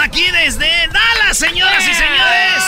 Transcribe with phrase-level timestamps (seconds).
[0.00, 2.64] Aquí desde Dallas, señoras y señores.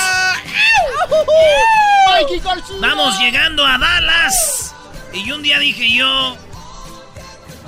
[2.80, 4.74] Vamos llegando a Dallas.
[5.12, 6.36] Y un día dije yo,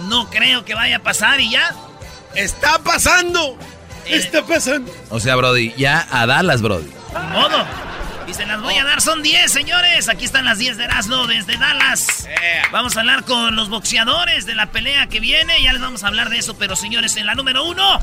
[0.02, 1.74] no creo que vaya a pasar y ya.
[2.34, 3.58] Está pasando.
[4.06, 4.16] Eh.
[4.16, 4.92] Está pasando.
[5.10, 6.90] O sea, Brody, ya a Dallas, Brody.
[7.32, 7.64] Modo.
[8.26, 10.08] Y se las voy a dar, son 10, señores.
[10.08, 12.28] Aquí están las 10 de Erasmo desde Dallas.
[12.70, 15.62] Vamos a hablar con los boxeadores de la pelea que viene.
[15.62, 18.00] Ya les vamos a hablar de eso, pero señores, en la número uno,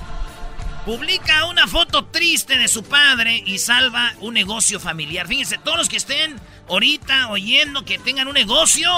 [0.86, 5.28] publica una foto triste de su padre y salva un negocio familiar.
[5.28, 8.90] Fíjense, todos los que estén ahorita oyendo que tengan un negocio,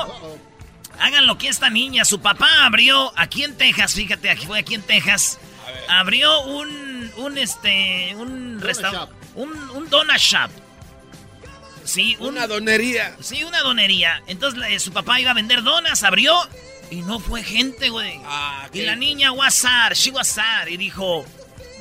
[1.00, 4.75] hagan lo que esta niña, su papá abrió aquí en Texas, fíjate, aquí fue aquí
[4.75, 5.40] en Texas,
[5.90, 10.50] abrió un, un este, un restaurante, un, un donut shop.
[11.84, 13.16] Sí, un- Una donería.
[13.22, 14.22] Sí, una donería.
[14.28, 16.34] Entonces eh, su papá iba a vender donas, abrió
[16.91, 18.20] y no fue gente, güey.
[18.25, 21.25] Ah, y la niña WhatsApp, she WhatsApp, y dijo,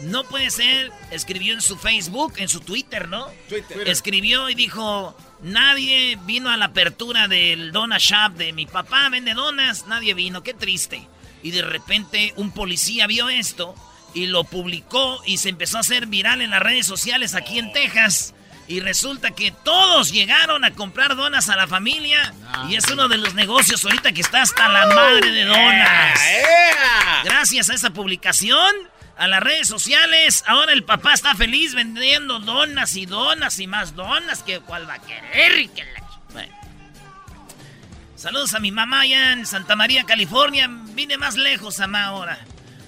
[0.03, 0.93] no puede ser.
[1.11, 3.29] Escribió en su Facebook, en su Twitter, ¿no?
[3.49, 3.89] Twitter.
[3.89, 9.35] Escribió y dijo, nadie vino a la apertura del Dona Shop de mi papá, vende
[9.35, 11.07] donas, nadie vino, qué triste.
[11.43, 13.75] Y de repente un policía vio esto
[14.15, 17.73] y lo publicó y se empezó a hacer viral en las redes sociales aquí en
[17.73, 18.35] Texas.
[18.69, 22.33] Y resulta que todos llegaron a comprar donas a la familia.
[22.69, 26.21] Y es uno de los negocios ahorita que está hasta la madre de donas.
[27.25, 28.73] Gracias a esa publicación,
[29.21, 33.95] a las redes sociales, ahora el papá está feliz vendiendo donas y donas y más
[33.95, 36.03] donas que cual va a querer y que la...
[36.33, 36.53] Bueno.
[38.17, 40.69] Saludos a mi mamá allá en Santa María, California.
[40.71, 42.39] Vine más lejos, mamá, ahora.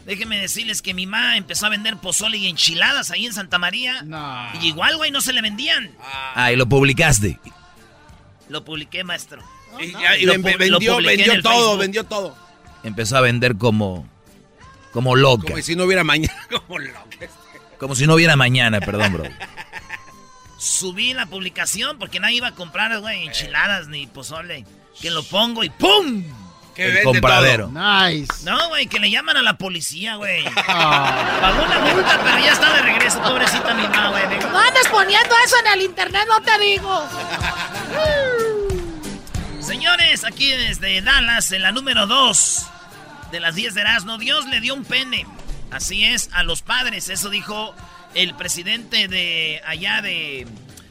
[0.06, 4.02] Déjenme decirles que mi mamá empezó a vender pozole y enchiladas ahí en Santa María.
[4.60, 5.90] Y igual, güey, no se le vendían.
[6.34, 7.38] Ah, y lo publicaste.
[8.48, 9.42] Lo publiqué, maestro.
[9.80, 11.78] Y, ya- y Lo vendió, vendió todo, Facebook.
[11.78, 12.36] vendió todo.
[12.84, 14.06] Empezó a vender como.
[14.92, 15.48] Como loca.
[15.48, 16.34] Como si no hubiera mañana.
[16.50, 17.26] Como loca.
[17.78, 19.24] Como si no hubiera mañana, perdón, bro.
[20.58, 24.64] Subí la publicación porque nadie iba a comprar, güey, enchiladas ni pozole.
[25.00, 26.22] Que lo pongo y ¡pum!
[26.76, 27.68] Que El compradero.
[27.68, 28.44] Nice.
[28.44, 30.44] No, güey, que le llaman a la policía, güey.
[30.54, 34.22] Pagó una multa, pero ya está de regreso, pobrecita mi mamá, güey.
[34.40, 37.08] No andes poniendo eso en el internet, no te digo.
[39.60, 42.66] Señores, aquí desde Dallas, en la número 2
[43.32, 45.26] de las 10 de Erasmo, Dios le dio un pene.
[45.70, 47.08] Así es, a los padres.
[47.08, 47.74] Eso dijo
[48.14, 50.46] el presidente de allá de,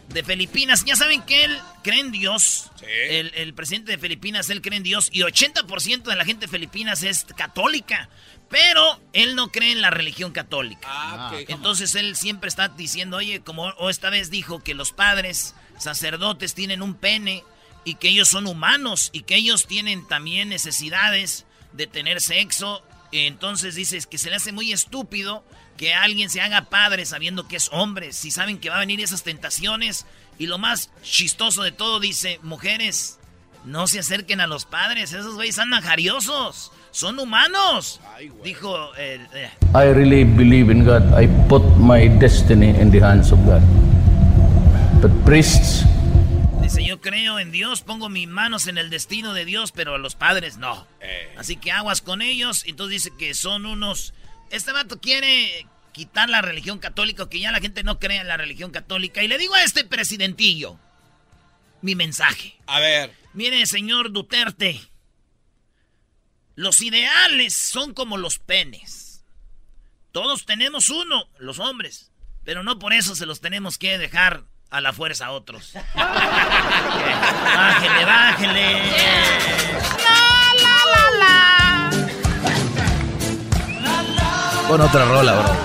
[0.09, 0.83] de Filipinas.
[0.83, 2.71] Ya saben que él cree en Dios.
[2.81, 5.09] El, el presidente de Filipinas, él cree en Dios.
[5.13, 8.09] Y 80% de la gente de Filipinas es católica.
[8.49, 10.87] Pero él no cree en la religión católica.
[10.89, 11.31] Ah.
[11.47, 16.55] Entonces él siempre está diciendo, oye, como o esta vez dijo que los padres sacerdotes
[16.55, 17.43] tienen un pene
[17.85, 22.81] y que ellos son humanos y que ellos tienen también necesidades de tener sexo.
[23.11, 25.43] Entonces dices que se le hace muy estúpido
[25.77, 29.01] que alguien se haga padre sabiendo que es hombre, si saben que va a venir
[29.01, 30.05] esas tentaciones.
[30.37, 33.19] Y lo más chistoso de todo dice, mujeres,
[33.65, 37.99] no se acerquen a los padres, esos güeyes andan jariosos, son humanos.
[38.43, 39.21] Dijo el...
[39.33, 41.03] eh, I really believe in God.
[41.19, 43.61] I put my destiny in the hands of God.
[45.01, 45.83] But priests,
[46.71, 49.97] Dice, yo creo en Dios, pongo mis manos en el destino de Dios, pero a
[49.97, 50.87] los padres no.
[51.35, 52.63] Así que aguas con ellos.
[52.65, 54.13] Entonces dice que son unos
[54.51, 58.37] Este vato quiere quitar la religión católica, que ya la gente no cree en la
[58.37, 59.21] religión católica.
[59.21, 60.79] Y le digo a este presidentillo
[61.81, 62.57] mi mensaje.
[62.67, 63.13] A ver.
[63.33, 64.79] Mire, señor Duterte,
[66.55, 69.25] los ideales son como los penes.
[70.13, 72.13] Todos tenemos uno, los hombres,
[72.45, 75.73] pero no por eso se los tenemos que dejar a la fuerza a otros.
[75.95, 78.71] bájele, bájele.
[80.03, 80.19] La,
[80.63, 81.35] la, la, la.
[84.67, 85.55] Pon otra rola, bro.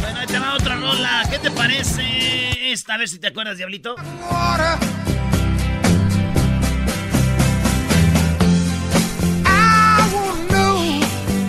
[0.00, 1.22] Bueno, ahí te va otra rola.
[1.28, 2.94] ¿Qué te parece esta?
[2.94, 3.96] A ver si te acuerdas, Diablito.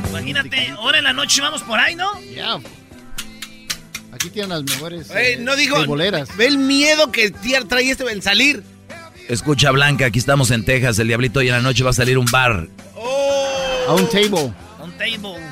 [0.10, 2.20] Imagínate, ahora en la noche vamos por ahí, ¿no?
[2.22, 2.58] Ya.
[4.16, 6.36] Aquí tienen las mejores eh, no digo, boleras.
[6.38, 8.64] Ve el miedo que trae este en salir.
[9.28, 10.98] Escucha, Blanca, aquí estamos en Texas.
[11.00, 12.66] El diablito y en la noche va a salir un bar.
[12.96, 13.86] Oh.
[13.90, 14.54] A un table.
[14.80, 15.44] A un table.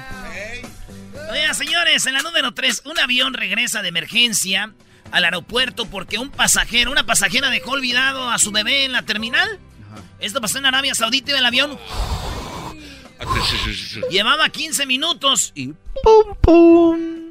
[1.30, 4.72] Oiga, señores, en la número 3, un avión regresa de emergencia
[5.12, 9.60] al aeropuerto porque un pasajero, una pasajera dejó olvidado a su bebé en la terminal.
[10.22, 11.78] Esto pasó en Arabia Saudita y el avión
[14.10, 17.23] llevaba 15 minutos y ¡pum, pum!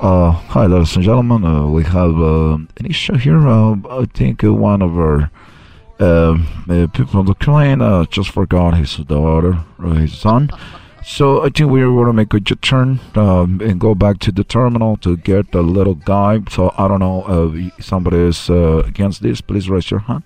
[0.00, 1.44] Uh, hi, ladies and gentlemen.
[1.44, 3.46] Uh, we have uh, an issue here.
[3.46, 5.30] Uh, I think uh, one of our
[6.00, 6.36] uh,
[6.92, 7.78] people on the plane
[8.10, 9.58] just forgot his daughter
[9.94, 10.50] his son.
[11.04, 14.42] So I think we want to make a turn um, and go back to the
[14.42, 16.40] terminal to get the little guy.
[16.50, 19.40] So I don't know if somebody is against this.
[19.40, 20.24] Please raise your hand.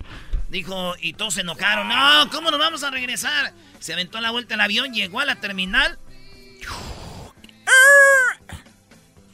[0.51, 1.89] Dijo, y todos se enojaron.
[1.89, 3.53] No, ¿cómo nos vamos a regresar?
[3.81, 5.99] Se aventó la vuelta el avión, llegó a la terminal.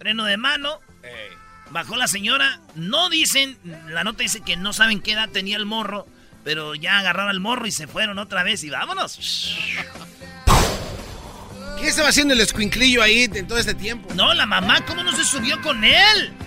[0.05, 0.81] Freno de mano.
[1.71, 2.61] Bajó la señora.
[2.75, 3.59] No dicen,
[3.89, 6.07] la nota dice que no saben qué edad tenía el morro,
[6.45, 9.19] pero ya agarraron el morro y se fueron otra vez y vámonos.
[11.79, 14.13] ¿Qué estaba haciendo el escuinclillo ahí en todo este tiempo?
[14.13, 16.35] No, la mamá, ¿cómo no se subió con él?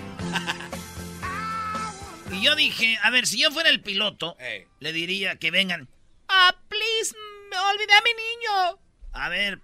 [2.30, 4.36] Y yo dije, a ver, si yo fuera el piloto,
[4.78, 5.88] le diría que vengan.
[6.28, 7.16] Ah, please,
[7.50, 8.78] me olvidé a mi niño.
[9.14, 9.60] A ver,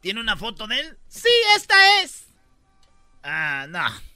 [0.00, 0.98] ¿tiene una foto de él?
[1.08, 2.27] Sí, esta es.
[3.22, 4.08] Ah, no.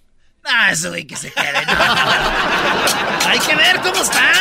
[0.44, 1.46] No, eso güey que se quede.
[3.26, 4.32] Hay que ver cómo está.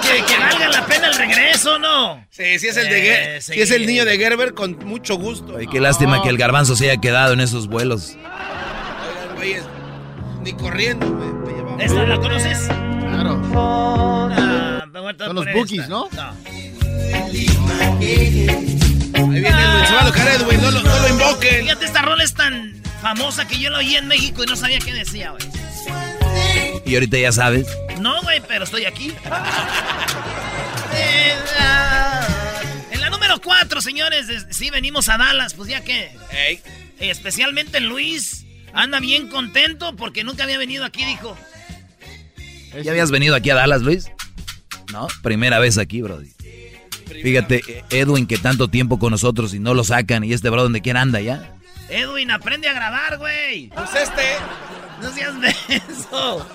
[0.00, 2.24] Que, valga la pena el regreso, ¿no?
[2.30, 5.56] Sí, sí es el de eh, Si es el niño de Gerber, con mucho gusto.
[5.58, 8.16] Ay, qué lástima que el garbanzo se haya quedado en esos vuelos.
[8.16, 9.64] Oigan, güeyes,
[10.42, 12.68] ni corriendo me, ¿Esta la conoces?
[13.00, 13.42] Claro.
[13.54, 14.82] Ah,
[15.18, 16.08] Son los bookies, ¿no?
[16.12, 16.34] No.
[17.12, 17.56] Ahí
[19.28, 21.62] viene el chaval Edwin, no lo, no lo invoquen.
[21.64, 24.78] Fíjate, esta rola es tan famosa que yo la oí en México y no sabía
[24.78, 25.42] qué decía, güey.
[26.84, 27.66] ¿Y ahorita ya sabes?
[28.00, 29.12] No, güey, pero estoy aquí.
[32.90, 36.10] en la número 4, señores, sí venimos a Dallas, pues ya que.
[36.98, 41.36] Especialmente Luis anda bien contento porque nunca había venido aquí, dijo.
[42.82, 44.10] ¿Ya habías venido aquí a Dallas, Luis?
[44.92, 46.30] No, primera vez aquí, Brody.
[47.22, 50.80] Fíjate, Edwin, que tanto tiempo con nosotros y no lo sacan, y este bro donde
[50.80, 51.56] quiera anda ya.
[51.90, 53.68] Edwin, aprende a grabar, güey.
[53.68, 54.36] Pues este.
[55.02, 56.46] No seas beso.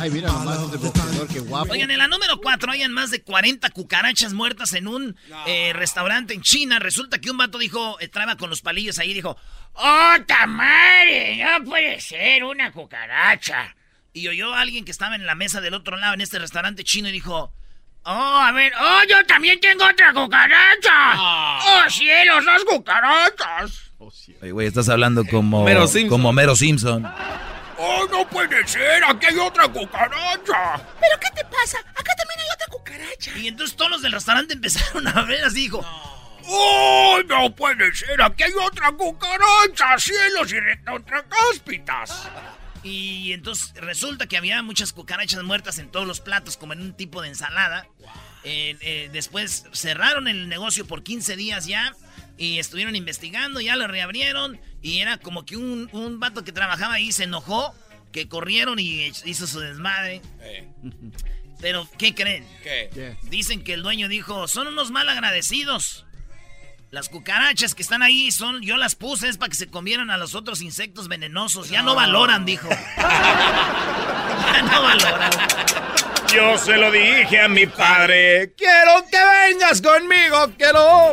[0.00, 1.72] Ay, mira nomás este boxeador, qué guapo.
[1.72, 5.16] Oigan, en la número 4 hayan más de 40 cucarachas muertas en un
[5.46, 6.78] eh, restaurante en China.
[6.78, 9.36] Resulta que un vato dijo, entraba con los palillos ahí y dijo,
[9.74, 11.42] ¡Oh, tamare!
[11.42, 13.74] No puede ser una cucaracha.
[14.12, 16.82] Y oyó a alguien que estaba en la mesa del otro lado en este restaurante
[16.82, 17.52] chino y dijo,
[18.10, 18.72] Oh, a ver.
[18.80, 20.90] Oh, yo también tengo otra cucaracha.
[20.90, 21.60] Ah.
[21.86, 23.82] Oh, cielos, las cucarachas.
[23.98, 24.10] Oh,
[24.40, 26.08] Oye, güey, estás hablando como Mero Simpson.
[26.08, 27.04] como Mero Simpson.
[27.76, 30.80] Oh, no puede ser, aquí hay otra cucaracha.
[30.98, 31.78] ¿Pero qué te pasa?
[31.80, 33.38] Acá también hay otra cucaracha.
[33.38, 35.84] Y entonces todos los del restaurante empezaron a ver así, dijo.
[36.50, 38.22] ¡Oh, no puede ser!
[38.22, 39.98] ¡Aquí hay otra cucaracha!
[39.98, 40.56] ¡Cielos y
[40.90, 42.26] otra cáspitas!
[42.82, 46.94] Y entonces resulta que había muchas cucarachas muertas en todos los platos, como en un
[46.94, 47.86] tipo de ensalada.
[48.44, 51.94] Eh, eh, después cerraron el negocio por 15 días ya
[52.36, 56.94] y estuvieron investigando, ya lo reabrieron y era como que un, un vato que trabajaba
[56.94, 57.74] ahí se enojó,
[58.12, 60.22] que corrieron y hizo su desmadre.
[61.60, 62.46] Pero, ¿qué creen?
[63.24, 66.06] Dicen que el dueño dijo, son unos mal agradecidos.
[66.90, 70.16] Las cucarachas que están ahí son, yo las puse es para que se comieran a
[70.16, 71.68] los otros insectos venenosos.
[71.68, 72.66] Ya no, valoran, dijo.
[72.96, 75.30] ya no valoran.
[76.32, 78.54] Yo se lo dije a mi padre.
[78.56, 79.18] Quiero que
[79.50, 81.12] vengas conmigo, quiero.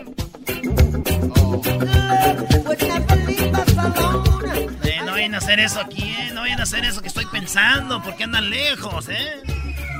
[4.84, 6.32] Eh, no vayan a hacer eso aquí, eh.
[6.34, 9.41] No vayan a hacer eso que estoy pensando, porque andan lejos, eh.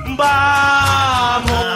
[0.08, 1.66] Vamos.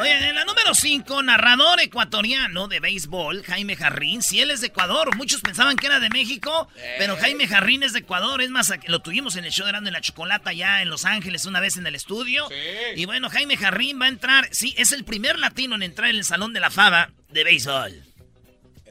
[0.00, 4.20] Oye, en la número número 5, narrador ecuatoriano de béisbol, Jaime Jarrín.
[4.20, 6.68] Si él es de Ecuador, muchos pensaban que era de México,
[6.98, 8.42] pero Jaime Jarrín es de Ecuador.
[8.42, 11.46] Es más, lo tuvimos en el show de Grande la Chocolata ya en Los Ángeles
[11.46, 12.48] una vez en el estudio.
[12.96, 16.16] Y bueno, Jaime Jarrín va a entrar, sí, es el primer latino en entrar en
[16.16, 18.02] el Salón de la Fama de béisbol.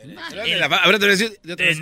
[0.01, 0.17] En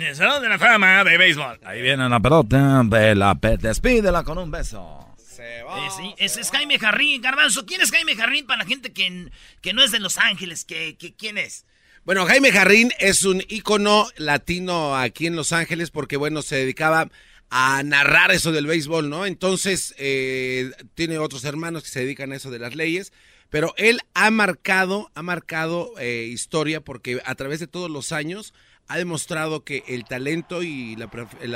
[0.02, 1.60] el Salón de la Fama de béisbol.
[1.64, 2.82] Ahí viene la pelota,
[3.14, 5.05] la despídela con un beso.
[5.36, 7.66] Se va, sí, ese es Jaime Jarrín, Garbanzo.
[7.66, 10.64] ¿Quién es Jaime Jarrín para la gente que, que no es de Los Ángeles?
[10.64, 11.66] ¿Qué, quién es?
[12.06, 17.10] Bueno, Jaime Jarrín es un ícono latino aquí en Los Ángeles porque, bueno, se dedicaba
[17.50, 19.26] a narrar eso del béisbol, ¿no?
[19.26, 23.12] Entonces, eh, tiene otros hermanos que se dedican a eso de las leyes,
[23.50, 28.54] pero él ha marcado, ha marcado eh, historia porque a través de todos los años
[28.88, 31.08] ha demostrado que el talento y la,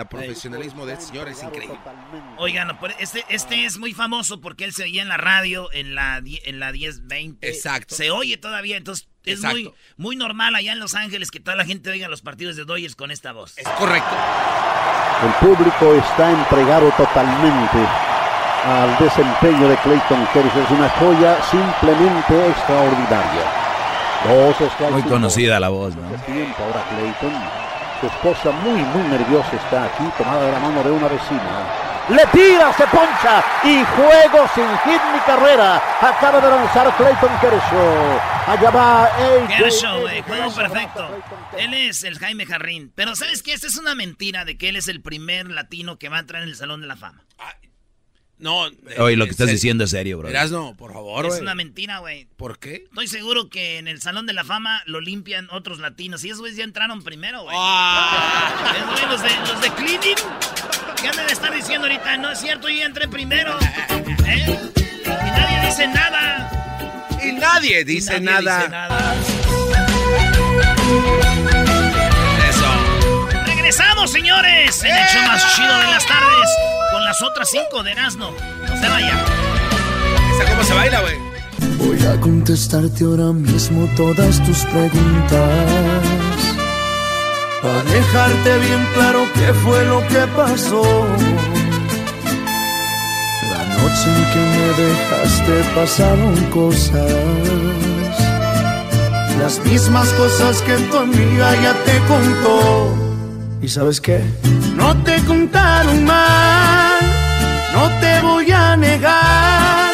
[0.09, 1.79] profesionalismo del señor es increíble.
[2.39, 6.19] Oigan, este, este es muy famoso porque él se oía en la radio en la,
[6.19, 7.49] en la 1020.
[7.49, 7.95] Exacto.
[7.95, 11.65] Se oye todavía, entonces es muy, muy normal allá en Los Ángeles que toda la
[11.65, 13.57] gente oiga los partidos de Dodgers con esta voz.
[13.59, 14.17] Es correcto.
[15.23, 17.79] El público está entregado totalmente
[18.65, 20.63] al desempeño de Clayton Kershaw.
[20.63, 23.60] Es una joya simplemente extraordinaria.
[24.91, 26.03] Muy conocida la voz, ¿no?
[26.05, 27.33] Ahora Clayton.
[28.01, 31.91] Su esposa muy, muy nerviosa está aquí, tomada de la mano de una vecina.
[32.09, 35.77] Le tira, se poncha y juego sin hit ni carrera.
[36.01, 38.21] Acaba de lanzar Clayton Kershaw.
[38.47, 39.11] Allá va
[39.57, 41.09] Kershaw, juego perfecto.
[41.59, 42.93] Él es el Jaime Jarrín.
[42.95, 43.53] Pero ¿sabes qué?
[43.53, 46.43] Esta es una mentira de que él es el primer latino que va a entrar
[46.43, 47.25] en el Salón de la Fama.
[48.41, 48.71] No.
[48.99, 50.31] Oye, lo que estás diciendo es serio, bro.
[50.49, 52.27] no, por favor, Es una mentira, güey.
[52.37, 52.85] ¿Por qué?
[52.89, 56.25] Estoy seguro que en el Salón de la Fama lo limpian otros latinos.
[56.25, 57.55] Y esos güeyes ya entraron primero, güey.
[57.59, 58.75] Ah.
[59.11, 60.17] los, de, los de cleaning.
[61.01, 62.17] ¿Qué andan de estar diciendo ahorita?
[62.17, 63.59] No es cierto, yo ya entré primero.
[64.27, 64.59] ¿Eh?
[65.05, 67.19] Y nadie dice nada.
[67.23, 68.59] Y nadie dice, nada.
[68.59, 69.15] Dice nada.
[72.49, 73.45] Eso.
[73.45, 74.83] Regresamos, señores.
[74.83, 76.70] El hecho más chido de las tardes
[77.11, 78.31] las otras cinco de Erasmo.
[78.69, 79.25] No se vaya.
[80.33, 81.17] ¿Esa cómo se baila, güey?
[81.77, 86.05] Voy a contestarte ahora mismo todas tus preguntas.
[87.63, 90.83] Para dejarte bien claro qué fue lo que pasó.
[93.53, 97.13] La noche en que me dejaste pasaron cosas.
[99.41, 102.95] Las mismas cosas que tu amiga ya te contó.
[103.63, 104.23] ¿Y sabes qué?
[104.77, 106.80] No te contaron mal,
[107.73, 109.93] no te voy a negar.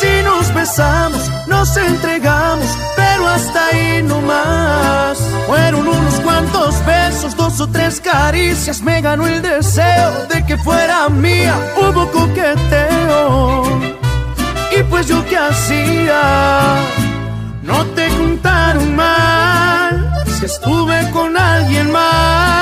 [0.00, 5.18] Si nos besamos, nos entregamos, pero hasta ahí no más.
[5.46, 11.08] Fueron unos cuantos besos, dos o tres caricias, me ganó el deseo de que fuera
[11.08, 11.54] mía.
[11.76, 13.80] Hubo coqueteo,
[14.76, 16.76] y pues yo qué hacía.
[17.62, 22.53] No te contaron mal, si estuve con alguien más.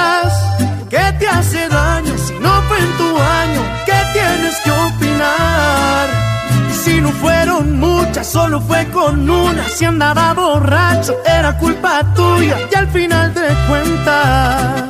[6.85, 9.69] Si no fueron muchas, solo fue con una.
[9.69, 12.59] Si andaba borracho, era culpa tuya.
[12.71, 14.83] Y al final de cuentas,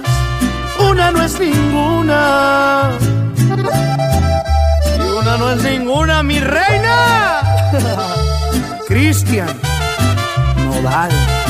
[0.91, 2.91] una no es ninguna.
[4.99, 7.41] Y una no es ninguna, mi reina.
[8.89, 9.49] Cristian
[10.65, 11.42] Nodal.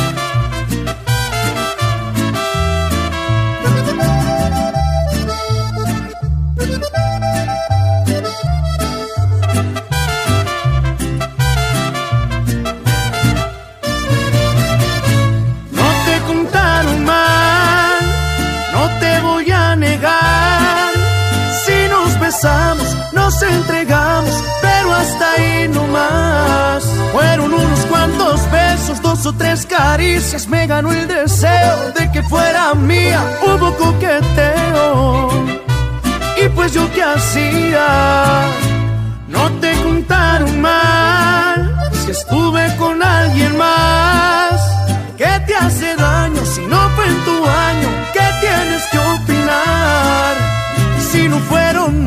[23.49, 26.85] Entregamos, pero hasta ahí no más.
[27.13, 32.75] Fueron unos cuantos besos, dos o tres caricias, me ganó el deseo de que fuera
[32.75, 33.21] mía.
[33.43, 35.31] Hubo coqueteo,
[36.43, 38.45] y pues yo qué hacía.
[39.29, 44.61] No te contaron mal, si estuve con alguien más.
[45.17, 47.89] ¿Qué te hace daño si no fue en tu año?
[48.13, 50.35] ¿Qué tienes que opinar?
[51.11, 52.07] Si no fueron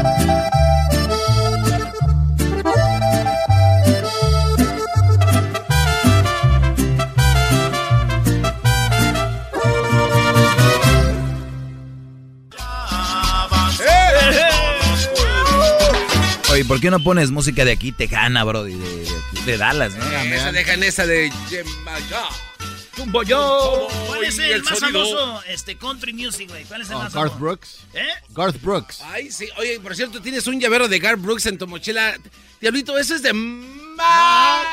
[16.71, 18.63] ¿Por qué no pones música de aquí tejana, bro?
[18.63, 19.05] De, de,
[19.45, 20.05] de Dallas, ¿no?
[20.05, 21.29] esa dejan esa de...
[22.95, 23.89] tumbo yo.
[24.07, 25.03] ¿Cuál es el, el más sonido.
[25.03, 26.63] famoso este, country music, güey?
[26.63, 27.39] ¿Cuál es el Oh, más Garth famoso?
[27.43, 27.79] Brooks.
[27.93, 28.07] ¿Eh?
[28.29, 29.01] Garth Brooks.
[29.01, 29.49] Ay, sí.
[29.57, 32.15] Oye, por cierto, tienes un llavero de Garth Brooks en tu mochila.
[32.61, 34.65] Diablito, eso es de más.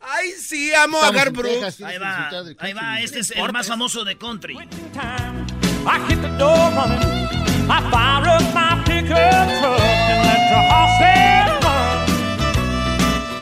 [0.00, 1.60] Ay, sí, amo a Garth Brooks.
[1.76, 2.30] Texas, Ahí va,
[2.60, 3.00] ahí va.
[3.02, 4.54] Este es el más famoso de country.
[4.54, 7.28] I hit the door running.
[7.70, 9.87] I fire up my pickup truck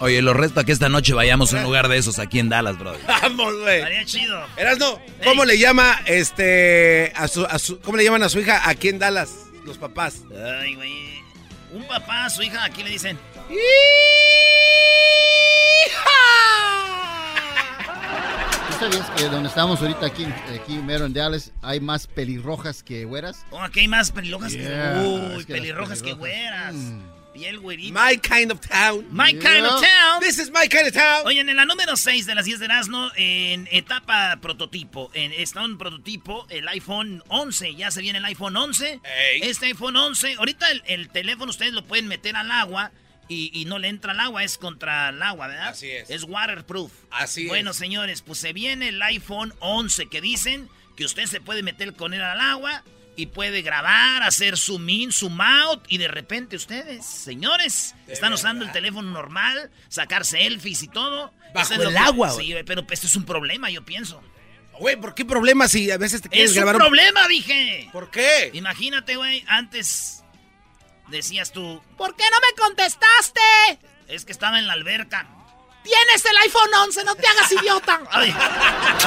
[0.00, 2.48] Oye, lo resto a que esta noche vayamos a un lugar de esos aquí en
[2.48, 2.94] Dallas, bro.
[3.08, 3.78] Vamos, güey.
[3.78, 4.40] Estaría chido.
[4.56, 8.68] Erasno, ¿cómo le llama este a su, a su- cómo le llaman a su hija
[8.68, 9.30] aquí en Dallas
[9.64, 10.22] los papás?
[10.60, 11.16] Ay, güey.
[11.72, 13.18] Un papá, su hija, aquí le dicen.
[13.48, 13.54] ¿Tú
[18.78, 23.44] sabías que donde estamos ahorita aquí, aquí mero en Dallas hay más pelirrojas que güeras?
[23.50, 25.00] Oh, aquí hay más pelirrojas Yeah, que.
[25.00, 26.74] Uy, es que las pelirrojas que pelirrojas, güeras.
[26.74, 27.16] mm.
[27.34, 27.92] Piel güerita.
[28.08, 29.06] My kind of town.
[29.10, 30.20] My kind of town.
[30.20, 31.26] This is my kind of town.
[31.26, 35.62] Oye, en la número 6 de las 10 de Erasmo, en etapa prototipo, en, está
[35.62, 39.00] un prototipo, el iPhone 11, ya se viene el iPhone 11.
[39.04, 39.40] Ey.
[39.42, 42.90] Este iPhone 11, ahorita el, el teléfono ustedes lo pueden meter al agua
[43.28, 45.68] y, y no le entra al agua, es contra el agua, ¿verdad?
[45.68, 46.08] Así es.
[46.10, 46.92] Es waterproof.
[47.10, 47.76] Así bueno, es.
[47.76, 52.14] señores, pues se viene el iPhone 11 que dicen que usted se puede meter con
[52.14, 52.82] él al agua
[53.16, 58.64] y puede grabar, hacer zoom in, zoom out y de repente ustedes, señores, están usando
[58.64, 61.32] el teléfono normal, sacar selfies y todo.
[61.54, 64.22] Bajo es el que- agua, Sí, pero esto es un problema, yo pienso.
[64.78, 67.88] Güey, ¿por qué problema si a veces te quieres Es un grabar problema, dije.
[67.92, 68.50] ¿Por qué?
[68.52, 70.22] Imagínate, güey, antes
[71.08, 73.40] decías tú, ¿Por qué no me contestaste?
[74.08, 75.26] es que estaba en la alberca.
[75.82, 78.00] Tienes el iPhone 11, no te hagas idiota.
[78.10, 78.34] Ay,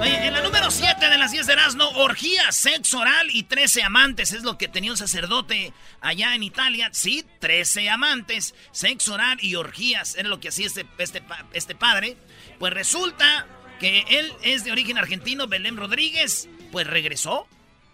[0.00, 3.82] Oye, en la número 7 de las 10 de Erasmo, orgía, sexo oral y 13
[3.82, 4.32] amantes.
[4.32, 6.88] Es lo que tenía un sacerdote allá en Italia.
[6.92, 10.14] Sí, 13 amantes, sexo oral y orgías.
[10.14, 11.22] Era lo que hacía este, este,
[11.52, 12.16] este padre.
[12.58, 13.46] Pues resulta
[13.78, 16.48] que él es de origen argentino, Belén Rodríguez.
[16.72, 17.46] Pues regresó.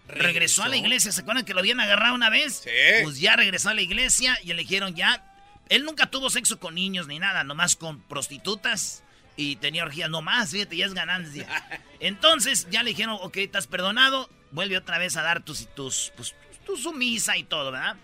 [0.07, 1.11] Regresó a la iglesia.
[1.11, 2.61] ¿Se acuerdan que lo habían agarrado una vez?
[2.63, 3.03] Sí.
[3.03, 5.31] Pues ya regresó a la iglesia y le dijeron ya.
[5.69, 9.03] Él nunca tuvo sexo con niños ni nada, nomás con prostitutas
[9.37, 11.47] y tenía orgías nomás, fíjate, ya es ganancia.
[11.99, 16.35] Entonces ya le dijeron, ok, estás perdonado, vuelve otra vez a dar tus, tus, pues,
[16.65, 17.95] tu sumisa y todo, ¿verdad?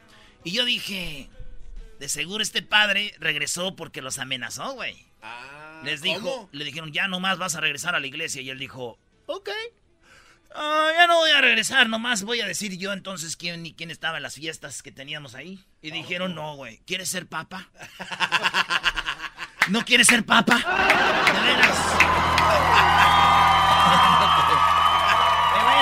[0.44, 1.30] Y yo dije,
[2.00, 5.11] de seguro este padre regresó porque los amenazó, güey.
[5.84, 6.50] Les dijo, ¿cómo?
[6.52, 8.42] le dijeron, ya nomás vas a regresar a la iglesia.
[8.42, 9.50] Y él dijo, ok.
[10.54, 13.90] Ah, ya no voy a regresar, nomás voy a decir yo entonces quién y quién
[13.90, 15.64] estaba en las fiestas que teníamos ahí.
[15.82, 17.70] Y dijeron, no, güey, ¿quieres ser papa?
[19.70, 20.56] ¿No quieres ser papa?
[21.34, 21.78] De veras.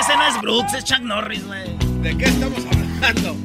[0.00, 1.76] Ese no es Brooks, es Chuck Norris, güey.
[2.02, 3.36] ¿De qué estamos hablando?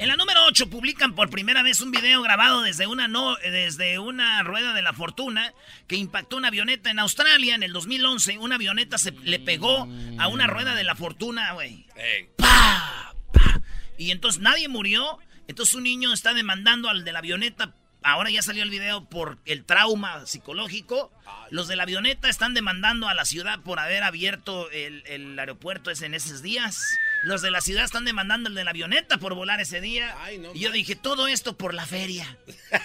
[0.00, 3.98] En la número 8 publican por primera vez un video grabado desde una, no, desde
[3.98, 5.52] una rueda de la fortuna
[5.88, 8.38] que impactó una avioneta en Australia en el 2011.
[8.38, 9.86] Una avioneta se le pegó
[10.18, 11.86] a una rueda de la fortuna, güey.
[11.96, 12.30] Ey.
[12.38, 13.14] ¡Pa!
[13.30, 13.60] ¡Pa!
[13.98, 15.18] Y entonces nadie murió.
[15.48, 17.74] Entonces un niño está demandando al de la avioneta.
[18.02, 21.12] Ahora ya salió el video por el trauma psicológico.
[21.50, 25.90] Los de la avioneta están demandando a la ciudad por haber abierto el, el aeropuerto
[25.90, 26.80] ese en esos días.
[27.22, 30.16] Los de la ciudad están demandando al de la avioneta por volar ese día.
[30.22, 32.38] Ay, no y yo dije, todo esto por la feria.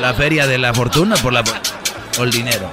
[0.00, 1.42] La feria de la fortuna por la
[2.18, 2.70] o el dinero.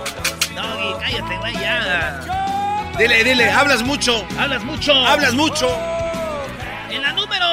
[0.55, 2.91] No, cállate, güey, ya.
[2.97, 4.25] Dile, dile, hablas mucho.
[4.37, 4.93] Hablas mucho.
[4.93, 5.67] Hablas mucho.
[6.89, 7.45] En la número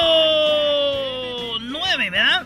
[1.59, 2.45] 9, ¿verdad?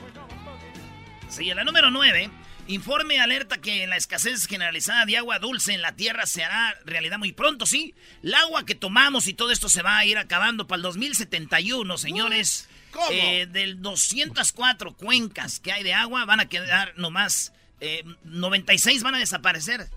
[1.29, 2.29] Sí, en la número 9.
[2.67, 7.19] Informe alerta que la escasez generalizada de agua dulce en la tierra se hará realidad
[7.19, 7.93] muy pronto, ¿sí?
[8.23, 11.97] El agua que tomamos y todo esto se va a ir acabando para el 2071,
[11.99, 12.67] señores.
[12.89, 13.07] ¿Cómo?
[13.11, 17.53] Eh, del 204 cuencas que hay de agua van a quedar nomás...
[17.81, 19.87] eh, 96 van a desaparecer.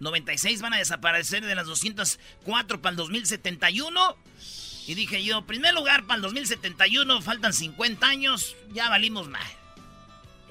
[0.00, 4.16] 96 van a desaparecer de las 204 para el 2071.
[4.88, 9.46] Y dije yo, primer lugar para el 2071, faltan 50 años, ya valimos mal.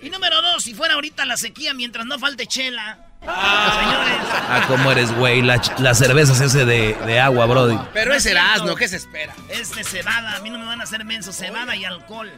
[0.02, 3.00] Y número dos, si fuera ahorita la sequía mientras no falte chela.
[3.22, 5.42] Señores, Ah, cómo eres, güey.
[5.42, 7.78] La, la cerveza se hace de, de agua, brody.
[7.94, 9.34] Pero es Erasmo, ¿qué se espera?
[9.50, 12.32] es de cebada, a mí no me van a hacer menso, cebada y alcohol.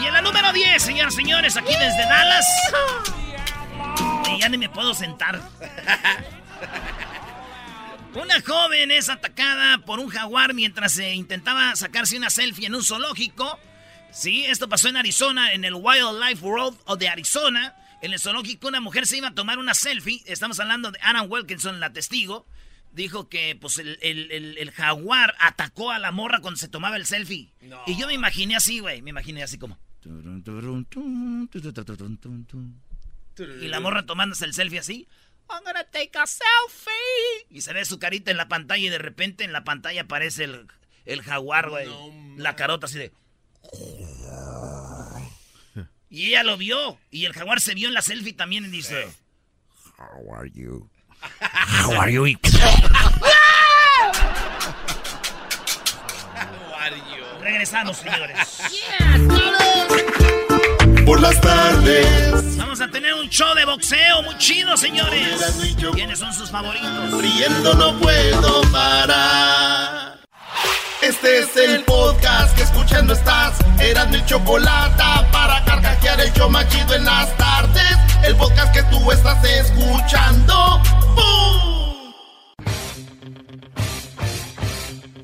[0.00, 2.46] Y en la número 10, señores, señores, aquí desde Dallas.
[4.34, 5.40] Y ya ni me puedo sentar.
[8.14, 12.82] Una joven es atacada por un jaguar mientras se intentaba sacarse una selfie en un
[12.82, 13.58] zoológico.
[14.12, 17.74] Sí, esto pasó en Arizona, en el Wildlife World of de Arizona.
[18.02, 20.22] En el zoológico una mujer se iba a tomar una selfie.
[20.26, 22.46] Estamos hablando de Anna Wilkinson, la testigo.
[22.92, 26.96] Dijo que pues el, el- el- el jaguar atacó a la morra cuando se tomaba
[26.96, 27.52] el selfie.
[27.86, 29.00] Y yo me imaginé así, güey.
[29.02, 29.78] Me imaginé así como...
[33.62, 35.06] Y la morra tomándose el selfie así.
[35.50, 37.46] I'm gonna take a selfie.
[37.50, 40.44] Y se ve su carita en la pantalla y de repente en la pantalla aparece
[40.44, 40.66] el,
[41.04, 41.86] el jaguar, güey.
[42.38, 43.12] la carota así de...
[46.10, 46.98] Y ella lo vio.
[47.10, 49.06] Y el jaguar se vio en la selfie también y dice...
[49.98, 50.88] How are you?
[51.40, 52.36] How are you?
[57.40, 58.38] Regresamos, señores.
[61.04, 62.56] Por las tardes.
[62.56, 65.76] Vamos a tener un show de boxeo muy chido, señores.
[65.94, 67.20] ¿Quiénes son sus favoritos?
[67.20, 70.19] Riendo no puedo parar.
[71.02, 73.58] Este es el podcast que escuchando estás.
[73.80, 77.96] Eran mi chocolate para carcajear el show machido en las tardes.
[78.22, 80.82] El podcast que tú estás escuchando.
[81.14, 82.12] ¡Bum!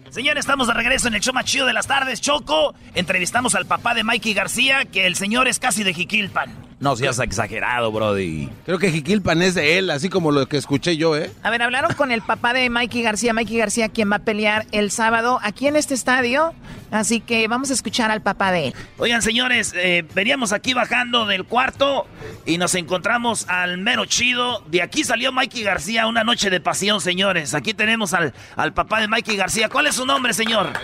[0.08, 2.74] Señores, estamos de regreso en el show más de las tardes, Choco.
[2.94, 6.65] Entrevistamos al papá de Mikey García, que el señor es casi de Jiquilpan.
[6.78, 8.50] No seas exagerado, Brody.
[8.66, 11.30] Creo que Jiquilpan es de él, así como lo que escuché yo, ¿eh?
[11.42, 14.66] A ver, hablaron con el papá de Mikey García, Mikey García, quien va a pelear
[14.72, 16.52] el sábado aquí en este estadio.
[16.90, 18.74] Así que vamos a escuchar al papá de él.
[18.98, 22.06] Oigan, señores, eh, veníamos aquí bajando del cuarto
[22.44, 24.62] y nos encontramos al mero chido.
[24.68, 27.54] De aquí salió Mikey García, una noche de pasión, señores.
[27.54, 29.68] Aquí tenemos al, al papá de Mikey García.
[29.68, 30.74] ¿Cuál es su nombre, señor?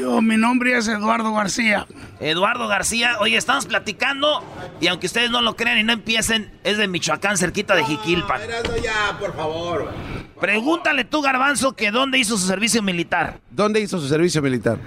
[0.00, 1.86] Yo, mi nombre es Eduardo García.
[2.20, 3.16] Eduardo García.
[3.20, 4.42] Oye, estamos platicando
[4.80, 8.40] y aunque ustedes no lo crean y no empiecen, es de Michoacán, cerquita de Jiquilpan.
[8.82, 9.92] ya, por favor.
[10.40, 13.40] Pregúntale tú, Garbanzo, que dónde hizo su servicio militar.
[13.50, 14.78] ¿Dónde hizo su servicio militar?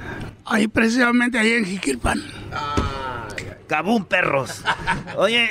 [0.46, 2.24] Ahí precisamente, ahí en Jiquilpan.
[3.68, 4.62] Cabún, perros.
[5.18, 5.50] Oye,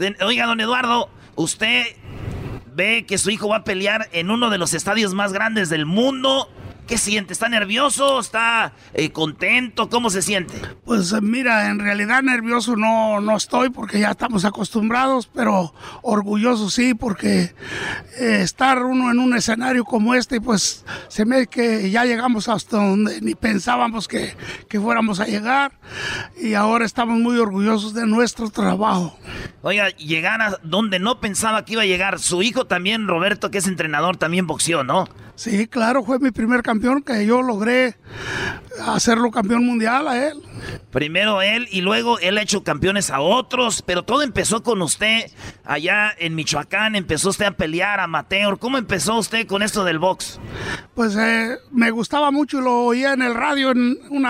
[0.20, 1.84] oiga, don Eduardo, usted
[2.74, 5.86] ve que su hijo va a pelear en uno de los estadios más grandes del
[5.86, 6.50] mundo.
[6.88, 7.34] ¿Qué siente?
[7.34, 8.18] ¿Está nervioso?
[8.18, 9.90] ¿Está eh, contento?
[9.90, 10.54] ¿Cómo se siente?
[10.86, 16.70] Pues eh, mira, en realidad nervioso no, no estoy porque ya estamos acostumbrados, pero orgulloso
[16.70, 17.54] sí porque
[18.18, 22.78] eh, estar uno en un escenario como este, pues se me que ya llegamos hasta
[22.78, 24.34] donde ni pensábamos que,
[24.66, 25.72] que fuéramos a llegar
[26.40, 29.18] y ahora estamos muy orgullosos de nuestro trabajo.
[29.60, 32.18] Oiga, llegar a donde no pensaba que iba a llegar.
[32.18, 35.06] Su hijo también, Roberto, que es entrenador, también boxeó, ¿no?
[35.34, 37.96] Sí, claro, fue mi primer campeón que yo logré
[38.86, 40.42] hacerlo campeón mundial a él.
[40.90, 45.30] Primero él y luego él ha hecho campeones a otros, pero todo empezó con usted
[45.64, 48.58] allá en Michoacán, empezó usted a pelear amateur.
[48.58, 50.40] ¿Cómo empezó usted con esto del box?
[50.94, 54.26] Pues eh, me gustaba mucho y lo oía en el radio en un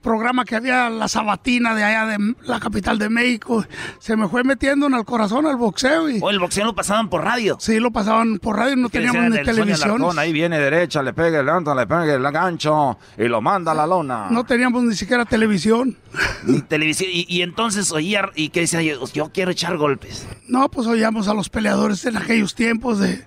[0.00, 3.64] programa que había la sabatina de allá de la capital de México.
[3.98, 7.10] Se me fue metiendo en el corazón el boxeo y ¿O el boxeo lo pasaban
[7.10, 7.56] por radio?
[7.60, 10.18] sí lo pasaban por radio, no teníamos ni televisión.
[10.18, 13.86] ahí viene derecha, le pega, levanta, le pega el gancho y lo manda a la
[13.86, 14.28] lona.
[14.30, 15.96] No teníamos ni siquiera televisión.
[16.44, 17.10] Ni televisión.
[17.12, 20.26] Y, y entonces oía y que decía yo, yo quiero echar golpes.
[20.46, 23.24] No, pues oíamos a los peleadores en aquellos tiempos de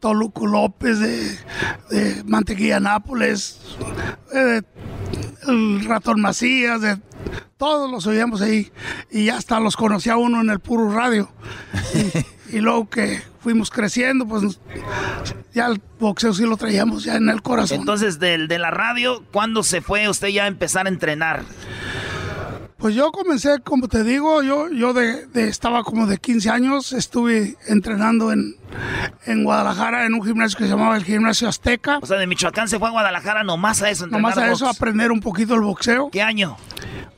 [0.00, 1.38] Toluco López, de,
[1.90, 3.60] de Mantequilla Nápoles,
[4.32, 4.64] de
[5.48, 6.98] el Ratón Macías, de
[7.56, 8.70] todos los oíamos ahí
[9.10, 11.28] y hasta los conocía uno en el puro radio.
[12.52, 14.58] Y, luego que fuimos creciendo, pues
[15.54, 17.80] ya el boxeo sí lo traíamos ya en el corazón.
[17.80, 21.42] Entonces, del, de la radio, ¿cuándo se fue usted ya a empezar a entrenar?
[22.78, 26.92] Pues yo comencé, como te digo, yo, yo de, de- estaba como de 15 años,
[26.92, 28.54] estuve entrenando en,
[29.26, 31.98] en Guadalajara en un gimnasio que se llamaba el Gimnasio Azteca.
[32.02, 35.10] O sea, de Michoacán se fue a Guadalajara nomás a eso, Nomás a eso, aprender
[35.12, 36.10] un poquito el boxeo.
[36.10, 36.56] ¿Qué año?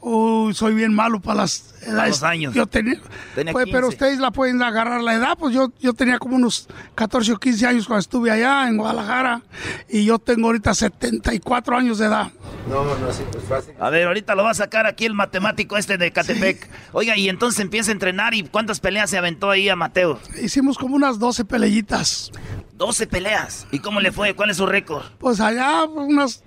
[0.01, 2.11] Uy, soy bien malo para las edades.
[2.11, 2.55] los años.
[2.55, 3.01] Yo tenía,
[3.35, 3.95] Tenía pues, pero 15.
[3.97, 7.67] ustedes la pueden agarrar la edad, pues yo, yo tenía como unos 14 o 15
[7.67, 9.43] años cuando estuve allá en Guadalajara
[9.89, 12.29] y yo tengo ahorita 74 años de edad.
[12.69, 13.75] No, no, sí, pues fácil.
[13.81, 16.69] A ver, ahorita lo va a sacar aquí el matemático este de Catepec.
[16.93, 20.21] Oiga, y entonces empieza a entrenar y ¿cuántas peleas se aventó ahí a Mateo?
[20.41, 22.31] Hicimos como unas 12 peleyitas.
[22.79, 23.67] 12 peleas.
[23.73, 24.35] ¿Y cómo le fue?
[24.35, 25.05] ¿Cuál es su récord?
[25.19, 26.45] Pues allá unas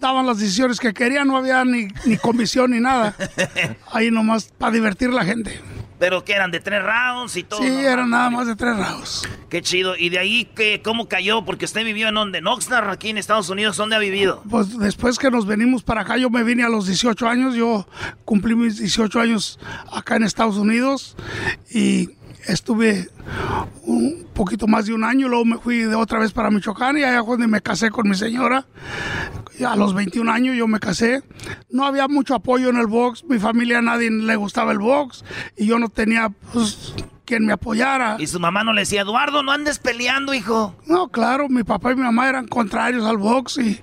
[0.00, 3.14] daban las decisiones que querían, no había ni, ni comisión ni nada.
[3.92, 5.60] Ahí nomás para divertir a la gente.
[6.00, 7.62] Pero que eran de tres rounds y todo.
[7.62, 9.22] Sí, eran nada más de tres rounds.
[9.48, 9.96] Qué chido.
[9.96, 11.44] ¿Y de ahí qué, cómo cayó?
[11.44, 12.38] Porque usted vivió en donde?
[12.38, 13.76] ¿En Oxnard, aquí en Estados Unidos?
[13.76, 14.42] ¿Dónde ha vivido?
[14.50, 17.86] Pues después que nos venimos para acá, yo me vine a los 18 años, yo
[18.24, 19.60] cumplí mis 18 años
[19.92, 21.16] acá en Estados Unidos
[21.70, 22.10] y
[22.48, 23.08] estuve
[24.32, 27.22] poquito más de un año, luego me fui de otra vez para Michoacán y allá
[27.22, 28.66] fue donde me casé con mi señora.
[29.66, 31.22] A los 21 años yo me casé.
[31.70, 35.24] No había mucho apoyo en el box, mi familia a nadie le gustaba el box
[35.56, 38.16] y yo no tenía pues, quien me apoyara.
[38.18, 40.74] Y su mamá no le decía, Eduardo, no andes peleando, hijo.
[40.86, 43.80] No, claro, mi papá y mi mamá eran contrarios al box y,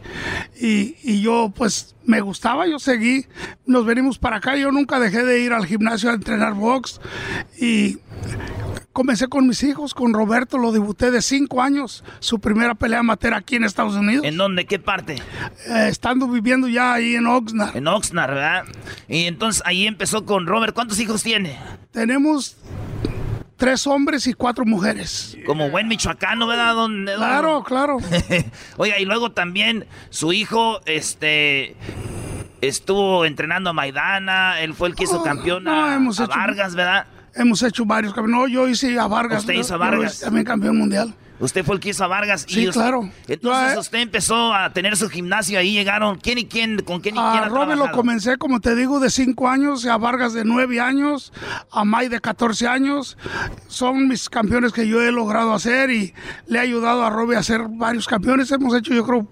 [0.59, 3.25] y, y yo pues me gustaba, yo seguí,
[3.65, 6.99] nos venimos para acá, yo nunca dejé de ir al gimnasio a entrenar box
[7.59, 7.99] y
[8.93, 13.33] comencé con mis hijos, con Roberto, lo debuté de cinco años, su primera pelea amateur
[13.33, 14.25] aquí en Estados Unidos.
[14.25, 14.65] ¿En dónde?
[14.65, 15.15] ¿Qué parte?
[15.67, 17.75] Eh, estando viviendo ya ahí en Oxnard.
[17.75, 18.65] En Oxnard, ¿verdad?
[19.07, 20.73] Y entonces ahí empezó con Robert.
[20.73, 21.57] ¿Cuántos hijos tiene?
[21.91, 22.57] Tenemos
[23.57, 25.37] tres hombres y cuatro mujeres.
[25.45, 26.75] Como buen michoacano, ¿verdad?
[26.75, 27.63] Don Claro, Eduardo?
[27.63, 27.97] claro.
[28.77, 31.75] Oiga, y luego también su hijo, este...
[32.61, 37.07] Estuvo entrenando a Maidana, él fue el que hizo campeón Oh, no, a, Vargas, ¿verdad?
[37.35, 38.41] Hemos hecho varios campeones.
[38.41, 39.41] No, yo hice a Vargas.
[39.41, 40.19] Usted hizo a yo Vargas.
[40.19, 41.13] También campeón mundial.
[41.39, 42.45] Usted fue el que hizo a Vargas.
[42.47, 43.09] Sí, usted- claro.
[43.27, 46.17] Entonces eh, usted empezó a tener su gimnasio ahí, llegaron.
[46.17, 46.79] ¿Quién y quién?
[46.83, 49.85] ¿Con quién y quién A ha Robert lo comencé, como te digo, de 5 años,
[49.85, 51.31] a Vargas de 9 años,
[51.71, 53.17] a May de 14 años.
[53.67, 56.13] Son mis campeones que yo he logrado hacer y
[56.47, 58.51] le he ayudado a Robbie a hacer varios campeones.
[58.51, 59.27] Hemos hecho, yo creo,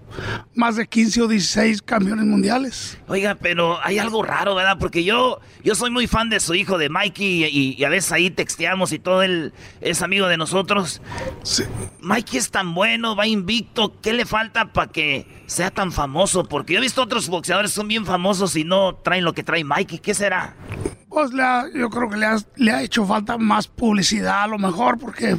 [0.56, 2.98] más de 15 o 16 campeones mundiales.
[3.08, 4.78] Oiga, pero hay algo raro, ¿verdad?
[4.80, 8.12] Porque yo, yo soy muy fan de su hijo, de Mikey, y, y a veces
[8.12, 11.02] ahí texteamos y todo él es amigo de nosotros.
[12.02, 14.00] Mikey es tan bueno, va invicto.
[14.02, 16.44] ¿Qué le falta para que sea tan famoso?
[16.44, 19.44] Porque yo he visto otros boxeadores que son bien famosos y no traen lo que
[19.44, 20.00] trae Mikey.
[20.00, 20.56] ¿Qué será?
[21.18, 24.48] Pues le ha- yo creo que le ha, le ha hecho falta más publicidad a
[24.48, 25.36] lo mejor porque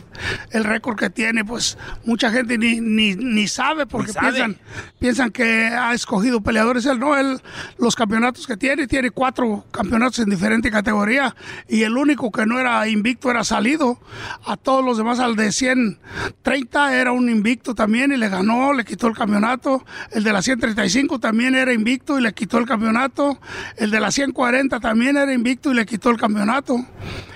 [0.51, 4.33] el récord que tiene, pues mucha gente ni, ni, ni sabe porque Ni sabe.
[4.33, 4.57] piensan
[4.99, 6.85] piensan que ha escogido peleadores.
[6.87, 7.41] Él no, él
[7.79, 11.37] los campeonatos que tiene, tiene cuatro campeonatos en diferente categoría
[11.69, 14.01] y el único que no era invicto era salido.
[14.47, 18.85] A todos los demás, al de 130 era un invicto también y le ganó, le
[18.85, 19.85] quitó el campeonato.
[20.11, 23.38] El de la 135 también era invicto y le quitó el campeonato.
[23.77, 26.85] El de la 140 también era invicto y le quitó el campeonato.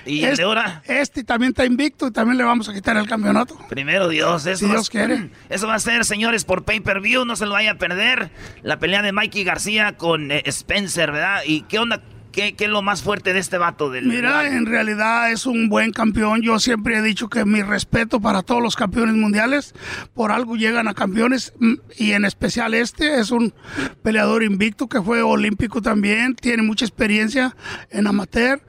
[0.05, 0.81] ¿Y este, de ahora?
[0.85, 3.57] Este también está invicto y también le vamos a quitar el campeonato.
[3.69, 5.29] Primero Dios, eso Si Dios quiere.
[5.49, 8.31] Eso va a ser, señores, por pay-per-view, no se lo vaya a perder.
[8.63, 11.41] La pelea de Mikey García con eh, Spencer, ¿verdad?
[11.45, 12.01] ¿Y qué onda?
[12.33, 13.91] ¿Qué, qué es lo más fuerte de este vato?
[13.91, 16.41] Del Mira, en realidad es un buen campeón.
[16.41, 19.75] Yo siempre he dicho que mi respeto para todos los campeones mundiales.
[20.15, 23.53] Por algo llegan a campeones mm, y en especial este es un
[24.01, 26.35] peleador invicto que fue olímpico también.
[26.35, 27.55] Tiene mucha experiencia
[27.91, 28.61] en amateur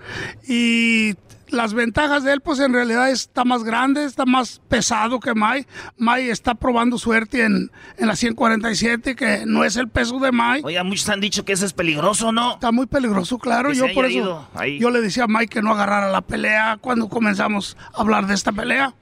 [0.46, 1.14] y
[1.54, 5.66] las ventajas de él, pues en realidad está más grande, está más pesado que Mai.
[5.96, 10.60] Mai está probando suerte en, en la 147, que no es el peso de Mai.
[10.64, 12.54] Oiga, muchos han dicho que eso es peligroso, ¿no?
[12.54, 13.70] Está muy peligroso, claro.
[13.70, 17.08] Que Yo por eso yo le decía a Mike que no agarrara la pelea cuando
[17.08, 18.94] comenzamos a hablar de esta pelea.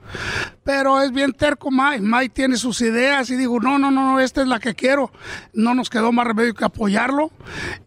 [0.64, 2.01] Pero es bien terco Mike.
[2.01, 5.11] Mike tiene sus ideas y digo, no, no, no, no, esta es la que quiero.
[5.53, 7.31] No nos quedó más remedio que apoyarlo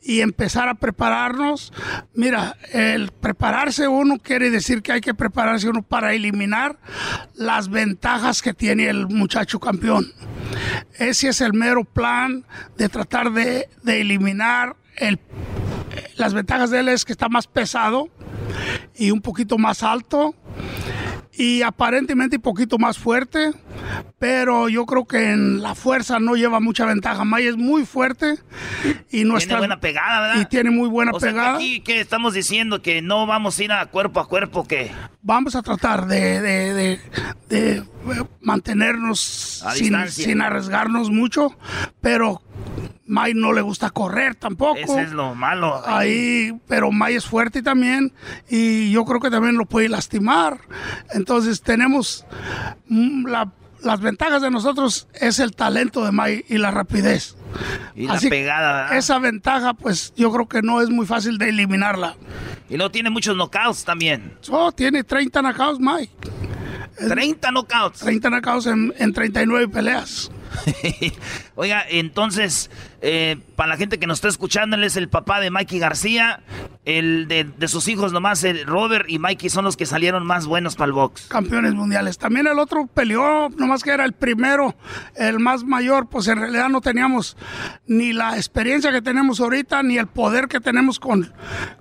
[0.02, 1.72] y empezar a prepararnos.
[2.14, 6.78] Mira, el prepararse uno quiere decir que hay que prepararse uno para eliminar
[7.34, 10.12] las ventajas que tiene el muchacho campeón.
[10.98, 12.46] Ese es el mero plan
[12.78, 15.20] de tratar de, de eliminar el
[16.18, 18.10] las ventajas de él es que está más pesado
[18.96, 20.36] y un poquito más alto
[21.38, 23.52] y aparentemente un poquito más fuerte,
[24.20, 27.24] pero yo creo que en la fuerza no lleva mucha ventaja.
[27.26, 28.36] May es muy fuerte
[29.12, 30.42] y nuestra Tiene buena pegada, ¿verdad?
[30.42, 31.56] y tiene muy buena o sea, que pegada.
[31.56, 35.56] aquí que estamos diciendo que no vamos a ir a cuerpo a cuerpo, que Vamos
[35.56, 37.00] a tratar de, de- de-
[37.50, 37.84] de,
[38.42, 41.56] mantenernos sin, sin arriesgarnos mucho,
[42.02, 42.42] pero
[43.08, 44.78] May no le gusta correr tampoco.
[44.80, 45.82] ese es lo malo.
[45.86, 48.14] Ahí, pero May es fuerte también
[48.50, 50.60] y yo creo que también lo puede lastimar.
[51.14, 52.26] Entonces tenemos
[52.88, 53.52] mm, la-
[53.84, 57.36] las ventajas de nosotros es el talento de May y la rapidez.
[57.96, 58.98] Y la Así pegada, ¿verdad?
[58.98, 62.16] Esa ventaja, pues yo creo que no es muy fácil de eliminarla.
[62.68, 64.34] Y luego tiene muchos knockouts también.
[64.50, 66.12] Oh, tiene 30 knockouts, Mike.
[66.98, 68.00] 30 knockouts.
[68.00, 70.32] 30 knockouts en, en 39 peleas.
[71.56, 72.70] Oiga, entonces,
[73.08, 76.42] eh, para la gente que nos está escuchando, él es el papá de Mikey García.
[76.86, 80.76] El de, sus hijos nomás, el Robert y Mikey son los que salieron más buenos
[80.76, 81.28] para el box.
[81.28, 82.18] campeones mundiales.
[82.18, 84.76] También el otro peleó, nomás que era el primero,
[85.16, 87.38] el más mayor, pues en realidad no teníamos
[87.86, 91.32] ni la experiencia que tenemos ahorita, ni el poder que tenemos con,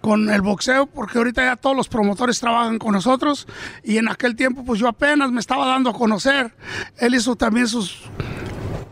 [0.03, 3.47] con el boxeo, porque ahorita ya todos los promotores trabajan con nosotros
[3.83, 6.53] y en aquel tiempo pues yo apenas me estaba dando a conocer.
[6.99, 8.03] Él hizo también sus...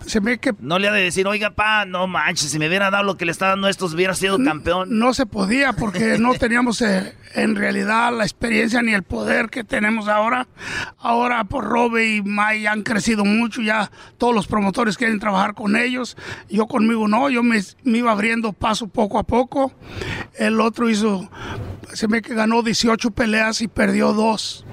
[0.06, 2.90] Se ve que No le ha de decir, oiga, pa, no manches, si me hubiera
[2.90, 4.98] dado lo que le está dando a estos, hubiera sido campeón.
[4.98, 9.64] no se podía porque no teníamos eh, en realidad la experiencia ni el poder que
[9.64, 10.46] tenemos ahora.
[10.98, 15.76] Ahora por Robe y May han crecido mucho, ya todos los promotores quieren trabajar con
[15.76, 16.16] ellos.
[16.48, 19.72] Yo conmigo no, yo me, me iba abriendo paso poco a poco.
[20.36, 21.30] El otro hizo
[21.92, 24.64] se ve que ganó 18 peleas y perdió dos.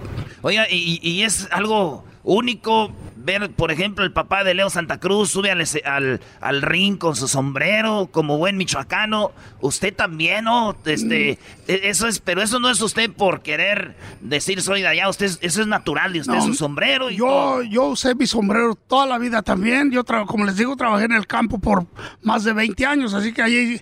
[0.41, 5.29] Oiga, y, y es algo único ver, por ejemplo, el papá de Leo Santa Cruz
[5.32, 9.32] sube al, al, al ring con su sombrero, como buen michoacano.
[9.62, 10.75] Usted también, ¿no?
[10.86, 11.38] Este, e-
[11.84, 15.10] eso es, pero eso no es usted por querer decir soy de allá.
[15.10, 17.63] Usted, es- eso es natural de usted, No, su sombrero y yo, todo.
[17.63, 19.91] yo usé mi sombrero toda la vida también.
[19.91, 21.86] Yo, como les digo, trabajé en el campo por
[22.21, 23.82] más de 20 años, así que allí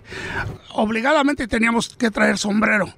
[0.72, 2.92] obligadamente teníamos que traer sombrero.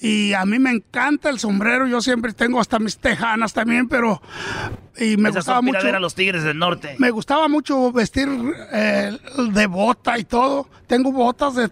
[0.00, 1.86] Y a mí me encanta el sombrero.
[1.86, 4.20] Yo siempre tengo hasta mis tejanas también, pero
[5.00, 5.84] y me Esas gustaba mucho.
[5.84, 6.96] ver a los tigres del norte.
[6.98, 8.28] Me gustaba mucho vestir
[8.72, 9.16] eh,
[9.52, 10.68] de bota y todo.
[10.86, 11.70] Tengo botas de,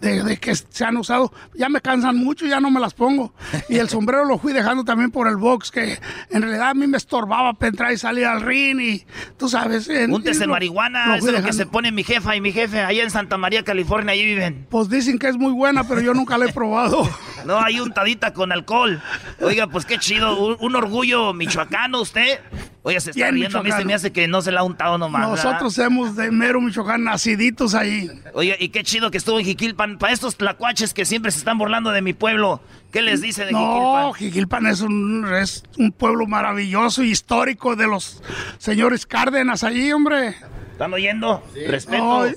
[0.00, 1.32] de, de que se han usado.
[1.54, 3.32] Ya me cansan mucho, ya no me las pongo.
[3.68, 5.98] Y el sombrero lo fui dejando también por el box, que
[6.30, 8.80] en realidad a mí me estorbaba para entrar y salir al ring.
[8.80, 9.06] Y
[9.38, 9.88] tú sabes.
[9.88, 12.40] en- Úntese y lo- marihuana, lo eso es lo que se pone mi jefa y
[12.40, 14.66] mi jefe allá en Santa María, California, allí viven.
[14.70, 17.08] Pues dicen que es muy buena, pero yo nunca la he probado.
[17.46, 19.00] No, hay untadita con alcohol.
[19.40, 22.40] Oiga, pues qué chido, un, un orgullo michoacano usted.
[22.82, 24.98] Oiga, se está riendo, a mí se me hace que no se la ha untado
[24.98, 25.30] nomás.
[25.30, 25.44] ¿verdad?
[25.44, 28.10] Nosotros somos de mero Michoacán, naciditos ahí.
[28.34, 29.85] Oiga, y qué chido que estuvo en Jiquilpan.
[29.98, 32.60] Para estos tlacuaches que siempre se están burlando de mi pueblo,
[32.92, 34.14] ¿qué les dice de No, Jiquilpan?
[34.14, 38.22] Jiquilpan es un, es un pueblo maravilloso y histórico de los
[38.58, 40.34] señores Cárdenas allí, hombre.
[40.76, 41.42] ¿Están oyendo?
[41.68, 42.26] Respeto.
[42.26, 42.34] No,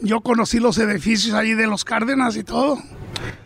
[0.00, 2.78] Yo conocí los edificios allí de los Cárdenas y todo.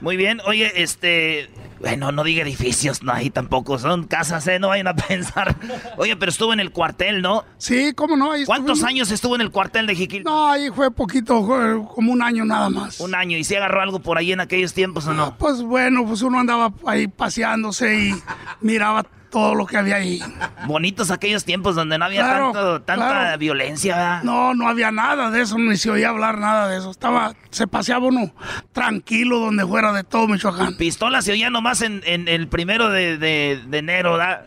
[0.03, 1.49] Muy bien, oye, este...
[1.81, 4.59] Bueno, no diga edificios, no, ahí tampoco son casas, ¿eh?
[4.59, 5.57] No vayan a pensar.
[5.97, 7.47] Oye, pero estuvo en el cuartel, ¿no?
[7.57, 8.33] Sí, ¿cómo no?
[8.33, 10.31] Ahí ¿Cuántos años estuvo en el cuartel de Jiquilpan?
[10.31, 13.01] No, ahí fue poquito, fue como un año nada más.
[13.01, 13.39] Un año.
[13.39, 15.39] ¿Y si agarró algo por ahí en aquellos tiempos o no?
[15.39, 18.15] Pues bueno, pues uno andaba ahí paseándose y
[18.61, 20.21] miraba todo lo que había ahí.
[20.67, 23.39] Bonitos aquellos tiempos donde no había Claro, tanto, tanta claro.
[23.39, 24.23] violencia, ¿verdad?
[24.25, 26.91] No, no había nada de eso, ni se oía hablar nada de eso.
[26.91, 28.33] Estaba, se paseaba uno
[28.73, 30.77] tranquilo donde fuera de todo Michoacán.
[30.77, 34.47] Pistolas se oía nomás en, en el primero de, de- de enero, ¿verdad?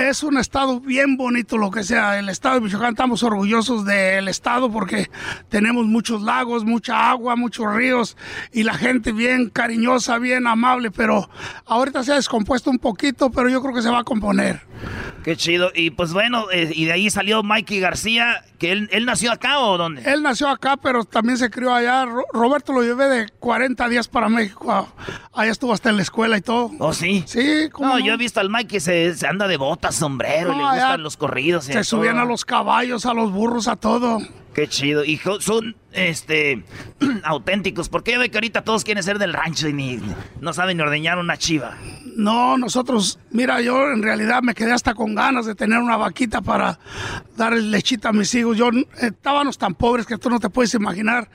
[0.00, 2.18] Es un estado bien bonito lo que sea.
[2.18, 5.10] El estado de Michoacán estamos orgullosos del estado porque
[5.50, 8.16] tenemos muchos lagos, mucha agua, muchos ríos
[8.50, 11.28] y la gente bien cariñosa, bien amable, pero
[11.66, 14.69] ahorita se ha descompuesto un poquito, pero yo creo que se va a componer.
[15.24, 15.70] Qué chido.
[15.74, 19.58] Y pues bueno, eh, y de ahí salió Mikey García, que él, él nació acá
[19.60, 20.02] o dónde?
[20.10, 22.06] Él nació acá, pero también se crió allá.
[22.06, 24.88] Ro- Roberto lo llevé de 40 días para México.
[25.34, 26.70] Allá estuvo hasta en la escuela y todo.
[26.78, 27.22] ¿Oh, sí?
[27.26, 28.04] Sí, ¿cómo No, no?
[28.04, 31.02] yo he visto al Mike que se, se anda de botas, sombrero, y le gustan
[31.02, 31.68] los corridos.
[31.68, 32.22] y Se subían todo.
[32.22, 34.18] a los caballos, a los burros, a todo.
[34.60, 35.04] Qué chido.
[35.06, 36.62] Y son, este,
[37.24, 37.88] auténticos.
[37.88, 39.98] Porque ya ve que ahorita todos quieren ser del rancho y ni,
[40.40, 41.78] no saben ni ordeñar una chiva.
[42.16, 46.42] No, nosotros, mira, yo en realidad me quedé hasta con ganas de tener una vaquita
[46.42, 46.78] para
[47.38, 48.58] dar lechita a mis hijos.
[48.58, 48.68] Yo
[49.00, 51.30] estábamos tan pobres que tú no te puedes imaginar.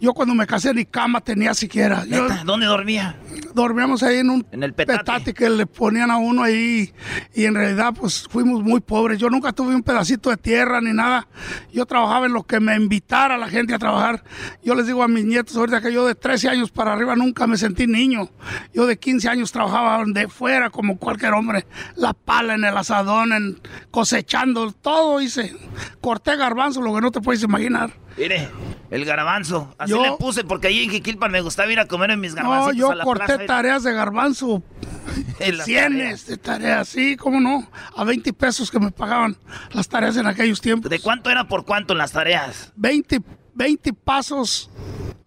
[0.00, 2.04] Yo cuando me casé ni cama tenía siquiera.
[2.04, 3.16] Yo, ¿Dónde dormía?
[3.54, 5.34] dormíamos ahí en un En el petate.
[5.34, 6.92] que le ponían a uno ahí
[7.34, 9.18] y en realidad pues fuimos muy pobres.
[9.18, 11.26] Yo nunca tuve un pedacito de tierra ni nada.
[11.72, 14.22] Yo trabajaba en lo que me invitara la gente a trabajar.
[14.62, 17.46] Yo les digo a mis nietos ahorita que yo de 13 años para arriba nunca
[17.46, 18.28] me sentí niño.
[18.72, 21.66] Yo de 15 años trabajaba de fuera como cualquier hombre.
[21.96, 25.56] La pala en el asadón, cosechando, todo hice.
[26.00, 27.90] Corté garbanzo, lo que no te puedes imaginar.
[28.20, 28.48] Mire,
[28.90, 29.74] el garbanzo.
[29.78, 32.34] Así Yo- le puse porque ahí en Jiquilpan me gustaba ir a comer en mis
[32.34, 33.46] No, garbancitos yo a la corté plaza.
[33.46, 34.62] tareas de garbanzo.
[35.64, 37.68] Cienes de tareas, sí, cómo no.
[37.96, 39.36] A 20 pesos que me pagaban
[39.72, 40.90] las tareas en aquellos tiempos.
[40.90, 42.72] ¿De cuánto era por cuánto en las tareas?
[42.76, 43.20] 20,
[43.54, 44.70] 20 pasos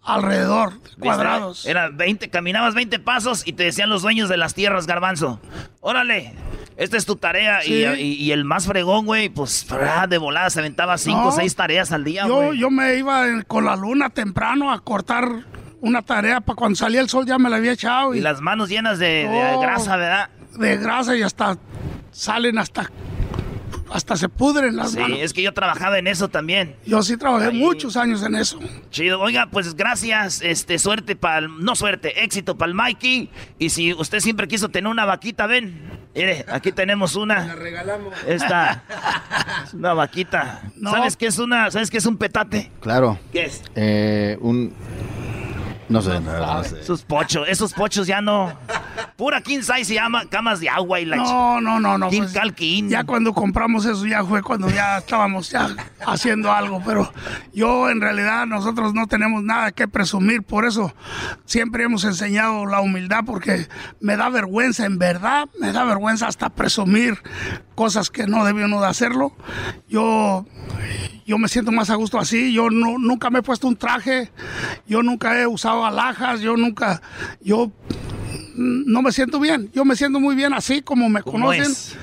[0.02, 1.66] alrededor, cuadrados.
[1.66, 5.40] Era 20, caminabas 20 pasos y te decían los dueños de las tierras, garbanzo.
[5.80, 6.34] Órale,
[6.76, 7.64] esta es tu tarea.
[7.64, 7.84] Y, Sí.
[8.02, 11.32] y- y el más fregón, güey, pues ah, de volada se aventaba 5 o No,
[11.32, 12.58] 6 tareas al día, Yo, güey.
[12.58, 15.26] yo me iba con la luna temprano a cortar
[15.80, 18.14] una tarea para cuando salía el sol ya me la había echado.
[18.14, 20.30] Y Y, las manos llenas de, de grasa, ¿verdad?
[20.58, 21.56] de grasa y hasta
[22.12, 22.90] salen hasta
[23.90, 25.18] hasta se pudren las Sí, manos.
[25.20, 26.76] es que yo trabajaba en eso también.
[26.86, 27.58] Yo sí trabajé Ahí.
[27.58, 28.58] muchos años en eso.
[28.90, 33.30] Chido, oiga, pues gracias, este, suerte para no suerte, éxito para el Mikey.
[33.58, 35.80] Y si usted siempre quiso tener una vaquita, ven,
[36.14, 37.46] mire, aquí tenemos una.
[37.46, 38.14] La regalamos.
[38.26, 38.82] Esta,
[39.64, 40.62] es una vaquita.
[40.76, 40.90] No.
[40.90, 42.70] ¿Sabes qué es una, sabes qué es un petate?
[42.80, 43.18] Claro.
[43.32, 43.62] ¿Qué es?
[43.74, 44.72] Eh, un...
[45.88, 46.80] No sé, no, no sé.
[46.80, 48.52] Esos pochos, esos pochos ya no.
[49.16, 52.10] Pura king size se llama camas de agua y la No, no, no, no.
[52.10, 52.88] King pues, Calquín.
[52.88, 55.68] ya cuando compramos eso ya fue cuando ya estábamos ya
[56.06, 57.12] haciendo algo, pero
[57.52, 60.92] yo en realidad nosotros no tenemos nada que presumir, por eso
[61.44, 63.68] siempre hemos enseñado la humildad porque
[64.00, 67.18] me da vergüenza, en verdad, me da vergüenza hasta presumir
[67.74, 69.32] cosas que no debe uno de hacerlo.
[69.88, 70.46] Yo
[71.26, 72.52] yo me siento más a gusto así.
[72.52, 74.30] Yo no, nunca me he puesto un traje,
[74.86, 77.00] yo nunca he usado alhajas, yo nunca,
[77.40, 77.72] yo
[78.56, 79.70] no me siento bien.
[79.72, 81.62] Yo me siento muy bien así como me ¿Cómo conocen.
[81.72, 81.96] es?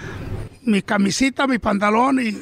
[0.63, 2.37] Mi camisita, mi pantalón Y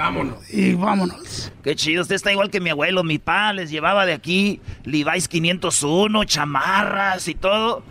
[0.00, 0.38] vámonos.
[0.52, 1.52] y vámonos.
[1.62, 3.04] Qué chido, usted está igual que mi abuelo.
[3.04, 7.82] Mi pa les llevaba de aquí Levi's 501, chamarras y todo.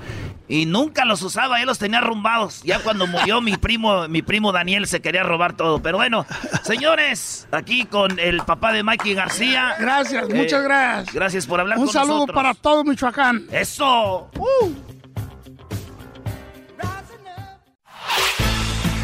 [0.51, 2.63] Y nunca los usaba, él los tenía arrumbados.
[2.63, 5.79] Ya cuando murió mi primo, mi primo Daniel se quería robar todo.
[5.83, 6.25] Pero bueno,
[6.63, 9.75] señores, aquí con el papá de Mikey García.
[9.79, 11.13] Gracias, Eh, muchas gracias.
[11.13, 12.35] Gracias por hablar Un con saludo nosotros.
[12.35, 13.45] para todo Michoacán.
[13.51, 14.31] ¡Eso!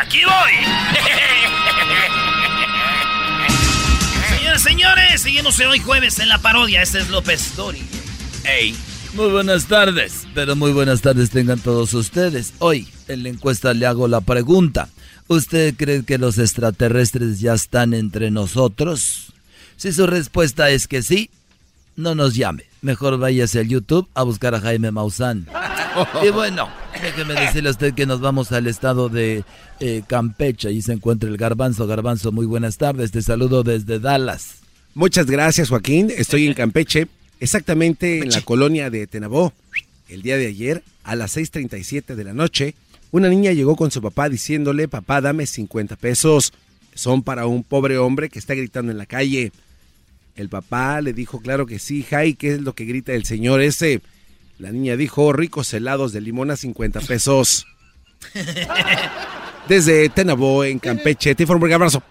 [0.00, 0.52] Aquí voy.
[4.28, 6.82] Señoras, señores, seguimos hoy jueves en la parodia.
[6.82, 7.82] Este es López Dori.
[8.44, 8.74] Ey,
[9.14, 12.54] muy buenas tardes, pero muy buenas tardes tengan todos ustedes.
[12.58, 14.88] Hoy en la encuesta le hago la pregunta.
[15.28, 19.32] ¿Usted cree que los extraterrestres ya están entre nosotros?
[19.76, 21.30] Si su respuesta es que sí,
[21.96, 22.64] no nos llame.
[22.82, 25.46] Mejor váyase al YouTube a buscar a Jaime Maussan.
[26.24, 26.68] Y bueno,
[27.00, 29.44] déjeme decirle a usted que nos vamos al estado de
[29.80, 30.68] eh, Campeche.
[30.68, 31.86] Ahí se encuentra el Garbanzo.
[31.86, 33.12] Garbanzo, muy buenas tardes.
[33.12, 34.56] Te saludo desde Dallas.
[34.94, 36.12] Muchas gracias, Joaquín.
[36.16, 37.08] Estoy en Campeche,
[37.40, 39.52] exactamente en la colonia de Tenabó.
[40.08, 42.74] El día de ayer, a las 6.37 de la noche,
[43.10, 46.52] una niña llegó con su papá diciéndole, papá, dame 50 pesos.
[46.94, 49.52] Son para un pobre hombre que está gritando en la calle.
[50.36, 53.60] El papá le dijo, claro que sí, Jai, ¿qué es lo que grita el señor
[53.62, 54.00] ese?
[54.58, 57.66] La niña dijo, ricos helados de limón a 50 pesos.
[59.68, 61.34] Desde Tenabó, en Campeche.
[61.34, 62.02] Te informo, un abrazo.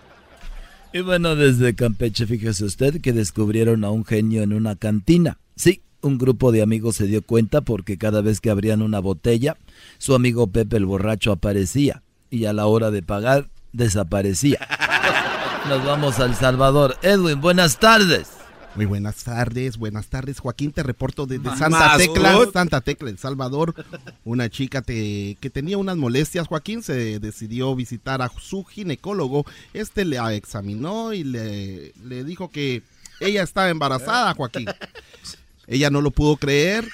[0.91, 5.39] Y bueno, desde Campeche, fíjese usted que descubrieron a un genio en una cantina.
[5.56, 9.58] Sí, un grupo de amigos se dio cuenta porque cada vez que abrían una botella,
[9.98, 14.60] su amigo Pepe el borracho aparecía y a la hora de pagar desaparecía.
[15.70, 16.98] Nos vamos al Salvador.
[17.02, 18.28] Edwin, buenas tardes.
[18.76, 20.39] Muy buenas tardes, buenas tardes.
[20.39, 21.43] Joaquín, te reporto desde.
[21.49, 22.39] Santa Más, Tecla.
[22.51, 23.76] Santa Tecla, El Salvador.
[24.26, 29.45] Una chica te- que tenía unas molestias, Joaquín, se decidió visitar a su ginecólogo.
[29.74, 32.82] Este le examinó y le, le dijo que
[33.19, 34.65] ella estaba embarazada, Joaquín.
[35.67, 36.88] Ella no lo pudo creer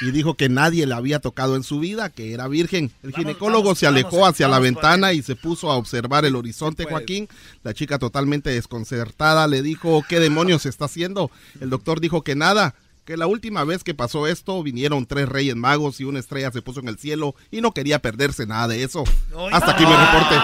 [0.00, 2.90] y dijo que nadie le había tocado en su vida, que era virgen.
[3.02, 6.36] El ginecólogo vamos, se alejó vamos, hacia la ventana y se puso a observar el
[6.36, 6.84] horizonte.
[6.84, 7.28] Joaquín.
[7.62, 11.30] La chica totalmente desconcertada le dijo, ¿qué demonios está haciendo?
[11.60, 12.74] El doctor dijo que nada,
[13.04, 16.62] que la última vez que pasó esto vinieron tres reyes magos y una estrella se
[16.62, 19.04] puso en el cielo y no quería perderse nada de eso.
[19.50, 20.36] Hasta aquí mi reporte.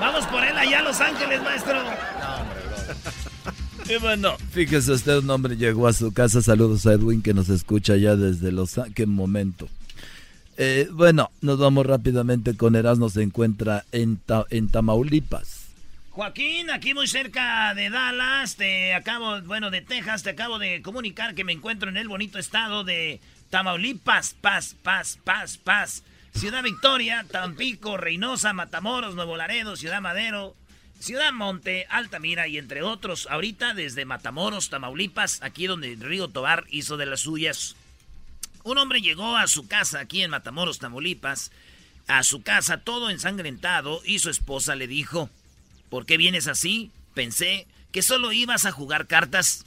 [0.00, 1.78] Vamos por él allá a Los Ángeles, maestro.
[3.90, 6.40] Y bueno, fíjese usted, un hombre llegó a su casa.
[6.42, 8.94] Saludos a Edwin que nos escucha ya desde Los Ángeles.
[8.94, 9.68] Qué momento.
[10.56, 13.08] Eh, bueno, nos vamos rápidamente con Erasmo.
[13.08, 15.66] Se encuentra en, Ta- en Tamaulipas.
[16.10, 21.34] Joaquín, aquí muy cerca de Dallas, te acabo, bueno, de Texas, te acabo de comunicar
[21.36, 26.02] que me encuentro en el bonito estado de Tamaulipas, Paz, Paz, Paz, Paz.
[26.34, 30.54] Ciudad Victoria, Tampico, Reynosa, Matamoros, Nuevo Laredo, Ciudad Madero,
[31.00, 33.26] Ciudad Monte, Altamira y entre otros.
[33.30, 37.74] Ahorita desde Matamoros, Tamaulipas, aquí donde Río Tobar hizo de las suyas.
[38.64, 41.52] Un hombre llegó a su casa aquí en Matamoros, Tamaulipas,
[42.06, 45.30] a su casa todo ensangrentado y su esposa le dijo,
[45.88, 46.90] ¿por qué vienes así?
[47.14, 49.64] Pensé que solo ibas a jugar cartas.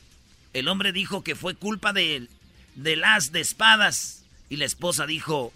[0.53, 2.27] El hombre dijo que fue culpa de,
[2.75, 5.51] del as de espadas y la esposa dijo,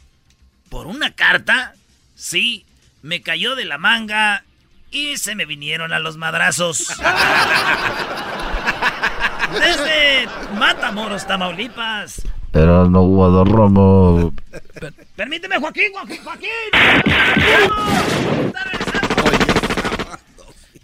[0.70, 1.76] ¿por una carta?
[2.16, 2.66] Sí,
[3.04, 4.44] me cayó de la manga
[4.92, 6.88] y se me vinieron a los madrazos.
[9.54, 10.28] Desde
[10.58, 12.22] Matamoros, Tamaulipas.
[12.54, 14.34] Erasmo Guadarramo.
[15.16, 16.50] Permíteme, Joaquín, Joaquín, Joaquín.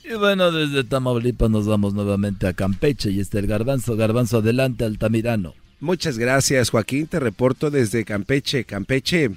[0.03, 3.95] Y bueno, desde Tamaulipas nos vamos nuevamente a Campeche y está el Garbanzo.
[3.95, 5.53] Garbanzo, adelante, Altamirano.
[5.79, 7.07] Muchas gracias, Joaquín.
[7.07, 8.65] Te reporto desde Campeche.
[8.65, 9.31] Campeche,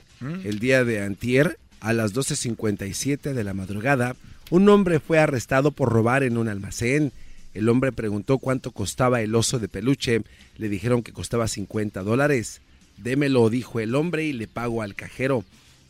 [0.44, 4.16] el día de antier, a las 12.57 de la madrugada,
[4.50, 7.12] un hombre fue arrestado por robar en un almacén.
[7.54, 10.22] El hombre preguntó cuánto costaba el oso de peluche.
[10.56, 12.60] Le dijeron que costaba 50 dólares.
[12.96, 15.44] Démelo, dijo el hombre, y le pago al cajero.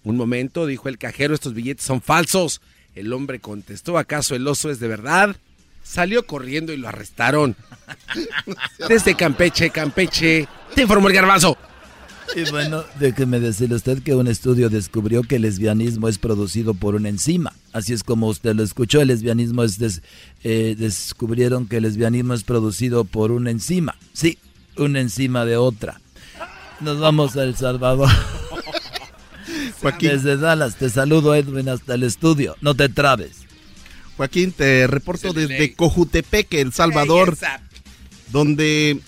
[0.04, 2.60] Un momento, dijo el cajero, estos billetes son falsos.
[2.94, 5.36] El hombre contestó, ¿acaso el oso es de verdad?
[5.86, 7.56] salió corriendo y lo arrestaron.
[8.88, 11.56] Desde Campeche, Campeche, te informó el garbanzo.
[12.34, 16.94] Y bueno, déjeme decirle usted que un estudio descubrió que el lesbianismo es producido por
[16.94, 17.52] una enzima.
[17.72, 20.02] Así es como usted lo escuchó, el lesbianismo es...
[20.44, 23.96] Eh, descubrieron que el lesbianismo es producido por una enzima.
[24.12, 24.38] Sí,
[24.76, 26.00] una enzima de otra.
[26.80, 28.10] Nos vamos a El Salvador.
[30.00, 32.56] Desde Dallas, te saludo Edwin hasta el estudio.
[32.60, 33.46] No te trabes.
[34.16, 37.36] Joaquín, te reporto desde Cojutepeque, El Salvador,
[38.32, 38.98] donde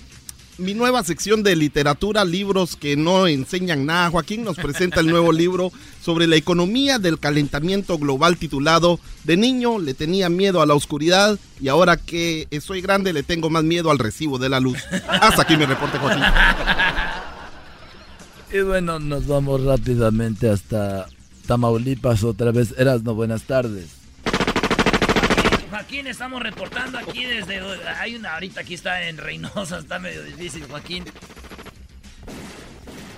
[0.59, 4.11] mi nueva sección de literatura, libros que no enseñan nada.
[4.11, 9.79] Joaquín nos presenta el nuevo libro sobre la economía del calentamiento global titulado De niño
[9.79, 13.91] le tenía miedo a la oscuridad y ahora que soy grande le tengo más miedo
[13.91, 14.79] al recibo de la luz.
[15.09, 16.23] Hasta aquí mi reporte, Joaquín.
[18.51, 21.07] Y bueno, nos vamos rápidamente hasta
[21.47, 22.75] Tamaulipas otra vez.
[22.79, 23.98] Erasno, buenas tardes.
[25.79, 27.61] Joaquín, estamos reportando aquí desde.
[28.01, 31.05] Hay una ahorita aquí está en Reynosa, está medio difícil, Joaquín.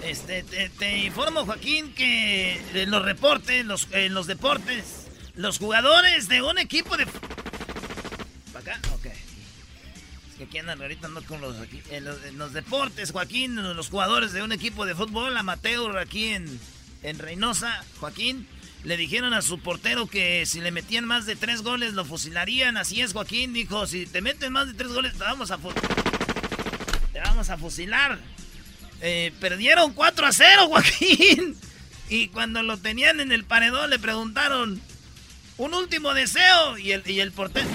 [0.05, 5.07] Este, te, informo, Joaquín, que en los reportes, los, en los deportes,
[5.37, 7.07] los jugadores de un equipo de.
[8.53, 8.81] ¿Para acá?
[8.93, 9.07] Ok.
[9.07, 11.59] Es que aquí andan ahorita no con los.
[11.61, 12.05] Aquí, en,
[12.37, 16.61] los, deportes, Joaquín, los jugadores de un equipo de fútbol amateur aquí en,
[17.05, 18.47] en Reynosa, Joaquín
[18.85, 22.77] le dijeron a su portero que si le metían más de tres goles lo fusilarían.
[22.77, 23.53] Así es, Joaquín.
[23.53, 25.59] Dijo, si te meten más de tres goles te vamos a,
[27.13, 28.19] te vamos a fusilar.
[29.03, 31.57] Eh, perdieron 4 a 0, Joaquín.
[32.09, 34.81] Y cuando lo tenían en el paredón le preguntaron,
[35.59, 36.79] un último deseo.
[36.79, 37.69] Y el, y el portero...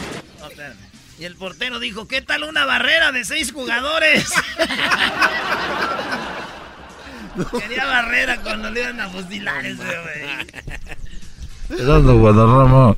[1.20, 4.26] y el portero dijo, ¿qué tal una barrera de seis jugadores?
[7.59, 9.83] Quería barrera cuando le iban a fusilar ese,
[11.67, 12.19] güey.
[12.19, 12.95] Guadarrama.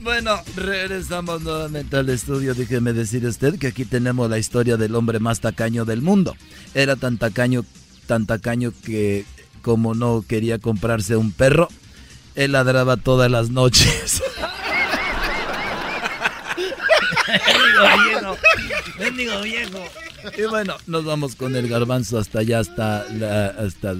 [0.00, 2.54] Bueno, regresamos nuevamente al estudio.
[2.54, 6.36] Déjeme decir usted que aquí tenemos la historia del hombre más tacaño del mundo.
[6.74, 7.64] Era tan tacaño,
[8.06, 9.24] tan tacaño que
[9.62, 11.68] como no quería comprarse un perro,
[12.34, 14.22] él ladraba todas las noches.
[18.08, 18.36] viejo.
[18.98, 19.84] Bendigo viejo.
[20.36, 23.00] Y bueno, nos vamos con el garbanzo hasta allá, hasta,
[23.58, 23.94] hasta,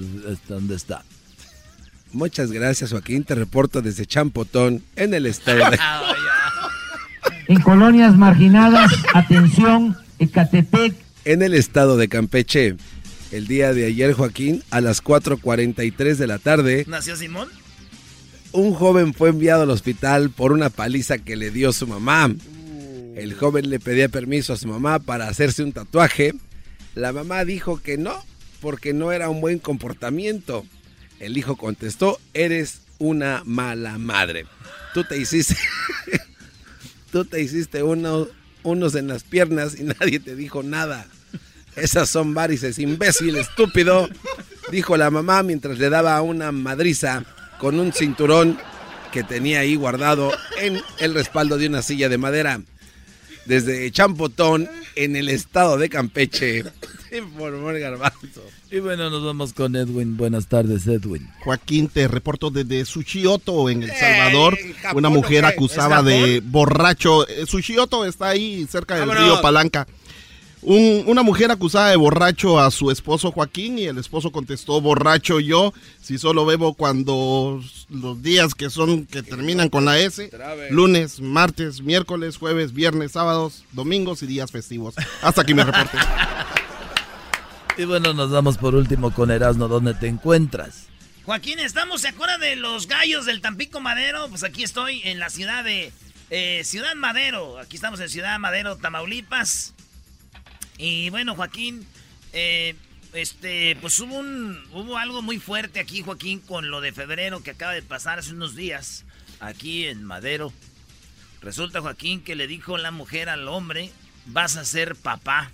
[0.47, 1.03] donde está.
[2.11, 3.23] Muchas gracias, Joaquín.
[3.23, 5.79] Te reporto desde Champotón, en el estado de...
[7.49, 10.93] En colonias marginadas, atención, Ecatepec.
[11.23, 12.75] En el estado de Campeche.
[13.31, 16.83] El día de ayer, Joaquín, a las 4.43 de la tarde.
[16.87, 17.47] ¿Nació Simón?
[18.51, 22.33] Un joven fue enviado al hospital por una paliza que le dio su mamá.
[23.17, 26.35] El joven le pedía permiso a su mamá para hacerse un tatuaje.
[26.93, 28.23] La mamá dijo que no,
[28.61, 30.63] porque no era un buen comportamiento.
[31.19, 34.45] El hijo contestó, eres una mala madre.
[34.93, 35.57] Tú te hiciste,
[37.11, 38.27] tú te hiciste uno,
[38.61, 41.07] unos en las piernas y nadie te dijo nada.
[41.75, 44.09] Esas son varices, imbécil, estúpido,
[44.69, 47.25] dijo la mamá mientras le daba una madriza
[47.57, 48.59] con un cinturón
[49.11, 52.61] que tenía ahí guardado en el respaldo de una silla de madera
[53.47, 56.63] desde Champotón, en el estado de Campeche.
[57.17, 58.41] Informó garbanzo.
[58.69, 60.17] Y bueno, nos vamos con Edwin.
[60.17, 61.29] Buenas tardes, Edwin.
[61.39, 64.57] Joaquín, te reporto desde Suchioto, en El Salvador.
[64.93, 67.27] Una mujer acusada de borracho.
[67.27, 69.87] Eh, Suchioto está ahí cerca del río Palanca
[70.61, 75.73] una mujer acusada de borracho a su esposo Joaquín y el esposo contestó borracho yo
[76.01, 80.31] si solo bebo cuando los días que son que terminan con la S
[80.71, 85.97] lunes martes miércoles jueves viernes sábados domingos y días festivos hasta aquí me reporte.
[87.79, 90.87] Y bueno nos vamos por último con Erasmo ¿dónde te encuentras?
[91.25, 95.29] Joaquín estamos se acuerdan de los gallos del Tampico Madero pues aquí estoy en la
[95.29, 95.91] ciudad de
[96.31, 97.59] eh, Ciudad Madero.
[97.59, 99.75] Aquí estamos en Ciudad Madero Tamaulipas
[100.77, 101.85] y bueno, Joaquín,
[102.33, 102.75] eh,
[103.13, 107.51] este, pues hubo, un, hubo algo muy fuerte aquí, Joaquín, con lo de febrero que
[107.51, 109.05] acaba de pasar hace unos días,
[109.39, 110.53] aquí en Madero.
[111.41, 113.91] Resulta, Joaquín, que le dijo la mujer al hombre,
[114.25, 115.51] vas a ser papá.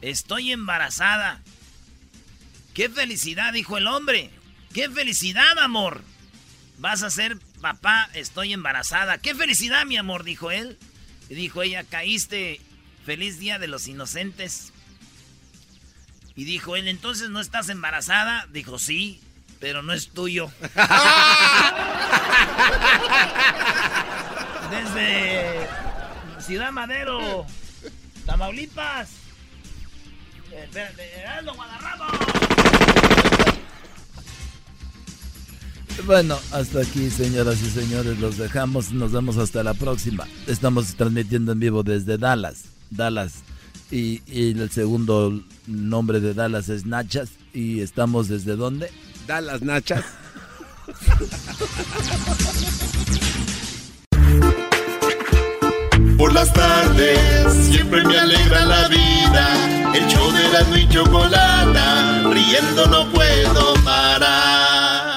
[0.00, 1.42] Estoy embarazada.
[2.74, 3.52] ¡Qué felicidad!
[3.52, 4.30] dijo el hombre.
[4.72, 6.02] ¡Qué felicidad, amor!
[6.78, 9.18] Vas a ser papá, estoy embarazada.
[9.18, 10.24] ¡Qué felicidad, mi amor!
[10.24, 10.78] dijo él.
[11.28, 12.60] Y dijo ella, caíste
[13.04, 14.72] Feliz Día de los Inocentes.
[16.34, 18.46] Y dijo él, entonces no estás embarazada.
[18.52, 19.20] Dijo, sí,
[19.60, 20.50] pero no es tuyo.
[24.70, 25.68] Desde
[26.40, 27.46] Ciudad Madero,
[28.26, 29.10] Tamaulipas.
[30.50, 31.10] Espérate,
[31.54, 32.04] Guadarramo.
[36.06, 38.92] Bueno, hasta aquí, señoras y señores, los dejamos.
[38.92, 40.26] Nos vemos hasta la próxima.
[40.46, 42.71] Estamos transmitiendo en vivo desde Dallas.
[42.96, 43.42] Dallas.
[43.90, 47.30] Y, y el segundo nombre de Dallas es Nachas.
[47.52, 48.90] ¿Y estamos desde dónde?
[49.26, 50.04] Dallas Nachas.
[56.22, 59.92] Por las tardes siempre me alegra la vida.
[59.92, 65.11] El show de la y chocolata, riendo no puedo parar.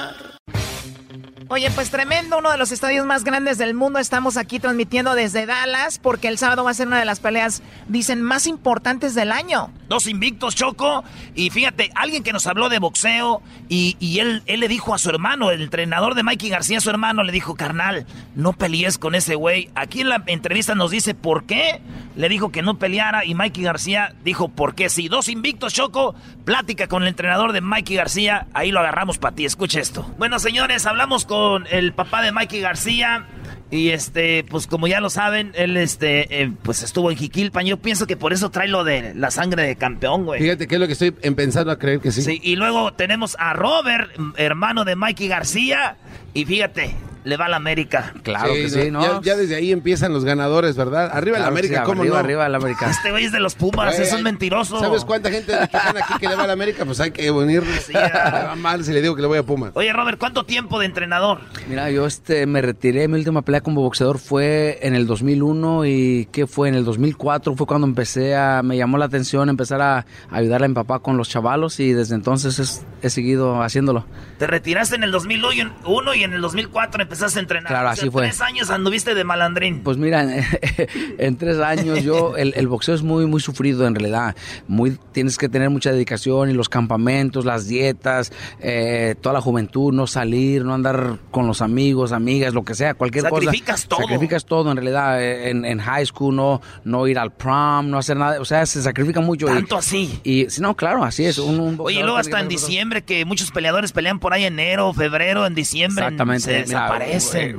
[1.48, 4.00] Oye, pues tremendo, uno de los estadios más grandes del mundo.
[4.00, 7.62] Estamos aquí transmitiendo desde Dallas porque el sábado va a ser una de las peleas,
[7.86, 9.70] dicen, más importantes del año.
[9.88, 11.04] Dos invictos, Choco.
[11.36, 14.98] Y fíjate, alguien que nos habló de boxeo y, y él, él le dijo a
[14.98, 19.14] su hermano, el entrenador de Mikey García, su hermano, le dijo, carnal, no pelees con
[19.14, 19.70] ese güey.
[19.76, 21.80] Aquí en la entrevista nos dice por qué
[22.16, 25.06] le dijo que no peleara y Mikey García dijo por qué sí.
[25.06, 26.16] Dos invictos, Choco.
[26.44, 28.48] Plática con el entrenador de Mikey García.
[28.52, 29.44] Ahí lo agarramos para ti.
[29.44, 30.12] Escucha esto.
[30.18, 31.35] Bueno, señores, hablamos con
[31.70, 33.26] el papá de Mikey García.
[33.68, 37.66] Y este, pues como ya lo saben, él este, eh, pues estuvo en Jiquilpan.
[37.66, 40.40] Yo pienso que por eso trae lo de la sangre de campeón, güey.
[40.40, 42.22] Fíjate que es lo que estoy empezando a creer que sí.
[42.22, 45.96] Sí, y luego tenemos a Robert, hermano de Mikey García.
[46.32, 46.94] Y fíjate,
[47.26, 48.14] le va a la América.
[48.22, 49.02] Claro que sí, ¿no?
[49.02, 51.10] Ya, ya, desde ahí empiezan los ganadores, ¿verdad?
[51.12, 52.20] Arriba la América, ¿cómo arriba, no?
[52.20, 52.88] Arriba la América.
[52.88, 54.78] Este güey es de los Pumas, es un mentiroso.
[54.78, 56.84] ¿Sabes cuánta gente de aquí que le va a la América?
[56.84, 57.80] Pues hay que unirle.
[57.80, 59.72] Sí, va mal si le digo que le voy a Pumas.
[59.74, 61.40] Oye, Robert, ¿cuánto tiempo de entrenador?
[61.68, 66.28] Mira, yo este me retiré, mi última pelea como boxeador fue en el 2001 y
[66.30, 66.68] ¿qué fue?
[66.68, 70.68] En el 2004 fue cuando empecé a, me llamó la atención empezar a, ayudar a
[70.68, 74.04] mi papá con los chavalos y desde entonces he seguido haciéndolo.
[74.38, 77.68] Te retiraste en el 2001 y en el 2004 empezaste a entrenar.
[77.68, 78.24] Claro, así fue.
[78.24, 79.82] Tres años anduviste de malandrín.
[79.82, 80.22] Pues mira,
[81.18, 84.36] en, tres años yo, el, el, boxeo es muy, muy sufrido en realidad.
[84.68, 89.92] Muy, tienes que tener mucha dedicación y los campamentos, las dietas, eh, toda la juventud,
[89.92, 93.88] no salir, no andar con los amigos, amigas, lo que sea, cualquier Sacrificas cosa.
[93.88, 94.00] todo.
[94.00, 95.22] Sacrificas todo en realidad.
[95.22, 98.40] En, en, high school no, no ir al prom, no hacer nada.
[98.40, 99.46] O sea, se sacrifica mucho.
[99.46, 100.20] Tanto y, así.
[100.24, 101.38] Y si no, claro, así es.
[101.38, 105.46] Un, un Oye, luego hasta en diciembre, que muchos peleadores pelean por ahí enero, febrero,
[105.46, 106.04] en diciembre.
[106.04, 106.66] Exactamente.
[106.66, 106.76] Se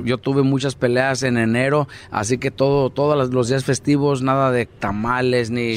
[0.04, 4.66] Yo tuve muchas peleas en enero, así que todo, todos los días festivos, nada de
[4.66, 5.76] tamales, ni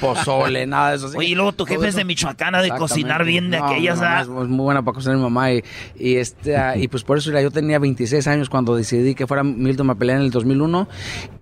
[0.00, 1.10] pozole, nada de eso.
[1.16, 4.00] Oye, y luego tu jefe es de Michoacán, de cocinar bien de no, aquellas.
[4.00, 5.52] Mi es, muy buena para cocinar mi mamá.
[5.52, 5.64] Y,
[5.96, 9.26] y este, uh, y pues por eso, mira, yo tenía 26 años cuando decidí que
[9.26, 10.88] fuera mi última pelea en el 2001.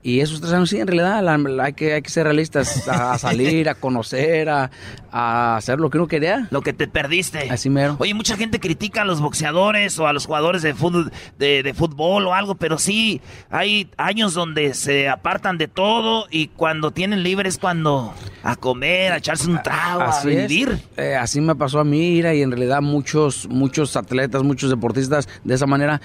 [0.02, 2.88] Y esos tres años, sí, en realidad, la, la, hay, que, hay que ser realistas,
[2.88, 4.70] a, a salir, a conocer, a,
[5.10, 6.48] a, hacer lo que uno quería.
[6.50, 7.50] Lo que te perdiste.
[7.50, 7.96] Así mero.
[7.98, 11.74] Oye, mucha gente critica a los boxeadores o a los jugadores de fútbol, de, de
[11.74, 17.22] fútbol o algo, pero sí hay años donde se apartan de todo y cuando tienen
[17.22, 20.78] libre es cuando a comer, a echarse un trago, así a vivir.
[20.96, 25.28] Eh, así me pasó a mí, Ira, y en realidad muchos, muchos atletas, muchos deportistas
[25.44, 26.00] de esa manera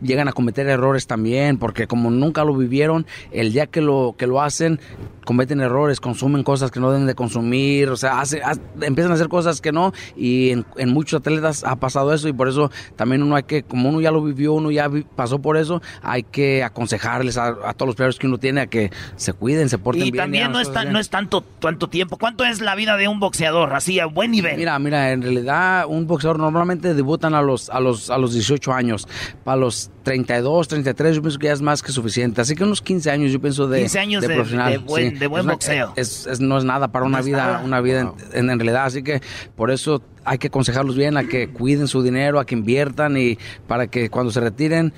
[0.00, 4.26] llegan a cometer errores también, porque como nunca lo vivieron, el día que lo, que
[4.26, 4.80] lo hacen,
[5.24, 9.14] cometen errores, consumen cosas que no deben de consumir, o sea, hace, hace, empiezan a
[9.14, 12.70] hacer cosas que no, y en, en, muchos atletas ha pasado eso, y por eso
[12.96, 15.82] también uno hay que, como uno ya lo vivió, uno ya vi, pasó por eso,
[16.02, 19.68] hay que aconsejarles a, a, todos los peleadores que uno tiene a que se cuiden,
[19.68, 20.14] se porten y bien.
[20.14, 22.16] Y también no, está, no es tanto, tanto tiempo.
[22.18, 24.56] ¿Cuánto es la vida de un boxeador así a buen nivel?
[24.56, 28.72] Mira, mira, en realidad un boxeador normalmente debutan a los, a los, a los 18
[28.72, 29.08] años.
[29.44, 32.40] Para los 32, 33 yo pienso que ya es más que suficiente.
[32.40, 34.72] Así que unos 15 años yo pienso de, 15 años de, de profesional.
[34.72, 35.13] De buen, sí.
[35.18, 35.92] De buen es una, boxeo.
[35.96, 37.64] Es, es, no es nada para una no vida, nada.
[37.64, 38.84] una vida en, en, realidad.
[38.84, 39.20] Así que
[39.56, 43.38] por eso hay que aconsejarlos bien a que cuiden su dinero, a que inviertan y
[43.66, 44.92] para que cuando se retiren,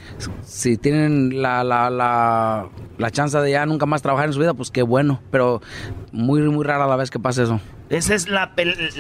[0.45, 4.55] si tienen la, la, la, la chance de ya nunca más trabajar en su vida,
[4.55, 5.21] pues qué bueno.
[5.31, 5.61] Pero
[6.13, 7.61] muy, muy rara la vez que pasa eso.
[7.89, 8.53] Esa es la,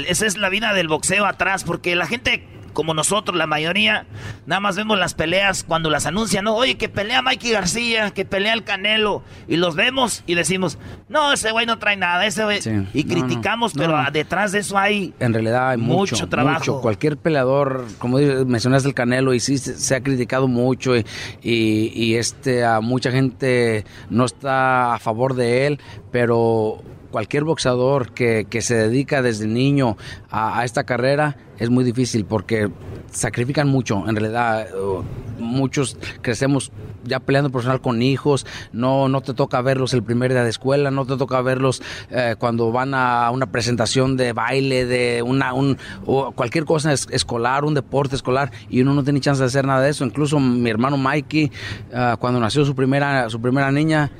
[0.08, 2.46] esa es la vida del boxeo atrás, porque la gente
[2.76, 4.04] como nosotros, la mayoría,
[4.44, 6.54] nada más vemos las peleas cuando las anuncian, ¿no?
[6.54, 11.32] Oye, que pelea Mikey García, que pelea el Canelo, y los vemos y decimos, no,
[11.32, 12.60] ese güey no trae nada, ese güey.
[12.60, 12.70] Sí.
[12.92, 15.14] Y no, criticamos, no, pero detrás de eso hay.
[15.20, 16.58] En realidad hay mucho, mucho trabajo.
[16.58, 16.80] Mucho.
[16.82, 21.06] Cualquier peleador, como mencionaste el Canelo, y sí se, se ha criticado mucho, y,
[21.42, 25.80] y, y este, a mucha gente no está a favor de él,
[26.12, 26.82] pero
[27.16, 29.96] cualquier boxeador que, que, se dedica desde niño
[30.30, 32.70] a, esta carrera es muy difícil porque
[33.10, 34.06] sacrifican mucho.
[34.06, 35.02] En realidad, uh,
[35.38, 36.72] muchos crecemos
[37.04, 40.90] ya peleando profesional con hijos, no, no te toca verlos el primer día de escuela,
[40.90, 45.78] no te toca verlos eh, cuando van a una presentación de baile, de una, un,
[46.04, 49.66] o cualquier cosa es, escolar, un deporte escolar, y uno no tiene chance de hacer
[49.66, 50.04] nada de eso.
[50.04, 51.50] Incluso mi hermano Mikey,
[51.92, 54.10] uh, cuando nació su primera, su primera niña,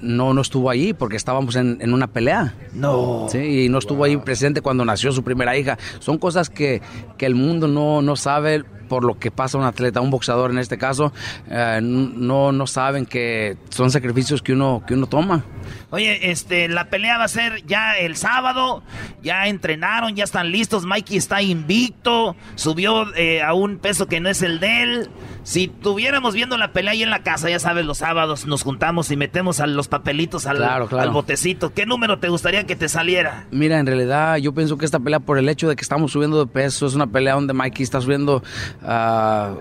[0.00, 2.54] no, no estuvo allí porque estábamos en, en una pelea.
[2.72, 3.26] No.
[3.30, 4.04] Sí, y no estuvo wow.
[4.06, 5.78] ahí presente cuando nació su primera hija.
[5.98, 6.82] Son cosas que,
[7.16, 10.58] que el mundo no, no sabe por lo que pasa un atleta, un boxeador en
[10.58, 11.12] este caso,
[11.50, 15.44] eh, no, no saben que son sacrificios que uno, que uno toma.
[15.90, 18.82] Oye, este, la pelea va a ser ya el sábado,
[19.22, 24.28] ya entrenaron, ya están listos, Mikey está invicto, subió eh, a un peso que no
[24.28, 25.10] es el de él.
[25.42, 29.10] Si tuviéramos viendo la pelea ahí en la casa, ya sabes, los sábados nos juntamos
[29.12, 31.04] y metemos a los papelitos al, Claro, claro.
[31.08, 31.72] al botecito.
[31.72, 33.46] ¿Qué número te gustaría que te saliera?
[33.52, 36.44] Mira, en realidad yo pienso que esta pelea por el hecho de que estamos subiendo
[36.44, 38.42] de peso es una pelea donde Mikey está subiendo
[38.82, 39.54] ah,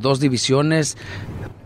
[0.00, 0.96] dos divisiones.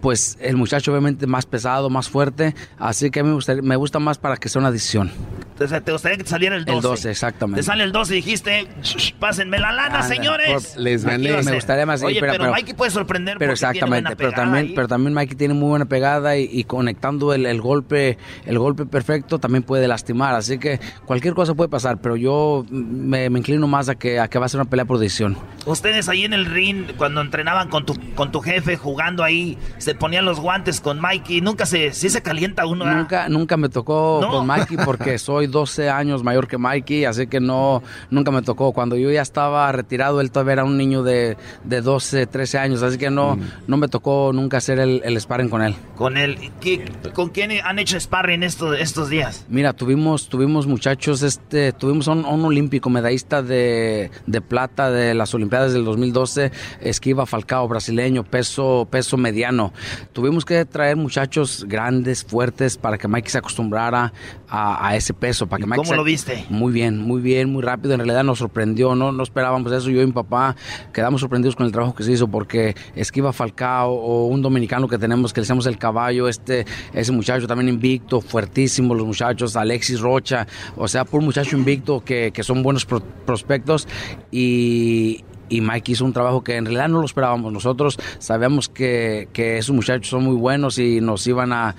[0.01, 3.77] Pues el muchacho obviamente más pesado, más fuerte, así que a mí me, gustaría- me
[3.77, 5.11] gusta más para que sea una decisión.
[5.53, 6.77] Entonces, ¿te gustaría que te saliera el 12?
[6.77, 7.61] El 12, exactamente.
[7.61, 10.77] Te sale el 12 y dijiste, "Shh, pásenme la lana, Anda, señores.
[10.77, 11.43] les Aquí gané.
[11.43, 14.33] Me gustaría más, Oye, pero- pero, Mikey puede sorprender Pero porque tiene exactamente, buena pero
[14.33, 14.73] también, ahí.
[14.77, 18.87] pero también Mikey tiene muy buena pegada y, y conectando el, el golpe, el golpe
[18.87, 23.67] perfecto también puede lastimar, así que cualquier cosa puede pasar, pero yo me, me inclino
[23.67, 25.37] más a que, a que va a ser una pelea por decisión.
[25.67, 29.95] Ustedes ahí en el ring, cuando entrenaban con tu, con tu jefe, jugando ahí, se
[29.95, 31.41] ponían los guantes con Mikey.
[31.41, 32.85] Nunca se, sí se calienta uno.
[32.85, 32.99] ¿verdad?
[33.01, 34.29] Nunca, nunca me tocó No.
[34.31, 38.75] con Mikey porque soy 12 años mayor que Mikey, así que no, nunca me tocó.
[38.75, 42.83] Cuando yo ya estaba retirado, él todavía era un niño de, de 12, 13 años,
[42.83, 45.75] así que no, no me tocó nunca hacer el, el sparring con él.
[45.97, 46.37] Con él.
[46.61, 46.85] ¿Qué-
[47.15, 49.47] ¿Con quién han hecho sparring estos, estos días?
[49.49, 55.15] Mira, tuvimos, tuvimos muchachos, este, tuvimos a un, un olímpico medallista de, de plata de
[55.15, 59.73] las Olimpiadas del 2012, Esquiva Falcao, brasileño, peso, peso mediano.
[60.13, 64.13] Tuvimos que traer muchachos grandes, fuertes, para que Mikey se acostumbrara
[64.49, 65.47] a, a ese peso.
[65.47, 66.47] Para que Mikey cómo se- lo viste?
[66.51, 67.95] Muy bien, muy bien, muy rápido.
[67.95, 69.91] En realidad nos sorprendió, no, no esperábamos eso.
[69.91, 70.57] Yo y mi papá
[70.93, 74.99] quedamos sorprendidos con el trabajo que se hizo porque Esquiva Falcao o un dominicano que
[74.99, 80.01] tenemos que le decimos el caballo, este, ese muchacho también invicto, fuertísimo los muchachos, Alexis
[80.01, 83.87] Rocha, o sea, por muchacho invicto que, que son buenos pro- prospectos
[84.31, 87.99] y, y Mike hizo un trabajo que en realidad no lo esperábamos nosotros.
[88.19, 91.75] Sabíamos que, esos muchachos son muy buenos y nos iban a,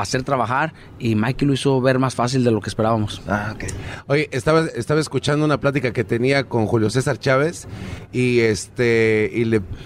[0.00, 3.22] hacer trabajar y Mike lo hizo ver más fácil de lo que esperábamos.
[3.28, 3.64] Ah, ok.
[4.06, 4.66] Oye, estaba,
[5.00, 7.68] escuchando una plática que tenía con Julio César Chávez
[8.12, 9.30] y este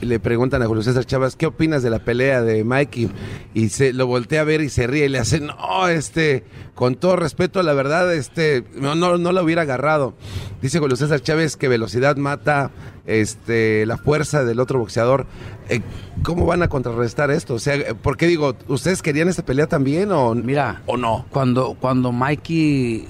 [0.01, 3.11] le, preguntan a Julio César Chávez qué opinas de la pelea de Mikey
[3.55, 6.45] y se lo voltea a ver y se ríe y le hace no este
[6.75, 10.15] con todo respeto la verdad este no no no la hubiera agarrado
[10.61, 12.71] dice Julio César Chávez que velocidad mata
[13.07, 15.27] este la fuerza del otro boxeador
[15.69, 15.81] Eh,
[16.23, 20.11] cómo van a contrarrestar esto o sea por qué digo ustedes querían esta pelea también
[20.11, 23.07] o mira o no cuando cuando Mikey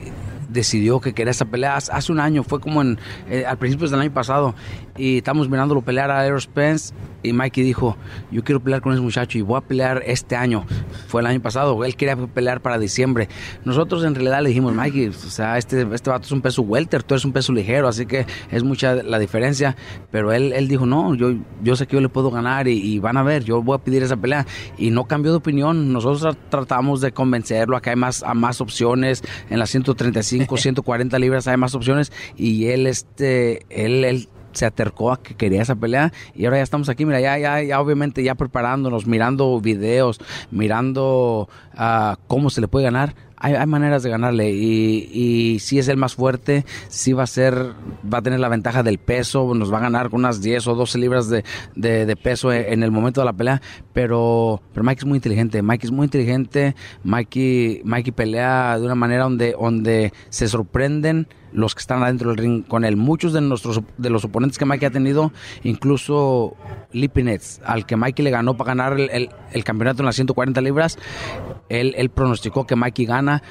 [0.50, 3.88] decidió que quería esa pelea hace, hace un año fue como en eh, al principio
[3.88, 4.54] del año pasado
[4.96, 7.96] y estamos mirándolo pelear a Aero Spence y Mikey dijo
[8.30, 10.66] yo quiero pelear con ese muchacho y voy a pelear este año
[11.08, 13.28] fue el año pasado él quería pelear para diciembre.
[13.64, 17.02] Nosotros en realidad le dijimos Mikey o sea este este vato es un peso welter
[17.02, 19.76] tú eres un peso ligero así que es mucha la diferencia
[20.10, 22.98] pero él él dijo no yo yo sé que yo le puedo ganar y, y
[22.98, 24.46] van a ver yo voy a pedir esa pelea
[24.78, 25.92] y no cambió de opinión.
[25.92, 29.22] Nosotros tra- tratamos de convencerlo a que hay más a más opciones.
[29.50, 32.12] En las 135 140 libras hay más opciones.
[32.36, 36.62] Y él este él él se acercó a que quería esa pelea y ahora ya
[36.62, 42.60] estamos aquí, mira, ya, ya, ya obviamente ya preparándonos, mirando videos, mirando ah, cómo se
[42.60, 43.14] le puede ganar.
[43.44, 47.26] Hay, hay maneras de ganarle y, y si es el más fuerte, si va a
[47.26, 47.72] ser,
[48.12, 50.74] va a tener la ventaja del peso, nos va a ganar con unas 10 o
[50.76, 51.42] 12 libras de,
[51.74, 53.60] de- peso en, en el momento de la pelea,
[53.92, 58.94] pero, pero Mike es muy inteligente, Mike es muy inteligente, Mikey, Mikey pelea de una
[58.94, 62.96] manera donde, donde se sorprenden los que están adentro del ring con él.
[62.96, 65.32] Muchos de nuestros de los oponentes que Mikey ha tenido,
[65.62, 66.56] incluso
[66.92, 70.60] Lipinets, al que Mikey le ganó para ganar el, el- el campeonato en las 140
[70.62, 70.98] libras,
[71.68, 73.42] él, él pronosticó que Mikey gana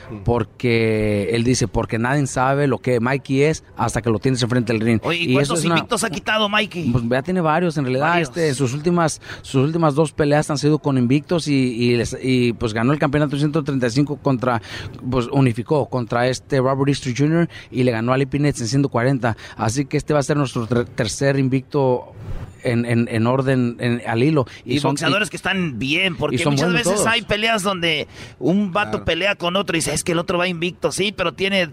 [0.42, 4.74] porque él dice, porque nadie sabe lo que Mikey es hasta que lo tienes enfrente
[4.74, 5.00] del ring.
[5.04, 6.92] Oye, ¿y eso cuántos es una- invictos ha quitado Mikey?
[6.92, 8.30] pues ya tiene varios, en realidad, Varios.
[8.30, 12.54] este, sus últimas, sus últimas dos peleas han sido con invictos y, y, les- y,
[12.54, 14.62] pues ganó el campeonato 135 contra,
[15.10, 17.50] pues unificó contra este Robert Easter Jr.
[17.72, 19.36] y le ganó a Lipinets en 140.
[19.58, 22.14] Así que este va a ser nuestro ter- tercer invicto
[22.64, 24.46] en, en, en orden en- al hilo.
[24.66, 27.08] Y, son- boxeadores que están bien, porque son muchas veces todos.
[27.08, 28.08] hay peleas donde
[28.40, 31.34] un vato pelea con otro y dice, es que el otro va invicto, sí, pero
[31.34, 31.70] tiene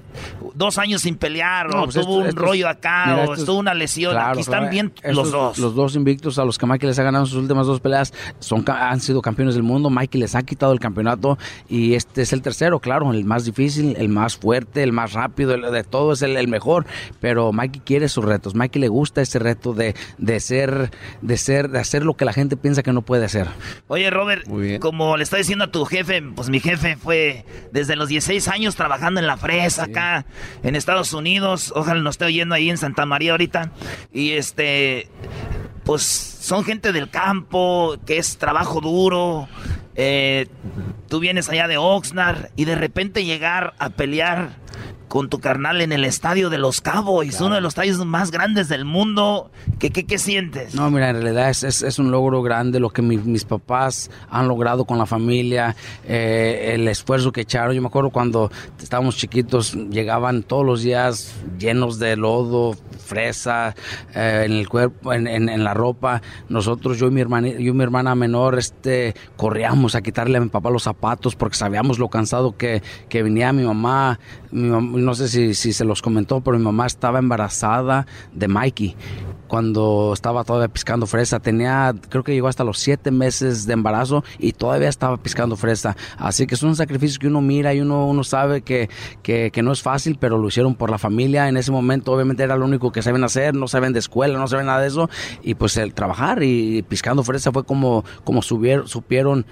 [0.54, 3.74] dos años sin pelear, No, o pues tuvo un rollo acá, mira, o estuvo una
[3.74, 4.12] lesión.
[4.12, 5.58] Claro, Aquí están claro, bien estos- los dos.
[5.58, 8.12] Los dos invictos a los que Mikey les ha ganado en sus últimas dos peleas
[8.38, 9.90] son, han sido campeones del mundo.
[9.90, 13.94] Mikey les ha quitado el campeonato y este es el tercero, claro, el más difícil,
[13.98, 16.86] el más fuerte, el más rápido, el de todo es el, el mejor.
[17.20, 18.54] Pero Mikey quiere sus retos.
[18.54, 20.77] Mikey le gusta ese reto de, de ser,
[21.20, 23.48] de ser, de hacer lo que la gente piensa que no puede hacer.
[23.86, 24.44] Oye, Robert,
[24.80, 28.76] como le está diciendo a tu jefe, pues mi jefe fue desde los 16 años
[28.76, 30.26] trabajando en la fresa acá
[30.62, 31.72] en Estados Unidos.
[31.74, 33.72] Ojalá nos esté oyendo ahí en Santa María ahorita.
[34.12, 35.08] Y este,
[35.84, 39.48] pues son gente del campo, que es trabajo duro.
[39.94, 40.46] Eh,
[41.08, 44.50] tú vienes allá de Oxnard y de repente llegar a pelear
[45.08, 48.68] con tu carnal en el estadio de los Cowboys, uno de los estadios más grandes
[48.68, 49.50] del mundo.
[49.78, 50.74] ¿Qué, qué, qué sientes?
[50.74, 54.10] No, mira, en realidad es, es, es un logro grande lo que mi, mis papás
[54.30, 55.74] han logrado con la familia,
[56.06, 57.74] eh, el esfuerzo que echaron.
[57.74, 58.50] Yo me acuerdo cuando
[58.80, 62.76] estábamos chiquitos, llegaban todos los días llenos de lodo,
[63.08, 63.74] fresa,
[64.14, 66.22] eh, en el cuerpo, en, en, en, la ropa.
[66.48, 70.40] Nosotros, yo y mi hermana, yo y mi hermana menor, este, corríamos a quitarle a
[70.40, 74.20] mi papá los zapatos porque sabíamos lo cansado que, que venía mi mamá.
[74.50, 78.96] No sé si, se los comentó, pero mi mamá estaba embarazada de Mikey
[79.48, 81.40] cuando estaba todavía piscando fresa.
[81.40, 85.96] Tenía, creo que llegó hasta los siete meses de embarazo y todavía estaba piscando fresa.
[86.18, 88.88] Así que es un sacrificio que uno mira y uno, uno sabe que,
[89.22, 91.48] que, que, no es fácil, pero lo hicieron por la familia.
[91.48, 94.46] En ese momento obviamente era lo único que saben hacer, no saben de escuela, no
[94.46, 95.08] saben nada de eso.
[95.42, 99.46] Y pues el trabajar y piscando fresa fue como, como subieron, supieron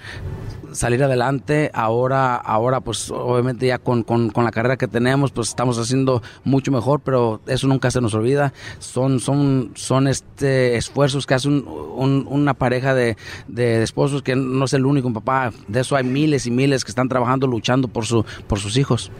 [0.76, 1.70] salir adelante.
[1.74, 6.70] Ahora, ahora pues obviamente ya con, con, la carrera que tenemos, pues estamos haciendo mucho
[6.70, 8.52] mejor, pero eso nunca se nos olvida.
[8.78, 13.16] Son, son, son este esfuerzos que hace un, una pareja de,
[13.48, 15.52] de, esposos que no es el único papá.
[15.68, 19.10] De eso hay miles y miles que están trabajando, luchando por su, por sus hijos.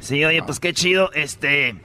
[0.00, 1.10] Sí, oye, pues qué chido.
[1.12, 1.80] Este,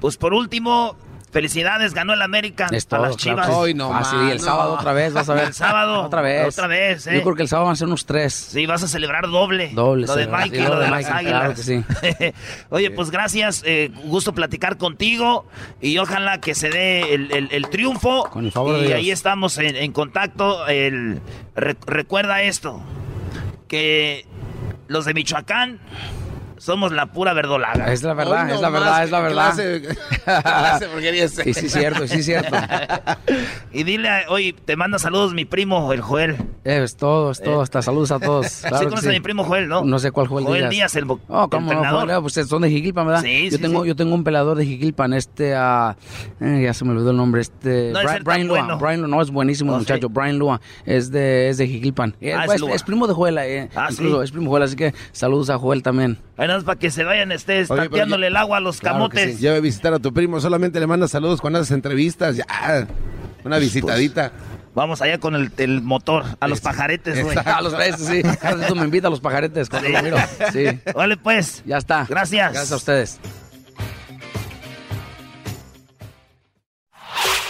[0.00, 0.96] pues por último,
[1.36, 3.44] Felicidades, ganó el América es a las Chivas.
[3.44, 3.60] Claro.
[3.60, 5.44] Hoy no ah, sí, el sábado otra vez, vas a ver.
[5.48, 6.04] El sábado.
[6.04, 6.48] otra vez.
[6.48, 7.16] Otra vez, ¿eh?
[7.16, 8.32] Yo creo que el sábado van a ser unos tres.
[8.32, 9.70] Sí, vas a celebrar doble.
[9.74, 10.06] Doble.
[10.06, 11.40] Lo de Mike y lo, lo de, de las Águilas.
[11.40, 11.84] Claro que sí.
[12.70, 13.62] Oye, pues gracias.
[13.66, 15.44] Eh, gusto platicar contigo
[15.82, 18.30] y ojalá que se dé el, el, el triunfo.
[18.30, 18.96] Con el favor y de Dios.
[18.96, 20.66] ahí estamos en, en contacto.
[20.68, 21.20] El,
[21.54, 22.80] re, recuerda esto,
[23.68, 24.24] que
[24.88, 25.80] los de Michoacán
[26.58, 27.92] somos la pura verdolaga.
[27.92, 29.54] Es la verdad, es la verdad, es la verdad.
[29.54, 29.82] Clase,
[30.24, 32.56] clase porquería sí, sí, cierto, sí, cierto.
[33.72, 36.36] y dile, oye, te manda saludos mi primo, el Joel.
[36.64, 38.46] Eh, es todo, es todo, hasta saludos a todos.
[38.60, 39.84] Claro sí conoces a mi primo Joel, ¿no?
[39.84, 40.92] No sé cuál Joel, Joel Díaz.
[40.92, 41.84] Díaz, el, Oh, ¿cómo el no?
[41.84, 42.08] entrenador.
[42.08, 43.22] Joel, pues son de Jiquilpan, ¿verdad?
[43.22, 43.88] Sí, yo sí, tengo, sí.
[43.88, 45.94] yo tengo un pelador de Jiquilpan, este, uh,
[46.40, 48.78] eh, ya se me olvidó el nombre, este, No, Brian, Brian Lua, bueno.
[48.78, 50.12] Brian Lua, no, es buenísimo Oh, muchacho, sí.
[50.12, 52.16] Brian Lua, es de, es de Jiquilpan.
[52.20, 54.24] Eh, Ah, es pues, es primo de Joel, eh, Ah, incluso ¿sí?
[54.24, 56.18] es primo de Joel, así que saludos a Joel también.
[56.46, 59.40] Nada para que se vayan estés Oye, tanteándole el agua a los camotes.
[59.40, 62.36] Lleva a visitar a tu primo, solamente le manda saludos cuando haces entrevistas.
[62.36, 62.86] Ya,
[63.44, 64.32] una visitadita.
[64.74, 67.34] Vamos allá con el, el motor, a los pajaretes, güey.
[67.42, 68.22] a los besos, sí.
[68.40, 69.94] Cada vez tú me invita a los pajaretes cuando Sí.
[69.94, 70.16] lo miro.
[70.52, 70.66] Sí.
[70.94, 71.62] Vale, pues.
[71.64, 72.04] Ya está.
[72.06, 72.52] Gracias.
[72.52, 73.18] Gracias a ustedes.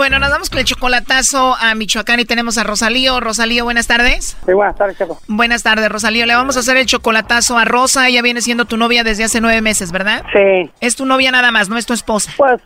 [0.00, 3.20] Bueno, nos vamos con el chocolatazo a Michoacán y tenemos a Rosalío.
[3.20, 4.34] Rosalío, buenas tardes.
[4.46, 4.96] Sí, buenas tardes.
[5.28, 6.24] Buenas tardes, Rosalío.
[6.24, 8.08] Le vamos a hacer el chocolatazo a Rosa.
[8.08, 10.24] Ella viene siendo tu novia desde hace nueve meses, ¿verdad?
[10.32, 10.70] Sí.
[10.80, 12.32] Es tu novia nada más, no es tu esposa.
[12.38, 12.62] Pues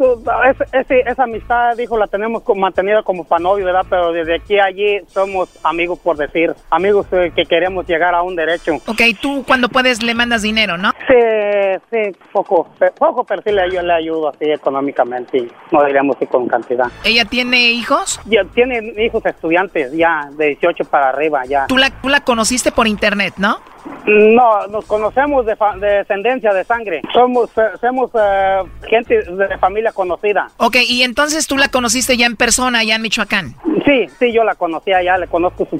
[0.72, 3.85] es- esa amistad, dijo, la tenemos mantenida como para novio, ¿verdad?
[3.91, 6.55] Pero desde aquí a allí somos amigos, por decir.
[6.70, 8.76] Amigos eh, que queremos llegar a un derecho.
[8.87, 10.93] Ok, tú cuando puedes le mandas dinero, ¿no?
[11.09, 15.39] Sí, sí, poco, poco, pero sí le, yo le ayudo así económicamente.
[15.39, 16.87] y No diríamos que con cantidad.
[17.03, 18.20] ¿Ella tiene hijos?
[18.27, 21.66] Ya tiene hijos estudiantes, ya, de 18 para arriba, ya.
[21.66, 23.61] Tú la, tú la conociste por internet, ¿no?
[24.07, 27.03] No, nos conocemos de, fa- de descendencia de sangre.
[27.12, 30.51] Somos, eh, somos eh, gente de familia conocida.
[30.59, 33.55] Ok, y entonces tú la conociste ya en persona, allá en Michoacán.
[33.85, 35.79] Sí, sí, yo la conocía ya, le conozco su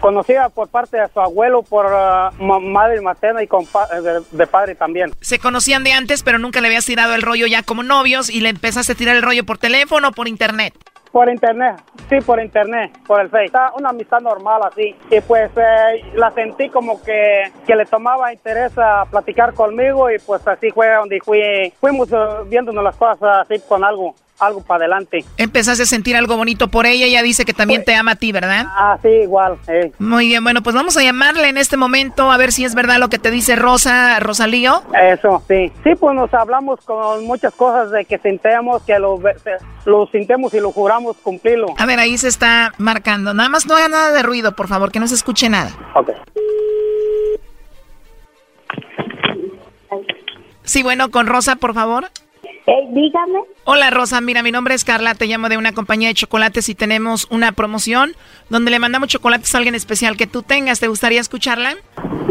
[0.00, 1.86] conocida por parte de su abuelo, por
[2.38, 5.10] ma- madre materna y de, de padre también.
[5.20, 8.40] Se conocían de antes, pero nunca le habías tirado el rollo ya como novios y
[8.40, 10.73] le empezaste a tirar el rollo por teléfono o por internet.
[11.14, 11.76] Por internet,
[12.08, 13.44] sí, por internet, por el Face.
[13.44, 14.96] Está una amistad normal así.
[15.12, 20.18] Y pues eh, la sentí como que, que le tomaba interés a platicar conmigo y
[20.18, 22.16] pues así fue donde fui, fuimos eh,
[22.48, 25.24] viéndonos las cosas así con algo, algo para adelante.
[25.36, 28.32] Empezaste a sentir algo bonito por ella, ella dice que también te ama a ti,
[28.32, 28.66] ¿verdad?
[28.68, 29.56] Ah, sí, igual.
[29.68, 29.92] eh.
[29.98, 32.98] Muy bien, bueno, pues vamos a llamarle en este momento a ver si es verdad
[32.98, 34.82] lo que te dice Rosa, Rosalío.
[35.00, 35.72] Eso, sí.
[35.84, 39.20] Sí, pues nos hablamos con muchas cosas de que sintemos, que lo,
[39.84, 41.68] lo sintemos y lo juramos cumplirlo.
[41.78, 43.34] A ver, ahí se está marcando.
[43.34, 45.70] Nada más no haga nada de ruido, por favor, que no se escuche nada.
[45.94, 46.10] Ok.
[50.64, 52.08] Sí, bueno, con Rosa, por favor.
[52.66, 53.40] Eh, dígame.
[53.64, 56.74] Hola Rosa, mira, mi nombre es Carla, te llamo de una compañía de chocolates y
[56.74, 58.14] tenemos una promoción
[58.48, 60.80] donde le mandamos chocolates a alguien especial que tú tengas.
[60.80, 61.76] ¿Te gustaría escucharla?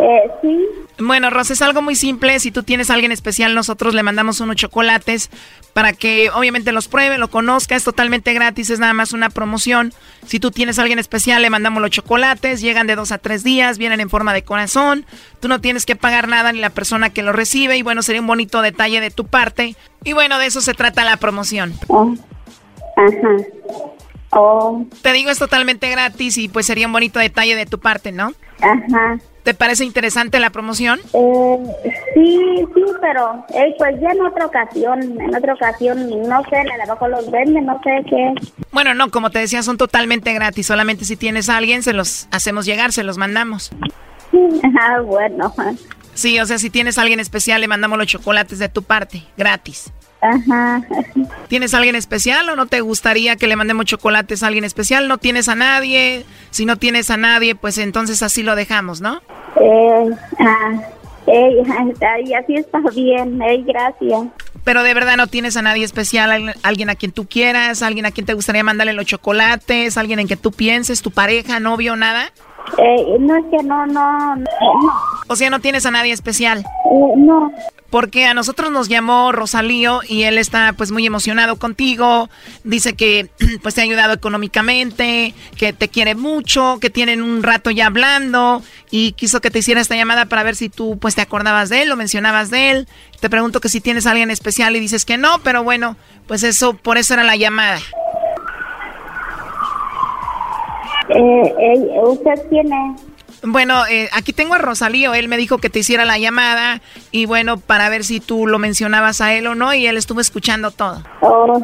[0.01, 0.67] Eh, sí.
[0.99, 2.39] Bueno, Rosa, es algo muy simple.
[2.39, 5.29] Si tú tienes a alguien especial, nosotros le mandamos unos chocolates
[5.73, 7.75] para que obviamente los pruebe, lo conozca.
[7.75, 9.93] Es totalmente gratis, es nada más una promoción.
[10.25, 12.61] Si tú tienes a alguien especial, le mandamos los chocolates.
[12.61, 15.05] Llegan de dos a tres días, vienen en forma de corazón.
[15.39, 17.77] Tú no tienes que pagar nada ni la persona que lo recibe.
[17.77, 19.75] Y bueno, sería un bonito detalle de tu parte.
[20.03, 21.73] Y bueno, de eso se trata la promoción.
[21.87, 22.13] Oh.
[22.95, 23.37] Ajá.
[24.29, 24.85] Oh.
[25.01, 28.33] Te digo, es totalmente gratis y pues sería un bonito detalle de tu parte, ¿no?
[28.61, 29.19] Ajá.
[29.43, 30.99] ¿Te parece interesante la promoción?
[31.13, 31.59] Eh,
[32.13, 32.39] sí,
[32.73, 36.93] sí, pero eh, pues ya en otra ocasión, en otra ocasión, no sé, a lo
[36.93, 38.33] mejor los venden, no sé qué.
[38.71, 40.67] Bueno, no, como te decía, son totalmente gratis.
[40.67, 43.71] Solamente si tienes a alguien, se los hacemos llegar, se los mandamos.
[44.79, 45.53] Ah, bueno.
[46.13, 49.23] Sí, o sea, si tienes a alguien especial, le mandamos los chocolates de tu parte,
[49.37, 49.91] gratis.
[50.21, 50.81] Ajá.
[51.49, 55.07] ¿Tienes a alguien especial o no te gustaría que le mandemos chocolates a alguien especial?
[55.09, 56.25] ¿No tienes a nadie?
[56.49, 59.21] Si no tienes a nadie, pues entonces así lo dejamos, ¿no?
[59.59, 60.09] Eh,
[60.39, 60.71] ah,
[61.27, 61.63] eh,
[62.15, 64.21] ay, así está bien, eh, gracias.
[64.63, 68.05] Pero de verdad no tienes a nadie especial, al- alguien a quien tú quieras, alguien
[68.05, 71.97] a quien te gustaría mandarle los chocolates, alguien en que tú pienses, tu pareja, novio,
[71.97, 72.31] nada.
[72.77, 74.45] Eh, no es que no, no, no.
[75.27, 76.59] O sea, no tienes a nadie especial.
[76.59, 77.51] Eh, no.
[77.89, 82.29] Porque a nosotros nos llamó Rosalío y él está pues muy emocionado contigo.
[82.63, 83.29] Dice que
[83.61, 88.63] pues te ha ayudado económicamente, que te quiere mucho, que tienen un rato ya hablando
[88.89, 91.83] y quiso que te hiciera esta llamada para ver si tú pues te acordabas de
[91.83, 92.87] él o mencionabas de él.
[93.19, 95.95] Te pregunto que si tienes a alguien especial y dices que no, pero bueno,
[96.27, 97.79] pues eso por eso era la llamada.
[101.09, 102.95] Eh, eh, ¿Usted tiene?
[103.43, 106.81] Bueno, eh, aquí tengo a Rosalío, él me dijo que te hiciera la llamada
[107.11, 110.21] y bueno, para ver si tú lo mencionabas a él o no y él estuvo
[110.21, 111.03] escuchando todo.
[111.21, 111.61] Oh,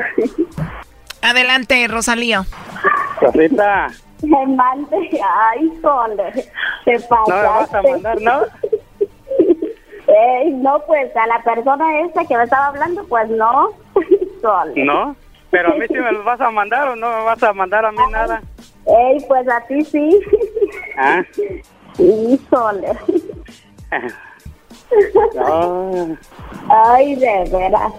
[1.21, 2.45] Adelante, Rosalío.
[3.21, 3.87] Rosita,
[4.23, 5.21] me mande.
[5.51, 6.49] Ay, sole.
[6.85, 7.31] Te pasaste.
[7.31, 8.41] no me vas a mandar, ¿no?
[10.51, 13.69] No, pues a la persona esa que me estaba hablando, pues no.
[14.41, 14.83] Sole.
[14.83, 15.15] No.
[15.51, 17.85] Pero a mí sí me los vas a mandar o no me vas a mandar
[17.85, 18.41] a mí nada.
[18.89, 20.19] Ey, pues a ti sí.
[20.97, 21.23] ¿Ah?
[21.97, 22.89] Híjole.
[25.35, 26.17] No.
[26.69, 27.93] Ay, de veras.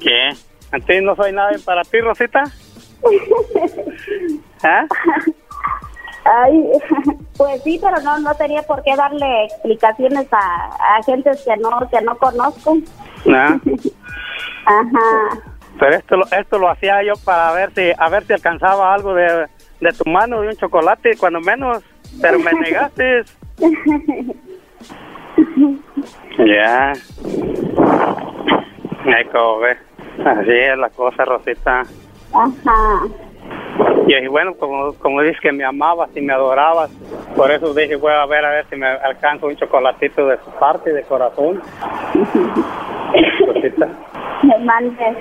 [0.00, 0.30] ¿Qué?
[0.72, 2.44] ¿A ti no soy nada para ti, Rosita?
[4.62, 4.86] ¿Ah?
[6.24, 6.70] Ay,
[7.36, 11.70] pues sí, pero no no tenía por qué darle explicaciones a, a gentes que no
[11.90, 12.76] que no conozco.
[13.24, 13.60] No.
[14.66, 15.49] Ajá.
[15.80, 19.14] Pero esto, lo- esto lo hacía yo para ver si a ver si alcanzaba algo
[19.14, 19.46] de,
[19.80, 21.82] de tu mano, de un chocolate, cuando menos.
[22.20, 23.22] Pero me negaste.
[26.38, 26.92] Ya.
[29.32, 29.78] Como ves.
[30.24, 31.82] Así es la cosa, Rosita.
[32.32, 33.02] Ajá.
[34.06, 36.90] Y bueno, como, como dices que me amabas y me adorabas,
[37.36, 40.50] por eso dije, voy a ver a ver si me alcanzo un chocolatito de su
[40.58, 41.60] parte, de corazón.
[43.46, 43.88] Rosita.
[44.42, 45.16] Me mande.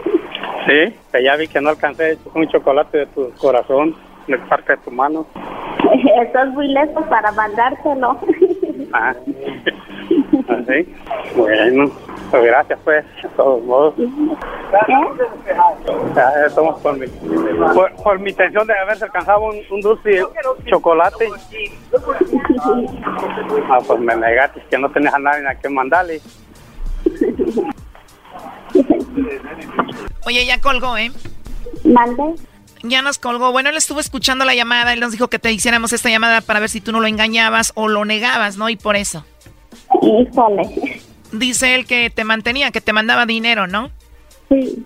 [0.65, 3.95] Sí, que ya vi que no alcancé un chocolate de tu corazón,
[4.27, 5.25] de parte de tu mano.
[6.21, 8.19] Estás muy lejos para mandártelo.
[8.91, 9.13] Ah.
[10.47, 10.95] Así.
[11.35, 11.91] Bueno,
[12.31, 13.93] pues gracias pues, de todos modos.
[16.15, 20.23] Ya, estamos por mi, por, por mi intención de haberse alcanzado un, un dulce
[20.65, 21.29] chocolate.
[23.69, 26.19] Ah, pues me negaste que no tenías a nadie a quien mandarle.
[30.25, 31.11] Oye, ya colgó, ¿eh?
[31.83, 32.35] Mande.
[32.83, 33.51] Ya nos colgó.
[33.51, 36.59] Bueno, él estuvo escuchando la llamada, él nos dijo que te hiciéramos esta llamada para
[36.59, 38.69] ver si tú no lo engañabas o lo negabas, ¿no?
[38.69, 39.25] Y por eso.
[40.01, 41.01] Híjole.
[41.31, 43.91] Dice él que te mantenía, que te mandaba dinero, ¿no?
[44.49, 44.85] Sí.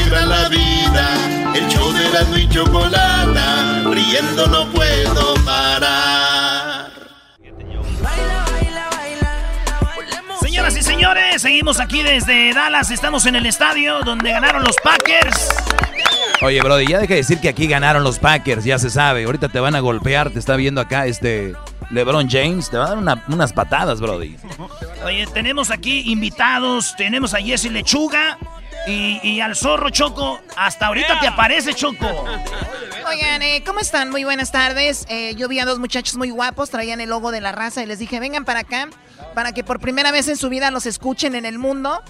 [2.35, 6.91] Y chocolata, riendo no puedo parar.
[10.39, 12.91] Señoras y señores, seguimos aquí desde Dallas.
[12.91, 15.49] Estamos en el estadio donde ganaron los Packers.
[16.43, 19.25] Oye, Brody, ya deja de decir que aquí ganaron los Packers, ya se sabe.
[19.25, 21.53] Ahorita te van a golpear, te está viendo acá este
[21.89, 24.35] LeBron James, te va a dar una- unas patadas, Brody.
[25.05, 26.95] Oye, tenemos aquí invitados.
[26.95, 28.37] Tenemos a Jesse Lechuga
[28.87, 30.39] y, y al zorro Choco.
[30.55, 32.25] Hasta ahorita te aparece Choco.
[33.07, 34.09] Oigan, eh, ¿cómo están?
[34.09, 35.05] Muy buenas tardes.
[35.09, 37.85] Eh, yo vi a dos muchachos muy guapos, traían el logo de la raza y
[37.85, 38.89] les dije, vengan para acá,
[39.33, 42.01] para que por primera vez en su vida los escuchen en el mundo.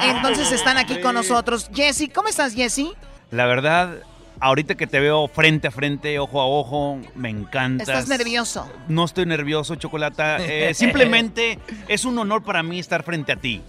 [0.00, 1.68] Entonces están aquí con nosotros.
[1.74, 2.92] Jesse, ¿cómo estás, Jesse?
[3.30, 3.96] La verdad,
[4.40, 7.82] ahorita que te veo frente a frente, ojo a ojo, me encanta.
[7.82, 8.70] ¿Estás nervioso?
[8.88, 10.38] No estoy nervioso, Chocolata.
[10.46, 11.58] Eh, simplemente
[11.88, 13.62] es un honor para mí estar frente a ti.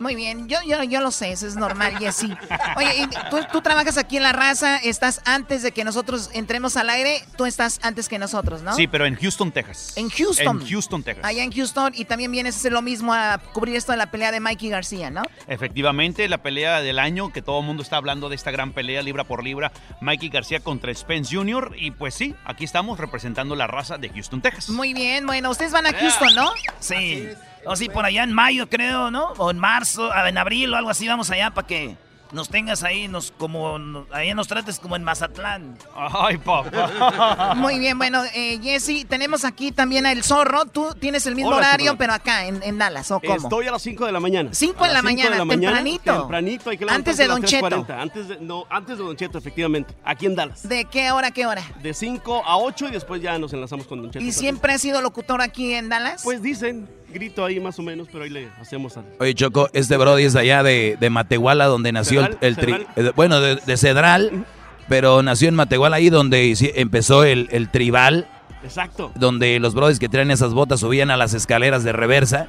[0.00, 2.30] Muy bien, yo, yo, yo lo sé, eso es normal, Jesse.
[2.76, 3.06] Oye,
[3.52, 7.44] tú trabajas aquí en La Raza, estás antes de que nosotros entremos al aire, tú
[7.44, 8.74] estás antes que nosotros, ¿no?
[8.74, 9.92] Sí, pero en Houston, Texas.
[9.96, 10.62] En Houston.
[10.62, 11.24] En Houston, Texas.
[11.24, 14.10] Allá en Houston, y también vienes a hacer lo mismo a cubrir esto de la
[14.10, 15.22] pelea de Mikey García, ¿no?
[15.46, 19.02] Efectivamente, la pelea del año, que todo el mundo está hablando de esta gran pelea
[19.02, 19.70] libra por libra,
[20.00, 21.74] Mikey García contra Spence Jr.
[21.76, 24.70] Y pues sí, aquí estamos representando la raza de Houston, Texas.
[24.70, 26.52] Muy bien, bueno, ustedes van a Houston, ¿no?
[26.78, 27.28] Sí.
[27.66, 29.32] O sí, por allá en mayo, creo, ¿no?
[29.38, 31.96] O en marzo, ah, en abril o algo así, vamos allá para que
[32.32, 35.76] nos tengas ahí, nos como no- ahí nos trates como en Mazatlán.
[35.96, 37.54] Ay, papá.
[37.56, 40.64] Muy bien, bueno, eh, Jesse, tenemos aquí también a El Zorro.
[40.66, 43.34] Tú tienes el mismo Hola, horario, pero acá, en, en Dallas, ¿o cómo?
[43.34, 44.50] Estoy a las 5 de la mañana.
[44.52, 46.18] 5 A de la mañana, tempranito.
[46.20, 47.66] Tempranito, hay que Antes de Don Cheto.
[47.66, 48.00] 3:40.
[48.00, 49.92] Antes de, no, antes de Don Cheto, efectivamente.
[50.04, 50.68] Aquí en Dallas.
[50.68, 51.62] ¿De qué hora, qué hora?
[51.82, 54.24] De 5 a 8 y después ya nos enlazamos con Don Cheto.
[54.24, 56.22] ¿Y siempre has sido locutor aquí en Dallas?
[56.22, 59.04] Pues dicen, grito ahí más o menos, pero ahí le hacemos al...
[59.18, 62.56] Oye, Choco, este Brody es de allá de, de Matehuala, donde nació el, Cedral, el
[62.56, 63.06] tri- Cedral.
[63.08, 64.44] eh, Bueno, de, de Cedral,
[64.88, 68.26] pero nació en Matehuala, ahí donde empezó el, el tribal,
[68.62, 69.12] Exacto.
[69.14, 72.48] donde los Brodis que traen esas botas subían a las escaleras de reversa.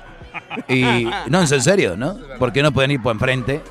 [0.67, 2.17] Y no, en serio, ¿no?
[2.39, 3.61] Porque no pueden ir por enfrente.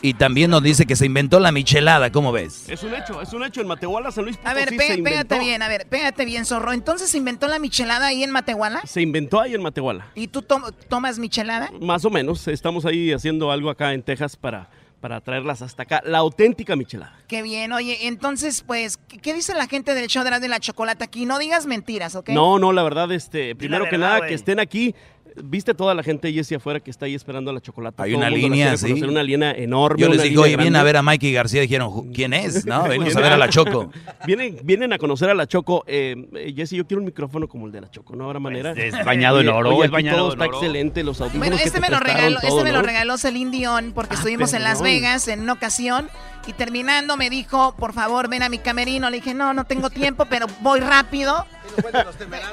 [0.00, 2.68] Y también nos dice que se inventó la michelada, ¿cómo ves?
[2.68, 3.60] Es un hecho, es un hecho.
[3.60, 6.72] En Matehuala, San Luis Potosí A ver, se pégate bien, a ver, pégate bien, Zorro.
[6.72, 8.80] Entonces se inventó la michelada ahí en Matehuala.
[8.86, 10.06] Se inventó ahí en Matehuala.
[10.14, 11.70] ¿Y tú to- tomas michelada?
[11.80, 12.46] Más o menos.
[12.46, 14.70] Estamos ahí haciendo algo acá en Texas para,
[15.00, 16.00] para traerlas hasta acá.
[16.04, 17.18] La auténtica michelada.
[17.26, 20.46] Qué bien, oye, entonces, pues, ¿qué, qué dice la gente del show de la, de
[20.48, 21.26] la chocolate aquí?
[21.26, 22.28] No digas mentiras, ¿ok?
[22.30, 24.94] No, no, la verdad, este, primero que verdad, nada, que estén aquí.
[25.42, 28.02] Viste toda la gente Jesse afuera que está ahí esperando a la chocolate.
[28.02, 28.86] Hay Todo una línea, sí.
[28.88, 30.00] conocer, Una línea enorme.
[30.02, 31.60] Yo les dije, oye, vienen a ver a Mikey García.
[31.62, 32.64] Dijeron, "Ju- ¿quién es?
[32.66, 33.90] No, venimos a ver a la Choco.
[34.26, 35.84] Vienen, vienen a conocer a la Choco.
[35.86, 38.72] Eh, eh, Jesse, yo quiero un micrófono como el de la Choco, ¿no habrá manera?
[38.72, 40.56] es bañado en Oye, oro, oye, es bañado todo en está oro.
[40.56, 43.50] excelente, los audífonos Bueno, este te me lo regaló, este todo, me lo regaló Celine
[43.50, 44.82] Dion porque estuvimos en Las.
[44.82, 46.08] Vegas en una ocasión
[46.46, 49.10] y terminando me dijo, por favor, ven a mi camerino.
[49.10, 51.46] Le dije, no, no tengo tiempo, pero voy rápido.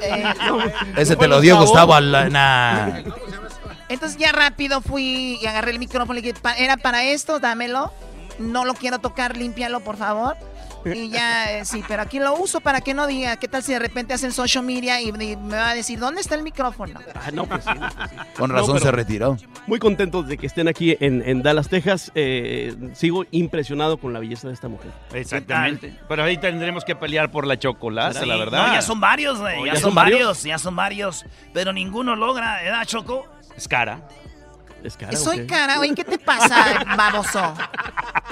[0.02, 0.34] Eh,
[0.98, 3.04] Ese te lo dio Gustavo Alana.
[3.90, 7.40] Entonces ya rápido fui y agarré el micrófono y le dije, "Pa- ¿era para esto?
[7.40, 7.92] Dámelo.
[8.40, 10.36] No lo quiero tocar, límpialo, por favor.
[10.94, 13.74] Y ya, eh, sí, pero aquí lo uso para que no diga, ¿qué tal si
[13.74, 17.00] de repente hacen social media y, y me va a decir, ¿dónde está el micrófono?
[17.16, 18.16] Ah, no, pues sí, no, pues sí.
[18.38, 19.38] Con No, razón pero se retiró.
[19.68, 22.12] Muy contentos de que estén aquí en, en Dallas, Texas.
[22.16, 24.92] Eh, sigo impresionado con la belleza de esta mujer.
[25.14, 25.98] Exactamente.
[26.08, 28.68] Pero ahí tendremos que pelear por la chocolate, Sí, la verdad.
[28.68, 29.60] no, ya son varios, güey.
[29.62, 30.20] Oh, ya, ¿ya son, son varios?
[30.20, 30.44] varios?
[30.44, 31.26] ya son varios.
[31.54, 33.26] Pero ninguno logra, ¿verdad, Choco?
[33.58, 34.02] Es cara.
[34.86, 35.18] Es cara.
[35.18, 37.54] Soy cara, oye, ¿qué te pasa, baboso?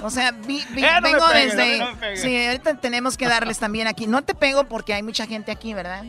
[0.03, 1.79] O sea, vi- vi- Eh, no me vengo desde...
[1.79, 4.05] no sí, ahorita tenemos que darles también aquí.
[4.07, 6.03] No te pego porque hay mucha gente aquí, ¿verdad?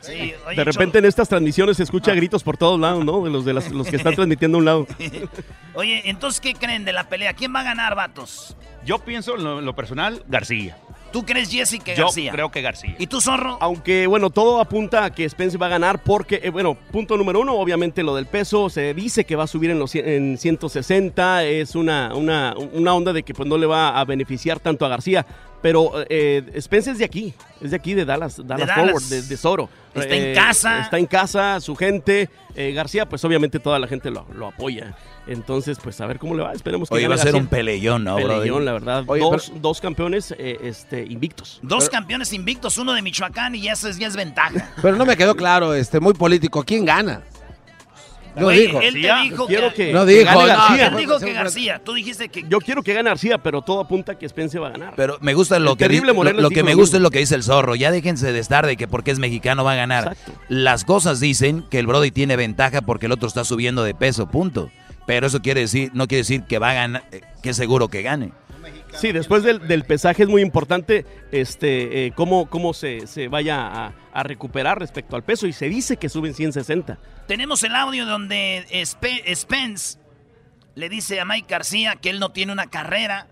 [0.00, 3.22] Sí, oye, de repente en estas transmisiones se escucha gritos por todos lados, ¿no?
[3.22, 4.86] De los, de las- los que están transmitiendo a un lado.
[5.74, 7.34] Oye, entonces, ¿qué creen de la pelea?
[7.34, 8.56] ¿Quién va a ganar, vatos?
[8.84, 10.76] Yo pienso, en lo, en lo personal, García.
[11.12, 12.30] ¿Tú crees, Jesse, que Yo García?
[12.32, 12.94] creo que García.
[12.98, 13.58] ¿Y tú, Zorro?
[13.60, 17.40] Aunque, bueno, todo apunta a que Spence va a ganar porque, eh, bueno, punto número
[17.40, 18.70] uno, obviamente lo del peso.
[18.70, 21.44] Se dice que va a subir en los en 160.
[21.44, 24.88] Es una, una, una onda de que pues no le va a beneficiar tanto a
[24.88, 25.26] García.
[25.62, 28.76] Pero eh, Spence es de aquí, es de aquí, de Dallas, Dallas, Dallas.
[28.86, 29.68] Forward, de, de Soro.
[29.94, 30.80] Está en Eh, casa.
[30.80, 32.30] Está en casa, su gente.
[32.54, 34.96] Eh, García, pues obviamente toda la gente lo, lo apoya.
[35.26, 36.52] Entonces, pues a ver cómo le va.
[36.52, 38.16] Esperemos que Oye, gane va a ser un peleillón, ¿no?
[38.16, 39.04] Peleillón, la verdad.
[39.06, 41.60] Oye, dos, dos campeones eh, este, invictos.
[41.62, 44.72] Dos campeones invictos, uno de Michoacán y eso es, ya es ventaja.
[44.82, 46.62] Pero no me quedó claro, este, muy político.
[46.64, 47.22] ¿Quién gana?
[48.36, 48.80] No dijo.
[48.80, 49.86] él te dijo Quiero que...
[49.86, 50.86] que, No que dijo, gane no, García.
[50.86, 51.80] Él dijo que García.
[51.84, 52.44] Tú dijiste que...
[52.48, 54.94] Yo quiero que gane García, pero todo apunta a que Spence va a ganar.
[54.96, 56.98] Pero me gusta lo El que, terrible lo, lo que me gusta mismo.
[56.98, 57.74] es lo que dice el zorro.
[57.74, 60.16] Ya déjense de estar de que porque es mexicano va a ganar.
[60.48, 64.26] Las cosas dicen que el Brody tiene ventaja porque el otro está subiendo de peso,
[64.28, 64.70] punto.
[65.06, 67.88] Pero eso quiere decir, no quiere decir que va a ganar, eh, que es seguro
[67.88, 68.32] que gane.
[68.94, 73.66] Sí, después del, del pesaje es muy importante este, eh, cómo, cómo se, se vaya
[73.66, 76.98] a, a recuperar respecto al peso y se dice que suben 160.
[77.26, 79.98] Tenemos el audio donde Spe- Spence
[80.74, 83.28] le dice a Mike García que él no tiene una carrera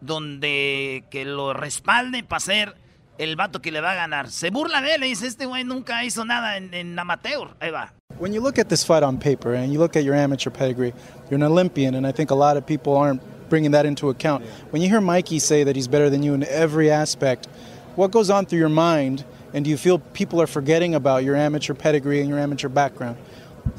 [0.00, 2.74] donde que lo respalde para ser
[3.18, 4.30] el vato que le va a ganar.
[4.30, 7.56] Se burla de él, le dice, este güey nunca hizo nada en, en amateur.
[7.60, 7.92] Ahí va.
[8.18, 10.92] When you look at this fight on paper and you look at your amateur pedigree,
[11.30, 14.44] you're an Olympian, and I think a lot of people aren't bringing that into account.
[14.70, 17.46] When you hear Mikey say that he's better than you in every aspect,
[17.94, 19.24] what goes on through your mind,
[19.54, 23.16] and do you feel people are forgetting about your amateur pedigree and your amateur background?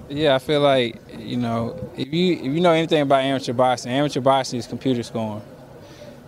[0.10, 3.92] Yeah, I feel like you know if you if you know anything about amateur boxing,
[3.92, 5.44] amateur boxing is computer scoring.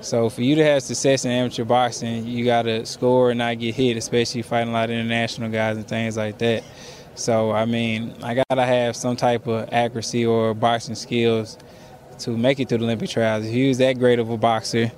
[0.02, 3.60] So for you to have success in amateur boxing, you got to score and not
[3.60, 6.64] get hit, especially fighting a lot of international guys and things like that.
[7.16, 11.58] So I mean, I gotta have some type of accuracy or boxing skills
[12.20, 13.46] to make it to the Olympic trials.
[13.46, 14.92] If he was that great of a boxer,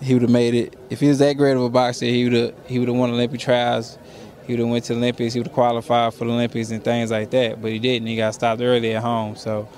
[0.00, 0.76] he would have made it.
[0.90, 3.10] If he was that great of a boxer, he would have he would have won
[3.10, 3.98] Olympic trials.
[4.46, 5.34] He would have went to the Olympics.
[5.34, 7.62] He would have qualified for the Olympics and things like that.
[7.62, 8.08] But he didn't.
[8.08, 9.36] He got stopped early at home.
[9.36, 9.68] So,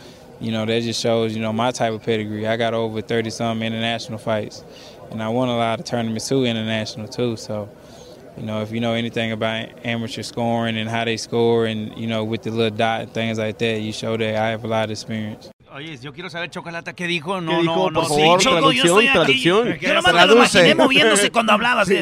[0.40, 2.46] you know, that just shows you know my type of pedigree.
[2.46, 4.64] I got over thirty some international fights,
[5.10, 7.36] and I won a lot of tournaments too, international too.
[7.36, 7.68] So.
[8.36, 12.08] You know, if you know anything about amateur scoring and how they score, and you
[12.08, 14.66] know, with the little dot and things like that, you show that I have a
[14.66, 15.53] lot of experience.
[15.74, 17.40] Oye, yo quiero saber, Chocolata, ¿qué dijo?
[17.40, 17.74] No, ¿Qué dijo?
[17.74, 18.00] no, no.
[18.00, 18.82] Por favor, sí, Choco, yo
[19.12, 19.84] traducción, aquí.
[19.86, 21.88] Yo nomás me lo imaginé moviéndose cuando hablabas.
[21.94, 21.98] Sí.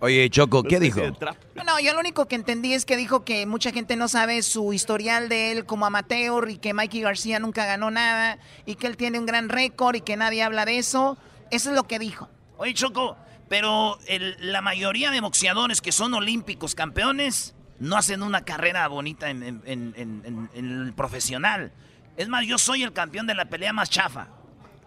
[0.00, 1.00] Oye, Choco, ¿qué dijo?
[1.66, 4.72] No, yo lo único que entendí es que dijo que mucha gente no sabe su
[4.72, 8.96] historial de él como amateur y que Mikey García nunca ganó nada y que él
[8.96, 11.18] tiene un gran récord y que nadie habla de eso.
[11.50, 12.28] Eso es lo que dijo.
[12.58, 13.16] Oye, Choco,
[13.48, 19.30] pero el- la mayoría de boxeadores que son olímpicos campeones no hacen una carrera bonita
[19.30, 21.72] en, en- en- en- en- en el profesional.
[22.16, 24.28] Es más, yo soy el campeón de la pelea más chafa.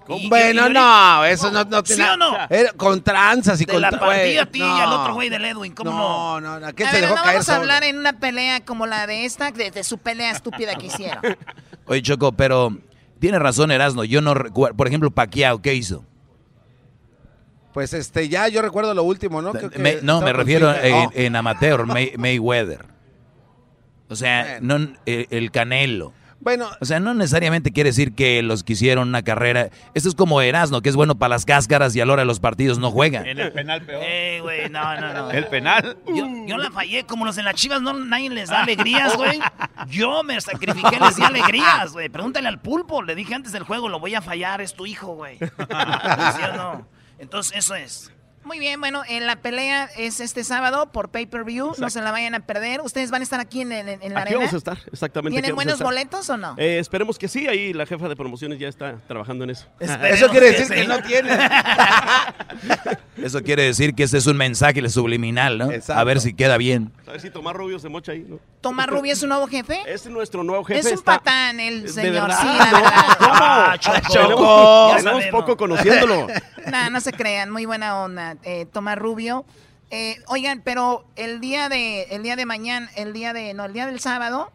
[0.09, 2.35] Y- Bueno, y- y- no, eso no, no ¿Sí tiene- o no?
[2.49, 4.75] Era con tranzas y De con la partida a ti y no.
[4.75, 6.41] al otro güey del Edwin, ¿cómo no?
[6.41, 8.65] No, no, aquel A se ver, dejó no caer vamos a hablar en una pelea
[8.65, 11.21] como la de esta, de, de su pelea estúpida que hicieron.
[11.85, 12.75] Oye, Choco, pero
[13.19, 14.03] tiene razón Erasno.
[14.03, 14.75] Yo no recuerdo.
[14.75, 16.03] Por ejemplo, Pacquiao, ¿qué hizo?
[17.73, 19.51] Pues este, ya yo recuerdo lo último, ¿no?
[19.53, 22.85] Creo que Me- no, me refiero en, Oh, en amateur, May- Mayweather.
[24.09, 24.75] O sea, no,
[25.05, 26.13] el, el Canelo.
[26.41, 26.67] Bueno.
[26.81, 29.69] O sea, no necesariamente quiere decir que los que hicieron una carrera.
[29.93, 32.25] Esto es como Erasmo, que es bueno para las cáscaras y a la hora de
[32.25, 33.21] los partidos no juega.
[33.21, 34.01] En el penal peor.
[34.03, 35.31] Eh, güey, no, no, no.
[35.31, 35.97] ¿El penal?
[36.07, 39.39] Yo, yo la fallé, como los de las chivas, no, nadie les da alegrías, güey.
[39.89, 42.09] Yo me sacrifiqué, les di alegrías, güey.
[42.09, 45.13] Pregúntale al pulpo, le dije antes del juego, lo voy a fallar, es tu hijo,
[45.13, 45.37] güey.
[45.37, 46.87] ¿Sí o no?
[47.21, 48.11] Entonces, eso es.
[48.43, 52.33] Muy bien, bueno, en la pelea es este sábado por pay-per-view, no se la vayan
[52.35, 52.81] a perder.
[52.81, 54.37] ¿Ustedes van a estar aquí en, en- en la Aquí arena?
[54.37, 55.39] vamos a estar, exactamente.
[55.39, 55.85] ¿Tienen buenos estar.
[55.85, 56.55] boletos o no?
[56.57, 59.67] Eh, esperemos que sí, ahí la jefa de promociones ya está trabajando en eso.
[59.79, 61.29] Eso quiere decir que no tiene.
[63.21, 65.69] Eso quiere decir que ese es un mensaje subliminal, ¿no?
[65.89, 66.91] A ver si queda bien.
[67.07, 68.39] A ver si Tomás Rubio se mocha ahí, ¿no?
[68.61, 69.79] ¿Tomás Rubio es su nuevo jefe?
[69.85, 70.79] Es nuestro nuevo jefe.
[70.79, 72.39] Es un está- patán el ¿De señor, verdad?
[72.41, 73.17] sí, No, la verdad.
[73.19, 73.31] ¿cómo?
[73.33, 74.89] Ah, Tenemos- Choco.
[74.91, 76.27] Ya Tenemos poco conociéndolo.
[76.71, 79.45] Nah, no se crean, muy buena onda, eh, Tomás Rubio.
[79.89, 83.73] Eh, oigan, pero el día de, el día de mañana, el día de, no, el
[83.73, 84.51] día del sábado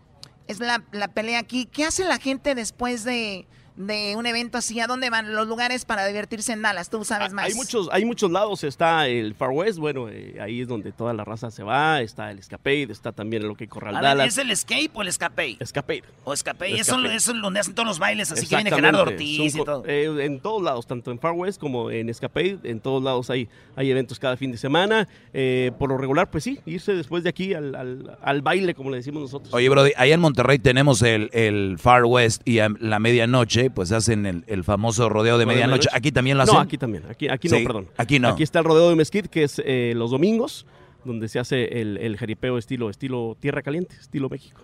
[0.46, 1.66] es la, la pelea aquí.
[1.66, 3.46] ¿Qué hace la gente después de,
[3.76, 4.80] de un evento así?
[4.80, 6.88] ¿A dónde van los lugares para divertirse en Dallas?
[6.90, 7.46] Tú sabes más.
[7.46, 11.12] Hay muchos, hay muchos lados, está el Far West, bueno, eh, ahí es donde toda
[11.12, 14.28] la raza se va, está el Escapade, está también el OK Corral A ver, Dallas.
[14.28, 15.56] ¿Es el escape o el escape?
[15.60, 16.04] Escapade.
[16.24, 16.78] O escape.
[16.80, 18.70] Eso, eso es donde hacen todos los bailes, así que viene.
[18.70, 19.84] Gerardo Ortiz Son y todo.
[19.86, 23.48] eh, en todos lados, tanto en Far West como en Escapade, en todos lados hay,
[23.76, 25.06] hay eventos cada fin de semana.
[25.34, 28.90] Eh, por lo regular, pues sí, irse después de aquí al, al- al baile, como
[28.90, 29.52] le decimos nosotros.
[29.52, 33.92] Oye, Brody, allá en Monterrey tenemos el, el Far West y a la medianoche, pues
[33.92, 35.88] hacen el, el famoso rodeo de Rodeo medianoche.
[35.92, 36.54] Aquí también lo hacen.
[36.54, 37.04] No, aquí también.
[37.08, 37.88] Aquí, aquí no, perdón.
[37.96, 38.28] Aquí no.
[38.28, 40.66] Aquí está el rodeo de Mesquite, que es eh, los domingos,
[41.04, 44.60] donde se hace el, el jaripeo estilo, estilo Tierra Caliente, estilo México.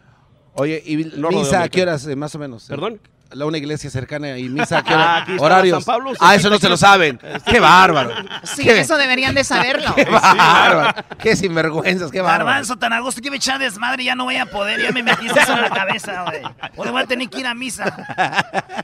[0.54, 2.66] Oye, ¿y No misa a qué horas, eh, más o menos?
[2.68, 3.00] ¿Perdón?
[3.34, 5.16] La una iglesia cercana y misa qué Ah, hora?
[5.18, 5.84] aquí está Horarios.
[5.84, 7.18] San Pablo, ah, eso no se lo saben.
[7.46, 8.10] Qué bárbaro.
[8.44, 9.94] Sí, Qué- eso deberían de saberlo.
[9.94, 11.04] Qué bárbaro.
[11.18, 12.44] Qué sinvergüenzas, qué bárbaro.
[12.46, 15.02] Garbanzo, tan a gusto que me echar desmadre, ya no voy a poder, ya me
[15.02, 16.42] metiste eso en la cabeza, güey.
[16.76, 17.84] Ahora voy a tener que ir a misa.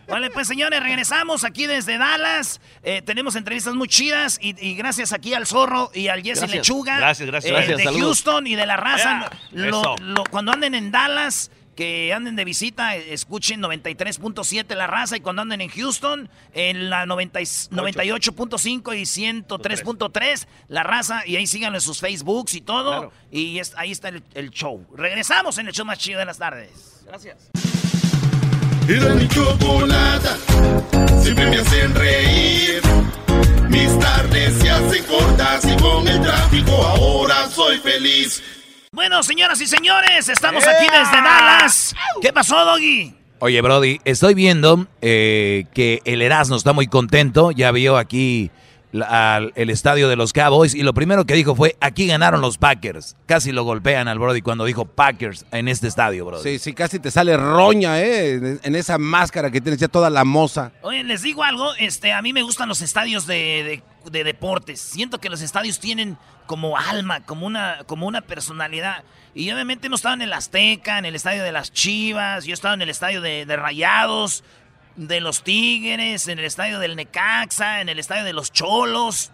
[0.09, 2.61] Vale, pues señores, regresamos aquí desde Dallas.
[2.83, 6.51] Eh, tenemos entrevistas muy chidas y, y gracias aquí al Zorro y al Jesse Gracias.
[6.51, 6.97] Lechuga.
[6.99, 7.77] Gracias, gracias, eh, gracias.
[7.79, 8.03] De Saludos.
[8.05, 9.29] Houston y de la raza.
[9.51, 9.67] Yeah.
[9.67, 9.97] Lo- Eso.
[10.01, 15.43] lo- cuando anden en Dallas, que anden de visita, escuchen 93.7 la raza y cuando
[15.43, 21.79] anden en Houston, en la 90 y- 98.5 y 103.3 la raza y ahí síganlo
[21.79, 22.91] en sus Facebooks y todo.
[22.91, 23.13] Claro.
[23.31, 24.85] Y es- ahí está el, el show.
[24.97, 27.03] Regresamos en el show más chido de las tardes.
[27.07, 27.37] Gracias.
[28.89, 30.37] Era mi chocolata,
[31.23, 32.83] siempre me hacen reír.
[33.69, 38.43] Mis tardes se hacen cortas y con el tráfico ahora soy feliz.
[38.99, 41.95] Bueno, señoras y señores, estamos aquí desde Dallas.
[42.21, 43.15] ¿Qué pasó, Doggy?
[43.39, 47.53] Oye, Brody, estoy viendo eh, que el Erasmo está muy contento.
[47.53, 48.51] Ya vio aquí
[49.07, 52.59] al el estadio de los Cowboys y lo primero que dijo fue, aquí ganaron los
[52.59, 53.17] Packers.
[53.27, 56.43] Casi lo golpean al Brody cuando dijo Packers en este estadio, Brody.
[56.43, 58.35] Sí, sí, casi te sale roña, ¿eh?
[58.35, 60.73] En, en esa máscara que tienes ya toda la moza.
[60.83, 64.81] Oye, les digo algo, este, a mí me gustan los estadios de, de- de deportes.
[64.81, 66.17] Siento que los estadios tienen
[66.47, 69.05] como alma, como una, como una personalidad.
[69.35, 72.55] Y obviamente hemos estado en el Azteca, en el estadio de las Chivas, yo he
[72.55, 74.45] estado en el estadio de, de Rayados,
[74.99, 79.31] de los Tigres, en el estadio del Necaxa, en el estadio de los Cholos,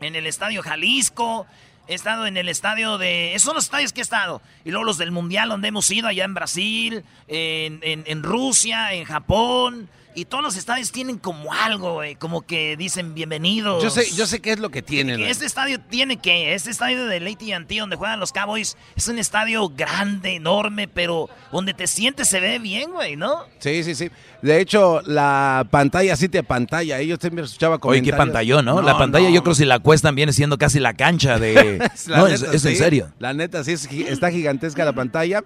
[0.00, 1.46] en el estadio Jalisco.
[1.88, 3.30] He estado en el estadio de...
[3.34, 4.42] Esos son los estadios que he estado.
[4.64, 8.92] Y luego los del Mundial donde hemos ido allá en Brasil, en, en- en Rusia,
[8.92, 9.88] en Japón.
[10.14, 12.16] Y todos los estadios tienen como algo, güey.
[12.16, 13.82] Como que dicen bienvenidos.
[13.82, 15.18] Yo sé, yo sé qué es lo que tienen.
[15.18, 19.18] Que Este estadio tiene que, este estadio del AT&T donde juegan los Cowboys, es un
[19.18, 23.44] estadio grande, enorme, pero donde te sientes se ve bien, güey, ¿no?
[23.60, 24.10] Sí, sí, sí.
[24.42, 26.98] De hecho, la pantalla sí te pantalla.
[26.98, 27.06] ¿eh?
[27.06, 28.14] Yo siempre escuchaba Oye, comentarios.
[28.14, 28.82] qué pantallón, ¿no?
[28.82, 29.34] La pantalla no.
[29.34, 31.78] yo creo que si la cuestan viene siendo casi la cancha de...
[32.06, 32.76] La no, es, neta, es en sí.
[32.76, 33.12] serio.
[33.18, 35.44] La neta, sí, es está gigantesca la pantalla.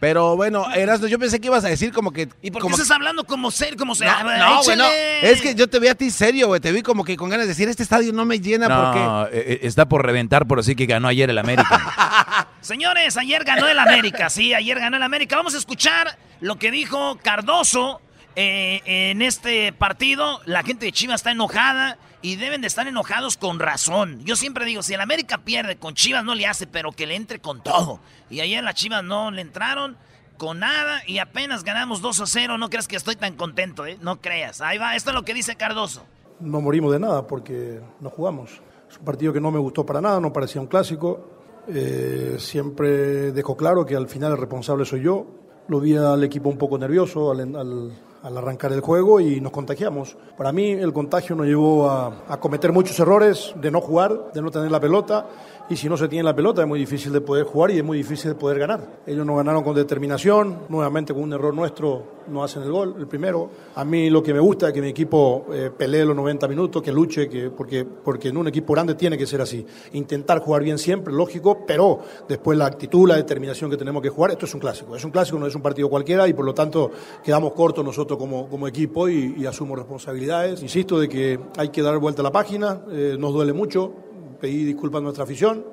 [0.00, 2.26] Pero bueno, Erasmo, yo pensé que ibas a decir como que...
[2.40, 4.08] ¿Y por qué como estás hablando como ser, como ser?
[4.08, 4.86] No, no, güey, no.
[5.20, 6.58] Es que yo te vi a ti serio, güey.
[6.58, 8.98] Te vi como que con ganas de decir, este estadio no me llena porque...
[8.98, 12.48] No, eh, eh, está por reventar por así que ganó ayer el América.
[12.62, 15.36] Señores, ayer ganó el América, sí, ayer ganó el América.
[15.36, 18.00] Vamos a escuchar lo que dijo Cardoso
[18.36, 20.40] eh, en este partido.
[20.46, 24.20] La gente de Chivas está enojada y deben de estar enojados con razón.
[24.24, 27.14] Yo siempre digo, si el América pierde, con Chivas no le hace, pero que le
[27.16, 28.00] entre con todo.
[28.28, 29.96] Y ayer las Chivas no le entraron
[30.36, 32.58] con nada y apenas ganamos 2 a 0.
[32.58, 33.98] No creas que estoy tan contento, ¿eh?
[34.00, 34.60] No creas.
[34.60, 36.04] Ahí va, esto es lo que dice Cardoso.
[36.40, 38.50] no morimos de nada porque no jugamos.
[38.90, 41.30] Es un partido que no me gustó para nada, no parecía un clásico.
[41.68, 45.26] Eh, siempre dejo claro que al final el responsable soy yo.
[45.68, 47.92] Lo vi al equipo un poco nervioso al, al-
[48.22, 50.16] al arrancar el juego y nos contagiamos.
[50.36, 54.42] Para mí el contagio nos llevó a, a cometer muchos errores, de no jugar, de
[54.42, 55.26] no tener la pelota.
[55.70, 57.84] Y si no se tiene la pelota es muy difícil de poder jugar y es
[57.84, 59.02] muy difícil de poder ganar.
[59.06, 63.06] Ellos nos ganaron con determinación, nuevamente con un error nuestro no hacen el gol, el
[63.06, 63.50] primero.
[63.76, 66.82] A mí lo que me gusta es que mi equipo eh, pelee los 90 minutos,
[66.82, 69.64] que luche, que, porque, porque en un equipo grande tiene que ser así.
[69.92, 74.32] Intentar jugar bien siempre, lógico, pero después la actitud, la determinación que tenemos que jugar,
[74.32, 74.96] esto es un clásico.
[74.96, 76.90] Es un clásico, no es un partido cualquiera y por lo tanto
[77.22, 80.62] quedamos cortos nosotros como, como equipo y, y asumo responsabilidades.
[80.62, 83.92] Insisto de que hay que dar vuelta a la página, eh, nos duele mucho,
[84.40, 85.64] pedí disculpas a nuestra afición,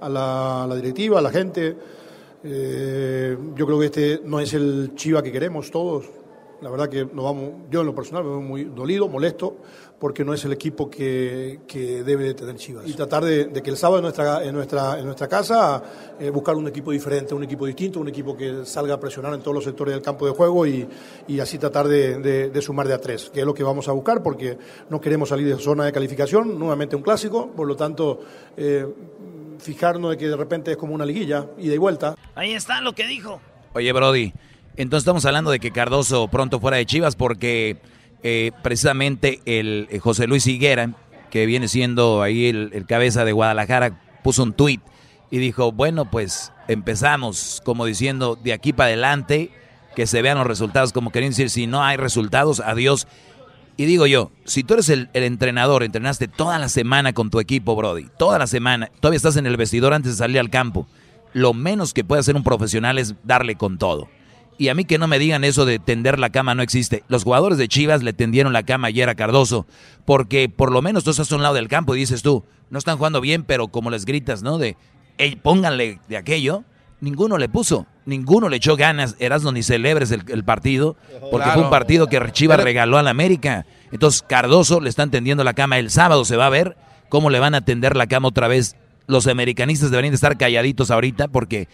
[0.00, 1.76] a la, directiva, a la gente.
[2.44, 6.06] Eh, yo creo que este no es el Chiva que queremos todos.
[6.60, 9.56] La verdad que nos vamos, yo en lo personal me veo muy dolido, molesto,
[10.02, 12.88] porque no es el equipo que, que debe de tener Chivas.
[12.88, 15.80] Y tratar de, de que el sábado en nuestra, en nuestra, en nuestra casa
[16.18, 19.40] eh, buscar un equipo diferente, un equipo distinto, un equipo que salga a presionar en
[19.42, 20.88] todos los sectores del campo de juego y,
[21.28, 23.86] y así tratar de, de- de sumar de a tres, que es lo que vamos
[23.88, 24.58] a buscar porque
[24.90, 28.18] no queremos salir de zona de calificación, nuevamente un clásico, por lo tanto
[28.56, 28.84] eh,
[29.60, 32.16] fijarnos de que de repente es como una liguilla, ida y vuelta.
[32.34, 33.40] Ahí está lo que dijo.
[33.72, 34.32] Oye, Brody,
[34.76, 37.76] entonces estamos hablando de que Cardoso pronto fuera de Chivas porque
[38.22, 40.92] eh, precisamente el eh, José Luis Higuera,
[41.30, 44.80] que viene siendo ahí el, cabeza de Guadalajara, puso un tuit
[45.30, 49.50] y dijo, bueno, pues empezamos como diciendo de aquí para adelante,
[49.96, 53.08] que se vean los resultados, como queriendo decir, si no hay resultados, adiós.
[53.76, 57.40] Y digo yo, si tú eres el, el entrenador, entrenaste toda la semana con tu
[57.40, 60.86] equipo, Brody, toda la semana, todavía estás en el vestidor antes de salir al campo,
[61.32, 64.08] lo menos que puede hacer un profesional es darle con todo.
[64.58, 67.02] Y a mí que no me digan eso de tender la cama no existe.
[67.08, 69.66] Los jugadores de Chivas le tendieron la cama ayer a Cardoso,
[70.04, 72.78] porque por lo menos tú estás a un lado del campo y dices tú, no
[72.78, 74.58] están jugando bien, pero como les gritas, ¿no?
[74.58, 74.76] De,
[75.18, 76.64] "Ey, pónganle de aquello.
[77.00, 79.16] Ninguno le puso, ninguno le echó ganas.
[79.18, 80.96] Erasmo ni celebres el, el partido,
[81.32, 83.66] porque fue un partido que Chivas regaló a la América.
[83.90, 85.78] Entonces Cardoso le están tendiendo la cama.
[85.78, 86.76] El sábado se va a ver
[87.08, 88.76] cómo le van a tender la cama otra vez.
[89.08, 91.66] Los americanistas deberían de estar calladitos ahorita porque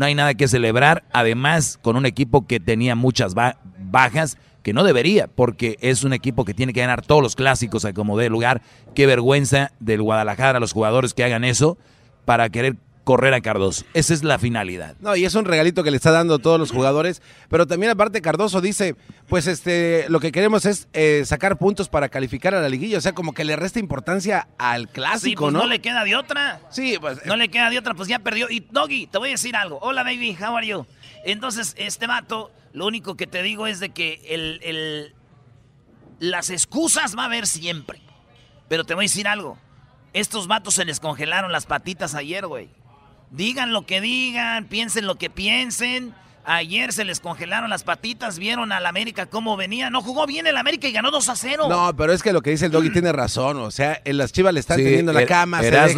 [0.00, 1.04] no hay nada que celebrar.
[1.12, 6.12] Además, con un equipo que tenía muchas ba- bajas, que no debería, porque es un
[6.14, 8.62] equipo que tiene que ganar todos los clásicos a como dé lugar.
[8.94, 11.76] Qué vergüenza del Guadalajara, los jugadores que hagan eso
[12.24, 13.84] para querer correr a Cardoso.
[13.94, 14.94] Esa es la finalidad.
[15.00, 17.22] No, y es un regalito que le está dando a todos los jugadores.
[17.48, 18.94] Pero también aparte Cardoso dice,
[19.28, 22.98] pues este, lo que queremos es eh, sacar puntos para calificar a la liguilla.
[22.98, 25.60] O sea, como que le resta importancia al Sí, clásico, pues ¿no?
[25.60, 26.60] no le queda de otra.
[26.70, 27.24] Sí, pues.
[27.26, 28.48] No le queda de otra, pues ya perdió.
[28.50, 29.78] Y Doggy, te voy a decir algo.
[29.82, 30.86] Hola, baby, how are you?
[31.24, 35.14] Entonces, este vato, lo único que te digo es de que el, el-
[36.18, 38.00] las excusas va a haber siempre.
[38.68, 39.58] Pero te voy a decir algo.
[40.12, 42.68] Estos vatos se les congelaron las patitas ayer, güey.
[43.30, 46.14] Digan lo que digan, piensen lo que piensen.
[46.44, 49.90] Ayer se les congelaron las patitas, vieron al América cómo venía.
[49.90, 51.66] No jugó bien el América y ganó 2 a 0.
[51.68, 53.58] No, pero es que lo que dice el Doggy tiene razón.
[53.58, 55.60] O sea, en las chivas le están Sí, teniendo la Er- cama.
[55.60, 55.94] se están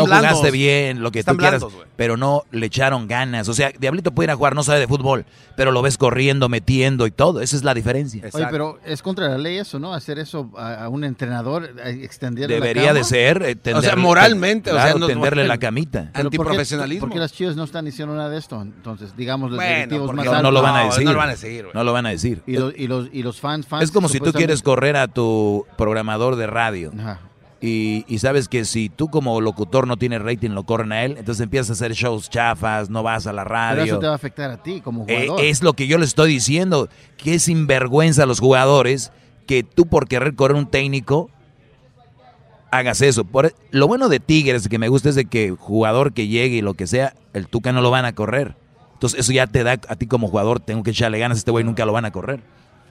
[0.00, 0.30] no blandos.
[0.30, 3.48] jugaste bien, lo que Están tú quieras, blandos, pero no le echaron ganas.
[3.48, 5.26] O sea, Diablito puede ir a jugar, no sabe de fútbol,
[5.56, 7.40] pero lo ves corriendo, metiendo y todo.
[7.40, 8.22] Esa es la diferencia.
[8.32, 9.92] Oye, pero es contra la ley eso, ¿no?
[9.92, 13.04] Hacer eso a, a un entrenador, extenderle la Debería de cama.
[13.04, 13.42] ser.
[13.64, 16.10] eh, O sea, moralmente, o sea, no tenderle la camita.
[16.14, 18.60] Pero ¿por qué- ¿Por qué las chivas no están diciendo nada de esto?
[18.62, 19.50] Entonces, digamos,
[19.88, 21.04] Bueno, más No, no lo van a decir.
[21.04, 21.66] no lo van a decir.
[21.72, 22.42] No lo van a decir.
[22.46, 25.08] Y los, y los, y los fans, fans Es como si tú quieres correr a
[25.08, 26.92] tu programador de radio.
[26.98, 27.20] Ajá.
[27.62, 31.16] Y, y sabes que si tú como locutor no tienes rating, lo corren a él,
[31.18, 33.82] entonces empiezas a hacer shows chafas, no vas a la radio.
[33.82, 35.44] Pero eso te va a afectar a ti como Eh, jugador.
[35.44, 36.88] es lo que yo le estoy diciendo,
[37.18, 39.12] que es sinvergüenza a los jugadores
[39.46, 41.28] que tú por querer correr un técnico
[42.70, 43.24] hagas eso.
[43.24, 46.62] Por, lo bueno de Tigres que me gusta es de que jugador que llegue y
[46.62, 48.54] lo que sea, el Tuca no lo van a correr.
[49.00, 51.64] Entonces eso ya te da a ti como jugador, tengo que echarle ganas, este güey
[51.64, 52.42] nunca lo van a correr.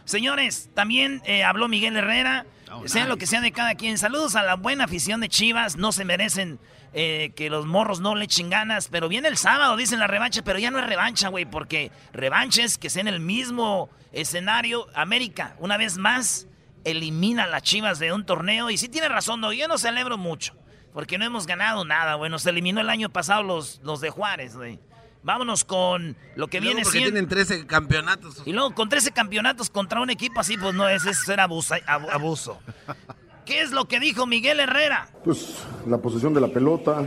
[0.05, 2.47] Señores, también eh, habló Miguel Herrera.
[2.85, 3.99] sea lo que sea de cada quien.
[3.99, 5.77] Saludos a la buena afición de Chivas.
[5.77, 6.57] No se merecen
[6.93, 8.87] eh, que los morros no le echen ganas.
[8.87, 10.41] Pero viene el sábado, dicen la revancha.
[10.41, 11.45] Pero ya no es revancha, güey.
[11.45, 14.87] Porque revancha es que sea en el mismo escenario.
[14.95, 16.47] América, una vez más,
[16.85, 18.71] elimina a las Chivas de un torneo.
[18.71, 20.55] Y sí tiene razón, no, yo no celebro mucho.
[20.91, 22.31] Porque no hemos ganado nada, güey.
[22.31, 24.79] Nos eliminó el año pasado los, los de Juárez, güey.
[25.21, 27.11] Vámonos con lo que Y viene porque siendo.
[27.11, 28.41] tienen 13 campeonatos.
[28.45, 31.81] Y luego con 13 campeonatos contra un equipo así, pues no es, es ser abusa-
[31.85, 32.57] abu- abuso.
[33.45, 35.09] ¿Qué es lo que dijo Miguel Herrera?
[35.23, 37.03] Pues la posesión de la pelota,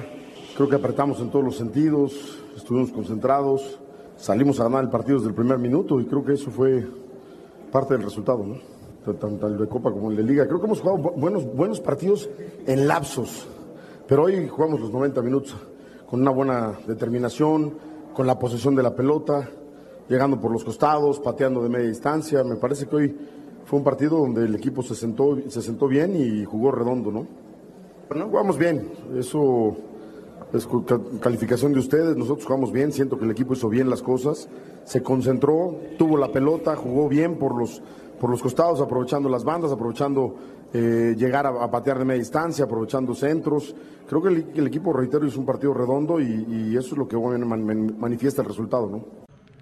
[0.56, 2.12] creo que apretamos en todos los sentidos,
[2.56, 3.78] estuvimos concentrados,
[4.16, 6.84] salimos a ganar el partido desde el primer minuto y creo que eso fue
[7.70, 8.56] parte del resultado, ¿no?
[9.14, 10.46] Tanto el de Copa como el de Liga.
[10.46, 12.28] Creo que hemos jugado bu- buenos, buenos partidos
[12.66, 13.46] en lapsos,
[14.06, 15.56] pero hoy jugamos los 90 minutos
[16.06, 17.78] con una buena determinación,
[18.14, 19.48] con la posesión de la pelota,
[20.08, 22.44] llegando por los costados, pateando de media distancia.
[22.44, 23.16] Me parece que hoy
[23.64, 27.26] fue un partido donde el equipo se sentó, se sentó bien y jugó redondo, ¿no?
[28.08, 29.74] Bueno, jugamos bien, eso
[30.52, 30.68] es
[31.20, 34.48] calificación de ustedes, nosotros jugamos bien, siento que el equipo hizo bien las cosas,
[34.84, 37.80] se concentró, tuvo la pelota, jugó bien por los,
[38.20, 40.34] por los costados, aprovechando las bandas, aprovechando
[40.74, 43.74] eh, llegar a, a patear de media distancia, aprovechando centros.
[44.08, 47.46] Creo que el, equipo, reitero, hizo un partido redondo y, eso es lo que bueno,
[47.46, 49.04] man- man- manifiesta el resultado, ¿no?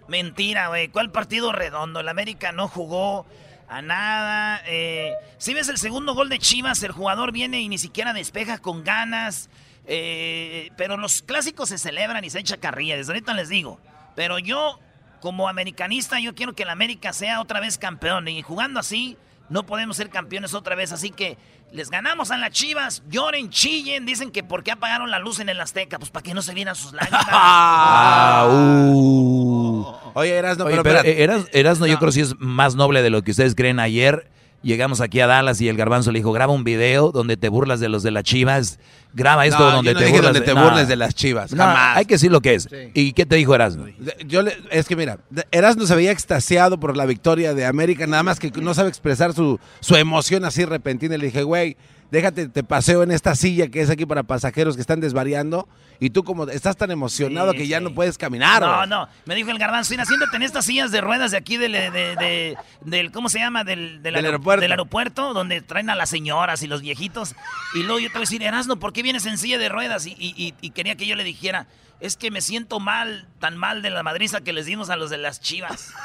[0.09, 0.89] Mentira, güey.
[0.89, 2.01] ¿Cuál partido redondo?
[2.01, 3.27] El América no jugó
[3.69, 4.61] a nada.
[4.67, 8.59] Eh, si ves el segundo gol de Chivas, el jugador viene y ni siquiera despeja
[8.59, 9.49] con ganas.
[9.87, 12.97] Eh, pero los clásicos se celebran y se echa carrilla.
[12.97, 13.79] Desde ahorita les digo.
[14.17, 14.81] Pero yo,
[15.21, 18.27] como americanista, yo quiero que el América sea otra vez campeón.
[18.27, 19.17] Y jugando así,
[19.51, 20.93] no podemos ser campeones otra vez.
[20.93, 21.37] Así que
[21.73, 23.03] les ganamos a las Chivas.
[23.11, 24.07] Lloren, chillen.
[24.07, 25.99] Dicen que por qué apagaron la luz en el Azteca.
[25.99, 27.27] Pues para que no se vieran sus lágrimas.
[27.31, 29.87] Ah, uh.
[30.15, 31.23] Oye, Erasno, Oye, pero pero espérate.
[31.23, 33.79] Eras- Erasno yo creo que sí es más noble de lo que ustedes creen.
[33.79, 34.29] Ayer
[34.63, 37.81] llegamos aquí a Dallas y el garbanzo le dijo, graba un video donde te burlas
[37.81, 38.79] de los de las chivas.
[39.13, 40.63] Graba esto No, donde yo no te dije burlas donde te no.
[40.65, 41.97] burles de las Chivas, jamás.
[41.97, 42.69] Hay que decir lo que es.
[42.95, 43.87] ¿Y qué te dijo Erasno?
[44.25, 45.19] Yo le- es que mira,
[45.51, 49.33] Erasmo se veía extasiado por la victoria de América, nada más que no sabe expresar
[49.33, 51.17] su, su emoción así repentina.
[51.17, 51.77] Le dije, güey,
[52.11, 55.69] déjate, te paseo en esta silla que es aquí para pasajeros que están desvariando.
[56.03, 58.63] Y tú como estás tan emocionado Sí, que ya no puedes caminar.
[58.63, 61.73] No, no, me dijo el garbanzo, siéntate en estas sillas de ruedas de aquí del,
[61.73, 63.65] de, de- del ¿cómo se llama?
[63.65, 64.61] Del, del, Del aer- aeropuerto.
[64.63, 67.35] del aeropuerto, donde traen a las señoras y los viejitos.
[67.75, 70.07] Y luego yo te voy a decir, Erasno, ¿por qué vienes en silla de ruedas?
[70.07, 71.67] Y, y- y- y quería que yo le dijera,
[72.01, 75.11] es que me siento mal, tan mal de la madriza que les dimos a los
[75.11, 75.93] de las chivas.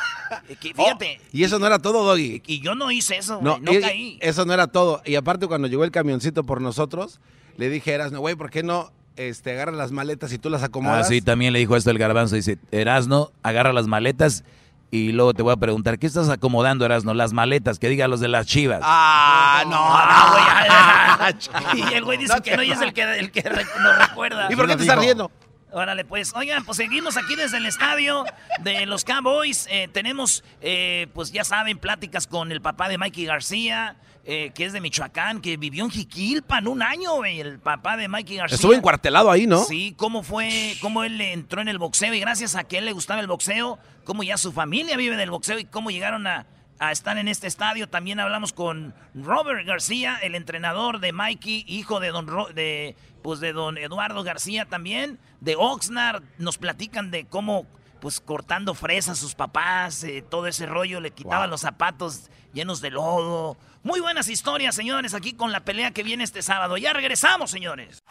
[0.60, 1.20] Que, fíjate.
[1.22, 2.42] Oh, Y eso no era todo, Doggy.
[2.48, 4.18] Y yo no hice eso, No, güey, no y- caí.
[4.22, 5.02] eso no era todo.
[5.06, 7.20] Y aparte cuando llegó el camioncito por nosotros,
[7.58, 10.66] le dije, Erasmo, güey, ¿por qué no este, agarras las maletas y tú las Ah,
[10.66, 11.08] acomodas?
[11.08, 12.36] sí, también le dijo esto el garbanzo.
[12.36, 14.44] Dice, Erasno, agarra las maletas
[14.90, 17.14] y luego te voy a preguntar, ¿qué estás acomodando, Erasno?
[17.14, 18.80] Las maletas, que diga los de las chivas.
[18.84, 21.90] Ah, no, güey.
[21.92, 24.48] y el güey dice que no y es el que, el que nos recuerda.
[24.52, 25.32] ¿Y por qué te estás riendo?
[25.76, 28.24] Órale, pues, oigan, pues seguimos aquí desde el estadio
[28.62, 29.68] de los Cowboys.
[29.70, 34.64] Eh, tenemos, eh, pues ya saben, pláticas con el papá de Mikey García, eh, que
[34.64, 38.56] es de Michoacán, que vivió en Jiquilpan un año, güey, el papá de Mikey García.
[38.56, 39.66] Estuvo encuartelado ahí, ¿no?
[39.66, 42.94] Sí, cómo fue, cómo él entró en el boxeo y gracias a que él le
[42.94, 46.46] gustaba el boxeo, cómo ya su familia vive del boxeo y cómo llegaron a,
[46.80, 47.88] a estar en este estadio.
[47.90, 53.40] También hablamos con Robert García, el entrenador de Mikey, hijo de don Ro- de pues
[53.40, 56.24] de don Eduardo García también, de Oxnard.
[56.38, 57.66] Nos platican de cómo
[58.02, 62.92] pues cortando fresas sus papás, eh, todo ese rollo, le quitaban los zapatos llenos de
[62.92, 63.58] lodo.
[63.82, 66.78] Muy buenas historias, señores, aquí con la pelea que viene este sábado.
[66.78, 68.04] Ya regresamos, señores.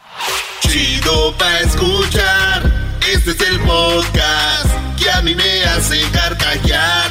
[0.60, 2.62] Chido pa' escuchar.
[3.12, 7.10] Este es el podcast que a mí me hace carcajear.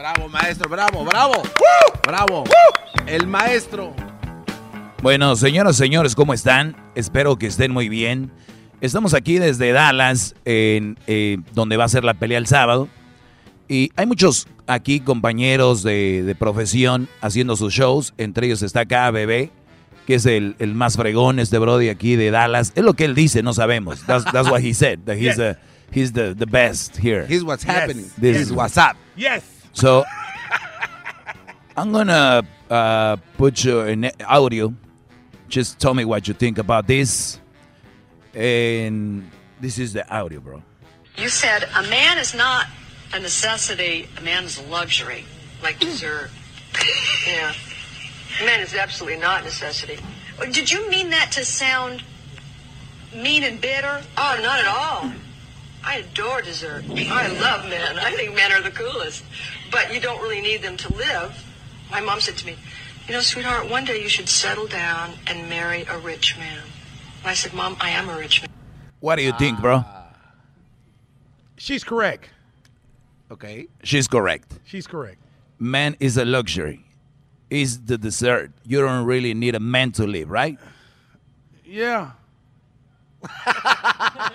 [0.00, 1.42] Bravo, maestro, bravo, bravo.
[2.06, 2.44] Bravo.
[3.06, 3.94] El maestro.
[5.02, 6.74] Bueno, señoras y señores, ¿cómo están?
[6.94, 8.32] Espero que estén muy bien.
[8.80, 12.88] Estamos aquí desde Dallas, en, eh, donde va a ser la pelea el sábado.
[13.68, 18.14] Y hay muchos aquí compañeros de, de profesión haciendo sus shows.
[18.16, 19.50] Entre ellos está acá Bebé,
[20.06, 22.72] que es el, el más fregón, este Brody aquí de Dallas.
[22.74, 24.00] Es lo que él dice, no sabemos.
[24.06, 25.00] That's, that's what he said.
[25.04, 25.56] That he's, Yes.
[25.92, 27.26] he's the, the best here.
[27.26, 28.06] Here's what's happening.
[28.16, 28.96] This This is what's up.
[29.14, 29.59] Yes.
[29.72, 30.04] So
[31.76, 34.74] I'm gonna uh, put you in audio.
[35.48, 37.40] Just tell me what you think about this.
[38.34, 39.30] And
[39.60, 40.62] this is the audio, bro.
[41.16, 42.66] You said a man is not
[43.12, 45.24] a necessity, a man is a luxury,
[45.62, 46.30] like dessert.
[47.26, 47.52] yeah.
[48.40, 49.98] A man is absolutely not a necessity.
[50.52, 52.02] Did you mean that to sound
[53.14, 54.02] mean and bitter?
[54.16, 55.12] Oh, not at all.
[55.82, 56.84] I adore dessert.
[56.88, 57.98] I love men.
[57.98, 59.24] I think men are the coolest.
[59.70, 61.44] But you don't really need them to live.
[61.90, 62.56] My mom said to me,
[63.06, 66.62] You know, sweetheart, one day you should settle down and marry a rich man.
[67.20, 68.50] And I said, Mom, I am a rich man.
[69.00, 69.84] What do you think, bro?
[69.86, 70.12] Ah.
[71.56, 72.30] She's correct.
[73.30, 73.68] Okay.
[73.82, 74.58] She's correct.
[74.64, 75.18] She's correct.
[75.58, 76.84] Man is a luxury.
[77.50, 78.52] Is the dessert.
[78.64, 80.58] You don't really need a man to live, right?
[81.64, 82.12] Yeah.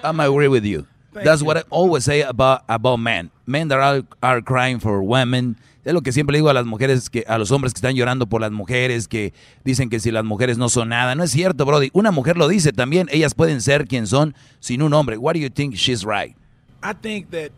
[0.03, 0.85] I'm agree with you.
[1.15, 1.47] Thank That's you.
[1.47, 3.31] what I always say about about men.
[3.45, 5.55] Men that are, are crying for women.
[5.85, 7.95] Es lo que siempre le digo a las mujeres, que a los hombres que están
[7.95, 9.31] llorando por las mujeres, que
[9.63, 11.15] dicen que si las mujeres no son nada.
[11.15, 11.89] No es cierto, Brody.
[11.93, 13.07] Una mujer lo dice también.
[13.11, 15.17] Ellas pueden ser quien son sin un hombre.
[15.17, 16.35] What do you think she's right?
[16.83, 17.51] I think that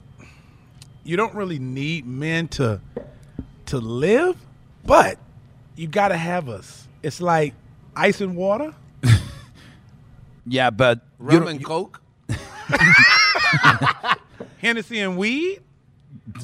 [1.04, 2.80] you don't really need men to
[3.66, 4.36] to live,
[4.86, 5.18] but
[5.76, 6.88] you got to have us.
[7.02, 7.56] It's like
[7.96, 8.76] ice and water.
[10.50, 12.02] Yeah, but Rum and coke.
[14.60, 15.62] Hennessy and weed.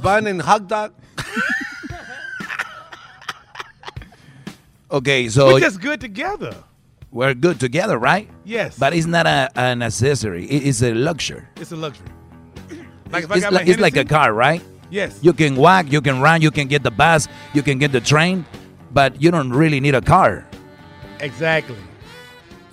[0.01, 0.93] Bun and hot dog.
[4.91, 6.53] Okay, so We're just good together.
[7.11, 8.29] we're good together, right?
[8.45, 8.77] Yes.
[8.77, 10.45] But it's not a, an accessory.
[10.45, 11.41] It is a luxury.
[11.55, 12.07] It's a luxury.
[13.11, 14.61] Like if I it's, got like, my it's like a Hennessy- car, right?
[14.91, 15.17] Yes.
[15.23, 18.01] You can walk, you can run, you can get the bus, you can get the
[18.01, 18.45] train,
[18.91, 20.45] but you don't really need a car.
[21.19, 21.77] Exactly.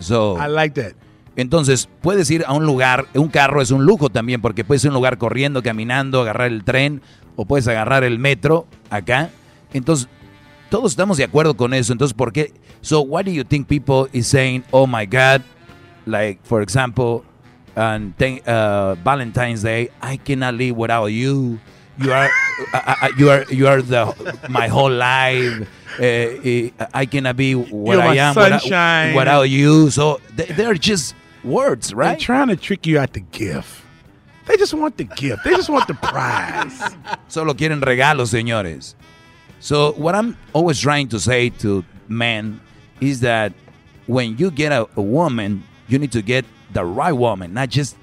[0.00, 0.92] So, I like that.
[1.36, 4.88] Entonces, puedes ir a un lugar, un carro es un lujo también, porque puedes ir
[4.88, 7.02] a un lugar corriendo, caminando, agarrar el tren,
[7.36, 9.30] o puedes agarrar el metro acá.
[9.72, 10.08] Entonces,
[10.68, 11.92] todos estamos de acuerdo con eso.
[11.92, 12.52] Entonces, ¿por qué?
[12.80, 15.42] So, why do you think people is saying, oh my God,
[16.06, 17.22] like, for example,
[17.76, 18.14] on
[18.46, 21.58] uh, Valentine's Day, I cannot live without you.
[21.98, 22.28] You are,
[22.72, 24.12] I, I- you are, you are the
[24.48, 25.68] my whole life.
[25.98, 29.90] Uh, I cannot be what You're I am without, without you.
[29.90, 31.14] So they, they're just
[31.44, 32.10] words, right?
[32.10, 33.82] They're trying to trick you out the gift.
[34.46, 35.44] They just want the gift.
[35.44, 36.82] They just want the prize.
[37.28, 38.94] Solo quieren regalos, señores.
[39.60, 42.60] So what I'm always trying to say to men
[43.00, 43.52] is that
[44.06, 47.96] when you get a, a woman, you need to get the right woman, not just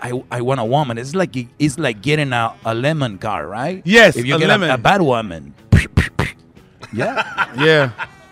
[0.00, 0.98] I, I want a woman.
[0.98, 3.82] It's like it's like getting a, a lemon car, right?
[3.84, 4.70] Yes, If you a get lemon.
[4.70, 5.54] A, a bad woman,
[6.92, 7.90] yeah, yeah.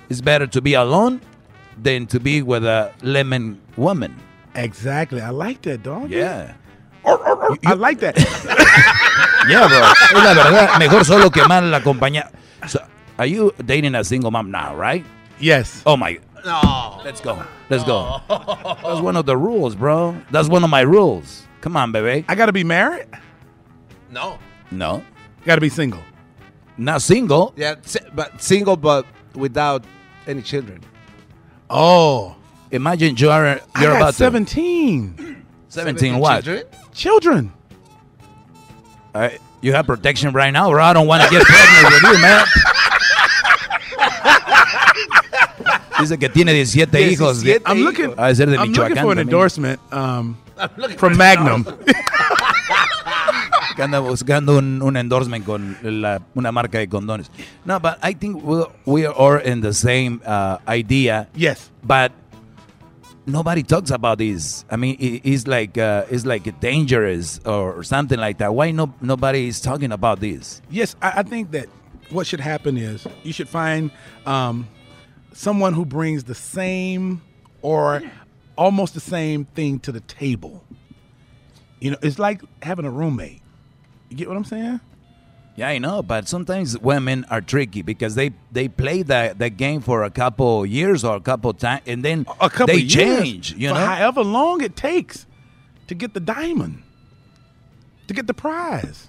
[0.09, 1.20] It's better to be alone
[1.82, 4.15] than to be with a lemon woman.
[4.55, 5.20] Exactly.
[5.20, 6.10] I like that, dog.
[6.10, 6.55] Yeah.
[7.05, 8.16] I like that.
[9.47, 9.76] Yeah, bro.
[9.93, 10.78] Es la verdad.
[10.78, 12.31] Mejor solo que mal acompañado.
[12.66, 12.78] So,
[13.18, 15.05] are you dating a single mom now, right?
[15.39, 15.82] Yes.
[15.85, 16.18] Oh my.
[16.47, 17.02] No.
[17.05, 17.43] Let's go.
[17.68, 18.22] Let's go.
[18.31, 20.16] That's one of the rules, bro.
[20.31, 21.47] That's one of my rules.
[21.60, 22.24] Come on, baby.
[22.26, 23.06] I got to be married.
[24.10, 24.39] No.
[24.70, 25.05] No.
[25.44, 26.01] Got to be single.
[26.78, 27.52] Not single.
[27.55, 29.05] Yeah, si- but single, but
[29.35, 29.85] without
[30.26, 30.81] any children.
[31.68, 32.35] Oh.
[32.74, 35.44] Imagine you are you're got about to 17.
[35.68, 36.42] 17 what?
[36.42, 36.66] Children?
[36.92, 37.52] Children.
[39.14, 39.28] Uh,
[39.60, 42.44] you have protection right now, or I don't want to get pregnant with you, man.
[46.01, 47.44] Dice que tiene 17 hijos.
[47.44, 48.12] de- I'm looking.
[48.16, 49.20] Ha de ser de I'm looking Michoacán for an también.
[49.20, 50.36] endorsement um,
[50.76, 51.64] looking from for Magnum.
[53.76, 57.30] que anda buscando un, un endorsement con la- una marca de condones.
[57.64, 61.28] No, but I think we, we are in the same uh, idea.
[61.36, 61.70] Yes.
[61.84, 62.10] But
[63.26, 64.64] nobody talks about this.
[64.70, 68.55] I mean, it, it's like uh, it's like dangerous or something like that.
[68.55, 70.60] Why no nobody is talking about this?
[70.70, 71.68] Yes, I, I think that
[72.10, 73.90] what should happen is you should find
[74.26, 74.68] um,
[75.32, 77.22] someone who brings the same
[77.62, 78.02] or
[78.56, 80.64] almost the same thing to the table.
[81.80, 83.42] You know, it's like having a roommate.
[84.09, 84.80] You get what I'm saying?
[85.56, 89.81] Yeah, I know, but sometimes women are tricky because they they play the the game
[89.82, 93.55] for a couple years or a couple times, and then A couple they years, change.
[93.55, 95.26] You know, however long it takes
[95.86, 96.82] to get the diamond,
[98.09, 99.09] to get the prize,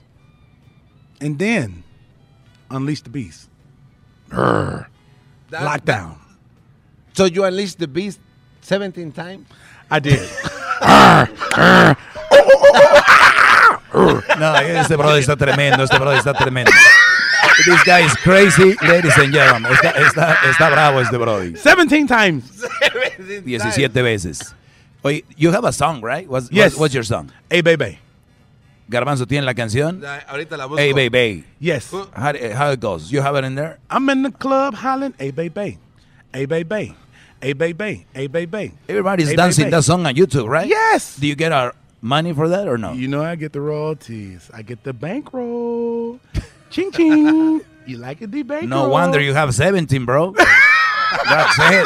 [1.20, 1.84] and then
[2.70, 3.50] unleash the beast.
[4.30, 4.86] Grr.
[5.52, 6.18] Lockdown.
[7.14, 8.20] So you unleashed the beast
[8.62, 9.48] 17 times?
[9.90, 10.30] I did.
[10.88, 11.26] Oh,
[11.58, 11.96] oh,
[12.32, 13.02] oh,
[13.96, 16.72] no, este brother está tremendo, este brother está tremendo.
[17.66, 19.72] This guy is crazy, ladies and gentlemen.
[19.72, 21.56] Está, está, está bravo este brody.
[21.56, 22.44] 17 times.
[23.46, 24.54] 17 veces.
[25.04, 26.28] Oye, you have a song, right?
[26.28, 26.72] What's, Yes.
[26.74, 27.32] what's, what's your song?
[27.50, 28.00] Hey, baby.
[28.90, 30.04] Garbanzo tiene la canción.
[30.28, 30.78] Ahorita la busco.
[30.80, 31.44] Hey, baby.
[31.60, 31.92] Yes.
[32.14, 33.12] How, how it goes?
[33.12, 33.80] You have it in there?
[33.90, 35.78] I'm in the club hollering, hey, baby.
[36.34, 36.96] Hey, baby.
[37.42, 38.06] Hey, baby.
[38.14, 38.74] Hey, baby.
[38.90, 40.68] Everybody's Hey, dancing that song on YouTube, right?
[40.68, 41.16] Yes.
[41.18, 41.74] Do you get our
[42.06, 42.94] money for that or no?
[42.94, 44.50] You know I get the royalties.
[44.54, 46.20] I get the bankroll.
[46.70, 47.62] ching ching.
[47.88, 48.68] You like it, the bankroll?
[48.86, 50.32] No wonder you have 17, bro.
[50.32, 51.86] That's it.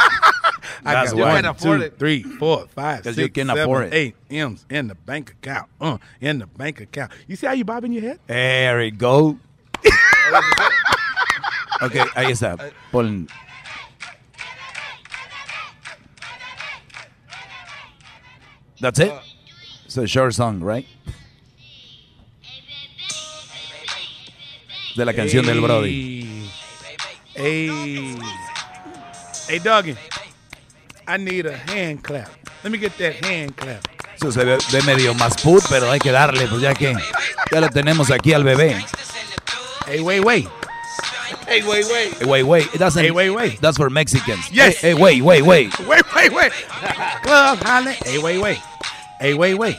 [0.86, 1.42] I That's got why.
[1.42, 3.94] one, two, three, four, five, 'Cause six, you can seven, afford it.
[3.94, 5.68] eight M's in the bank account.
[5.82, 7.12] Uh, in the bank account.
[7.28, 8.20] You see how you bobbing your head?
[8.28, 9.38] There we go.
[11.82, 12.56] ok, ahí está.
[12.94, 13.28] Pon.
[18.80, 19.14] That's it?
[19.90, 20.86] It's a short song, right?
[24.96, 26.48] De la canción del Brody.
[27.34, 28.16] Hey.
[29.48, 29.96] Hey, doggy.
[31.08, 32.30] I need a hand clap.
[32.64, 33.84] Let me get that hand clap.
[34.16, 36.94] Eso se ve, ve medio más put, pero hay que darle, pues ya que
[37.52, 38.86] ya lo tenemos aquí al bebé.
[39.88, 40.48] Hey, wait, wait.
[41.48, 42.14] Hey, wait, wait.
[42.20, 42.76] Hey, wait, wait.
[42.76, 43.60] It doesn't, Hey, wait, wait.
[43.60, 44.52] That's for Mexicans.
[44.52, 44.78] Yes.
[44.82, 45.80] Hey, hey, wait, wait, wait.
[45.88, 46.52] Wait, wait, wait.
[47.24, 47.98] Club hollering.
[48.06, 48.60] Hey, wait, wait.
[49.20, 49.78] Hey, wait, wait.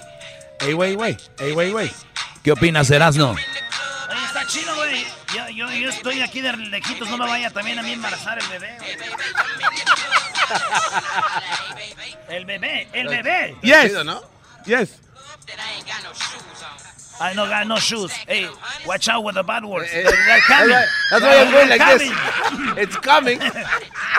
[0.61, 1.29] Hey, wait, wait.
[1.39, 1.93] Hey, wait, wait.
[2.43, 3.31] ¿Qué opinas, Erasno?
[3.31, 3.41] Oye,
[4.27, 5.07] está chido, güey.
[5.35, 8.47] Yo, yo, yo estoy aquí de lejitos, no me vaya también a mí embarazar el
[8.49, 8.77] bebé.
[8.79, 8.97] güey.
[12.29, 13.57] El bebé, el bebé.
[13.63, 13.93] Yes.
[14.67, 15.01] Yes.
[17.23, 18.13] I no got no shoes.
[18.27, 18.49] Hey,
[18.87, 19.91] watch out with the bad words.
[19.93, 20.71] Eh, They're coming.
[21.11, 22.13] That's why I'm going like this.
[22.79, 23.39] It's coming.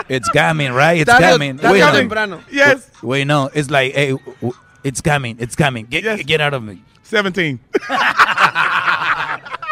[0.08, 1.00] It's coming, right?
[1.00, 1.56] It's coming.
[1.56, 1.92] Wait, no.
[1.92, 2.40] temprano.
[2.50, 2.88] Yes.
[3.02, 3.50] Wait, no.
[3.52, 4.14] It's like, hey,
[4.84, 5.36] it's coming.
[5.38, 5.86] It's coming.
[5.88, 6.82] Get, get out of me.
[7.04, 7.58] 17.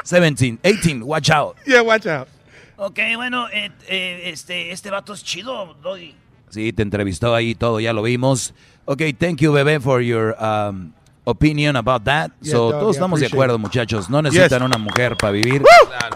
[0.05, 1.57] 17, 18, watch out.
[1.67, 2.29] Yeah, watch out.
[2.77, 6.15] Ok, bueno, eh, eh, este, este vato es chido, Doggy.
[6.49, 8.55] Sí, te entrevistó ahí todo, ya lo vimos.
[8.87, 10.93] Ok, thank you, bebé, for your um,
[11.25, 12.33] opinion about that.
[12.41, 13.61] Yeah, so, dog, todos estamos de acuerdo, it.
[13.61, 14.09] muchachos.
[14.11, 14.67] No necesitan Yes.
[14.67, 15.63] una mujer para vivir.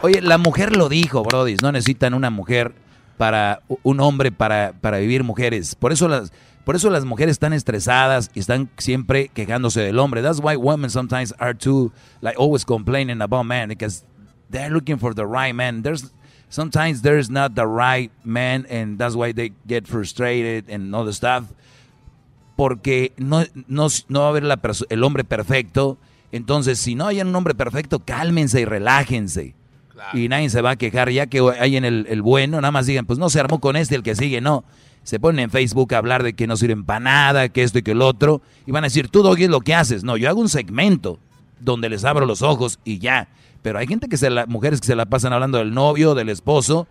[0.03, 1.57] Oye, la mujer lo dijo, Brody.
[1.63, 2.75] No necesitan una mujer
[3.17, 5.75] para, un hombre para, para vivir mujeres.
[5.75, 6.33] Por eso las...
[6.65, 10.23] Por eso las mujeres están estresadas y están siempre quejándose del hombre.
[10.23, 11.93] That's why women sometimes are too,
[12.23, 14.05] like, always complaining about men because
[14.51, 15.83] they're looking for the right man.
[15.83, 16.11] There's
[16.49, 21.13] sometimes there's not the right man, and that's why they get frustrated and all the
[21.13, 21.45] stuff.
[22.57, 24.59] Porque no, no, no va a haber la
[24.89, 25.99] el hombre perfecto.
[26.33, 29.55] Entonces, si no hay un hombre perfecto, cálmense y relájense.
[30.13, 31.11] Y nadie se va a quejar.
[31.11, 33.77] Ya que hay en el, el bueno, nada más digan, pues no se armó con
[33.77, 34.65] este, el que sigue, no.
[35.05, 37.83] Se ponen en Facebook a hablar de que no sirven para nada, que esto y
[37.83, 38.43] que el otro.
[38.67, 40.03] Y van a decir, tú, Doggy, es lo que haces.
[40.03, 41.19] No, yo hago un segmento
[41.61, 43.29] donde les abro los ojos y ya.
[43.63, 46.29] Pero hay gente que se la, mujeres que se la pasan hablando del novio, del
[46.29, 46.87] esposo,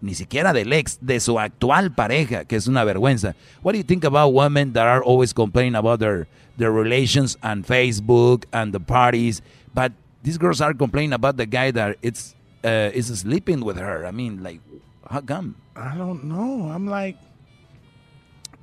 [0.00, 3.34] ni siquiera del ex, de su actual pareja, que es una vergüenza.
[3.62, 6.26] What do you think about women that are always complaining about their,
[6.56, 9.42] their relations on Facebook and the parties?
[9.74, 12.34] But these girls are complaining about the guy that it's
[12.64, 14.04] uh, is sleeping with her.
[14.04, 14.60] I mean, like,
[15.08, 15.54] how come?
[15.76, 16.70] I don't know.
[16.72, 17.16] I'm like,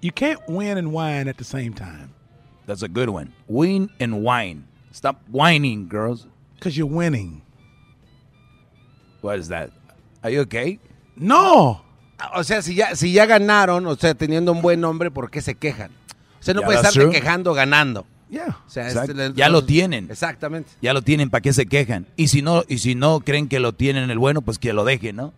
[0.04, 2.10] you can't win and whine at the same time.
[2.66, 3.34] That's a good one.
[3.48, 4.66] Win and whine.
[4.92, 6.28] Stop whining, girls.
[6.56, 7.42] Because you're winning.
[9.22, 9.72] What is that?
[10.24, 10.80] Are you okay?
[11.16, 11.82] No.
[12.36, 15.42] O sea, si ya, si ya ganaron, o sea, teniendo un buen nombre, ¿por qué
[15.42, 15.92] se quejan?
[16.40, 18.06] O sea, no Yeah, puede estar quejando ganando.
[18.30, 18.58] Yeah.
[18.66, 20.10] O sea, este- ya lo tienen.
[20.10, 20.72] Exactamente.
[20.82, 22.08] Ya lo tienen, ¿para qué se quejan?
[22.16, 24.84] Y si no, y si no creen que lo tienen el bueno, pues que lo
[24.86, 25.34] dejen, ¿no?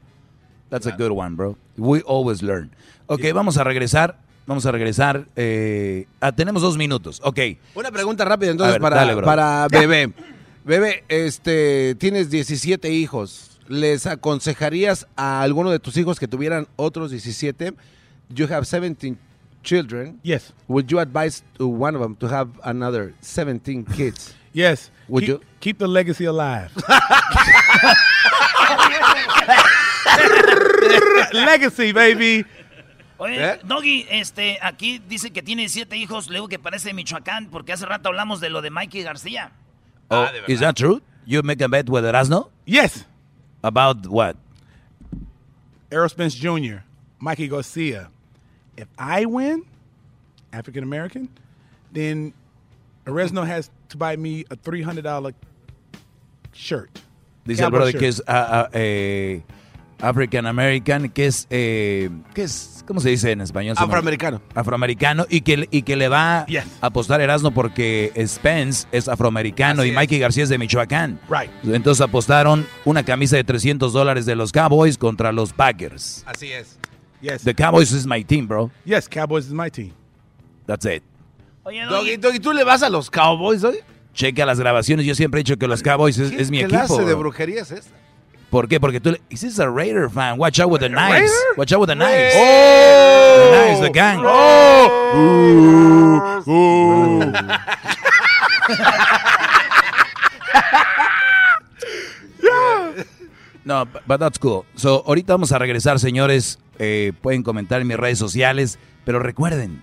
[0.69, 1.57] That's a good one, bro.
[1.77, 2.71] We always learn.
[3.07, 4.19] Ok, vamos a regresar.
[4.47, 5.25] Vamos a regresar.
[5.35, 7.19] eh, ah, tenemos dos minutos.
[7.23, 7.39] Ok.
[7.73, 10.13] Una pregunta rápida entonces ver, para, dale, para Bebé.
[10.63, 13.59] Bebé, este, tienes 17 hijos.
[13.67, 17.73] ¿Les aconsejarías a alguno de tus hijos que tuvieran otros 17?
[18.29, 19.17] You have 17
[19.65, 24.33] children, yes, would you advise to one of them to have another 17 kids?
[24.53, 24.91] Yes.
[25.09, 25.41] Would keep, you?
[25.59, 26.71] keep the legacy alive?
[31.33, 32.45] legacy, baby.
[33.17, 33.59] Oye, ¿Eh?
[33.63, 37.85] Doggy, este, aquí dice que tiene siete hijos, luego que parece de Michoacán, porque hace
[37.85, 39.51] rato hablamos de lo de Mikey García.
[40.09, 41.01] Oh, is that true?
[41.25, 42.49] You make a bet with Erasno?
[42.65, 43.05] Yes.
[43.63, 44.35] About what?
[45.91, 46.83] Errol Spence Jr.,
[47.19, 48.09] Mikey Garcia.
[48.77, 49.63] If I win,
[50.51, 51.29] African American,
[51.91, 52.33] then
[53.05, 55.33] Erasno has to buy me a $300
[56.53, 56.99] shirt.
[57.45, 57.99] Dice el brother shirt.
[57.99, 59.41] que es ah, ah, eh,
[60.01, 63.75] African American, que es, eh, que es, ¿cómo se dice en español?
[63.77, 64.41] Afroamericano.
[64.53, 66.47] Afroamericano y que, y que le va a
[66.81, 69.95] apostar Erasmo porque Spence es afroamericano Así y es.
[69.95, 71.19] Mikey García es de Michoacán.
[71.29, 71.49] Right.
[71.63, 76.23] Entonces apostaron una camisa de 300 dólares de los Cowboys contra los Packers.
[76.25, 76.77] Así es.
[77.21, 77.43] Yes.
[77.43, 78.69] The Cowboys is my team, bro.
[78.85, 79.93] Yes, Cowboys is my team.
[80.67, 81.03] That's it.
[81.63, 83.77] Oye, Doggy, Doggy, ¿tú le vas a los Cowboys hoy?
[84.13, 85.05] Checa las grabaciones.
[85.05, 86.85] Yo siempre he dicho que los Cowboys es, es mi ¿Qué equipo.
[86.85, 87.95] clase de brujería es esta?
[88.49, 88.79] ¿Por qué?
[88.79, 89.21] Porque tú le...
[89.29, 90.37] This is a Raider fan.
[90.39, 91.31] Watch out with the knives.
[91.31, 91.57] Raider?
[91.57, 92.33] Watch out with the knives.
[92.37, 93.51] Oh.
[93.51, 94.21] The knives, the gang.
[103.63, 104.65] No, bu- but that's cool.
[104.75, 106.59] So, ahorita vamos a regresar, señores.
[106.77, 108.77] Eh, pueden comentar en mis redes sociales.
[109.05, 109.81] Pero recuerden,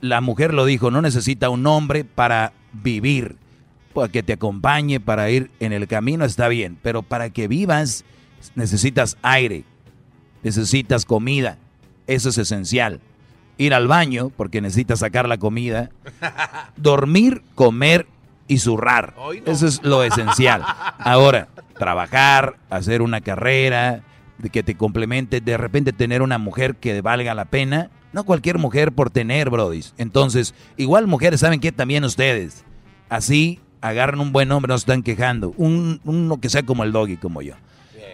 [0.00, 3.36] la mujer lo dijo, no necesita un hombre para vivir.
[3.94, 6.78] Para que te acompañe, para ir en el camino está bien.
[6.82, 8.04] Pero para que vivas,
[8.54, 9.64] necesitas aire.
[10.42, 11.58] Necesitas comida.
[12.06, 13.00] Eso es esencial.
[13.58, 15.90] Ir al baño, porque necesitas sacar la comida.
[16.76, 18.06] Dormir, comer
[18.48, 19.14] y zurrar.
[19.46, 20.64] Eso es lo esencial.
[20.98, 21.48] Ahora,
[21.78, 24.02] trabajar, hacer una carrera,
[24.50, 27.90] que te complemente, de repente tener una mujer que valga la pena.
[28.12, 29.94] No cualquier mujer por tener, brodis.
[29.96, 31.72] Entonces, igual mujeres, ¿saben qué?
[31.72, 32.64] También ustedes.
[33.08, 35.52] Así, agarran un buen hombre, no se están quejando.
[35.58, 37.54] Un, uno que sea como el doggy, como yo.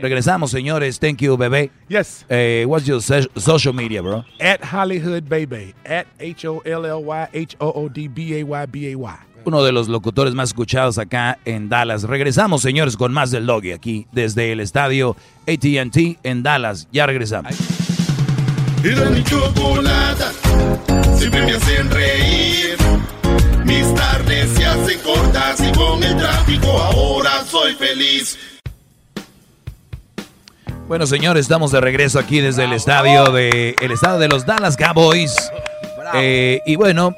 [0.00, 0.98] Regresamos, señores.
[1.00, 1.70] Thank you, bebé.
[1.88, 2.24] Yes.
[2.28, 4.24] Eh, what's your so- social media, bro?
[4.40, 5.74] At Hollywood Baby.
[5.84, 8.90] At H O L L Y H O O D B A Y B A
[8.96, 9.18] Y.
[9.44, 12.02] uno de los locutores más escuchados acá en Dallas.
[12.04, 15.16] Regresamos, señores, con más del Doggy aquí desde el estadio
[15.48, 16.86] AT&T en Dallas.
[16.92, 17.56] Ya regresamos.
[18.84, 20.32] Mi chocolata,
[21.16, 22.76] siempre me hacen reír.
[23.98, 28.38] Mis tardes se hacen cortas y con el tráfico ahora soy feliz.
[30.86, 34.76] Bueno, señores, estamos de regreso aquí desde el estadio de el estadio de los Dallas
[34.76, 35.34] Cowboys.
[36.14, 37.16] Eh, y bueno,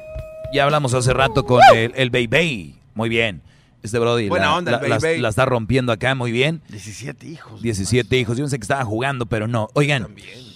[0.55, 2.73] ya hablamos hace rato con el, el Baby.
[2.95, 3.41] Muy bien.
[3.83, 5.19] Este Brody Buena la, onda el la- la- Baby.
[5.19, 6.61] la está rompiendo acá muy bien.
[6.69, 7.61] 17 hijos.
[7.61, 8.37] 17 hijos.
[8.37, 9.69] Yo pensé que estaba jugando, pero no.
[9.75, 10.07] Oigan,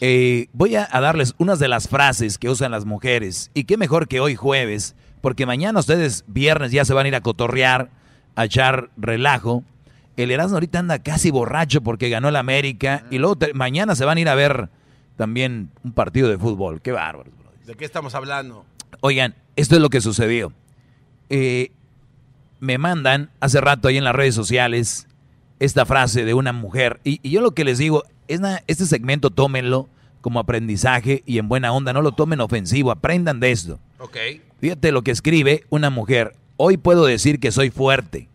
[0.02, 3.52] eh, voy a, a darles unas de las frases que usan las mujeres.
[3.54, 4.96] Y qué mejor que hoy jueves,
[5.26, 7.90] porque mañana ustedes viernes ya se van a ir a cotorrear,
[8.36, 9.64] a echar relajo.
[10.18, 13.06] El Erasmo ahorita anda casi borracho porque ganó el América.
[13.10, 14.70] Y luego te- mañana se van a ir a ver
[15.18, 16.80] también un partido de fútbol.
[16.80, 17.32] Qué bárbaro.
[17.66, 18.68] ¿De qué estamos hablando?
[19.02, 20.54] Oigan, esto es lo que sucedió.
[21.32, 21.72] Eh,
[22.60, 25.08] me mandan hace rato ahí en las redes sociales
[25.60, 27.00] esta frase de una mujer.
[27.04, 29.90] Y, y yo lo que les digo, es na- este segmento tómenlo
[30.26, 33.80] como aprendizaje y en buena onda, no lo tomen ofensivo, aprendan de esto.
[34.00, 34.18] Ok.
[34.60, 36.36] Fíjate lo que escribe una mujer.
[36.58, 38.28] Hoy puedo decir que soy fuerte.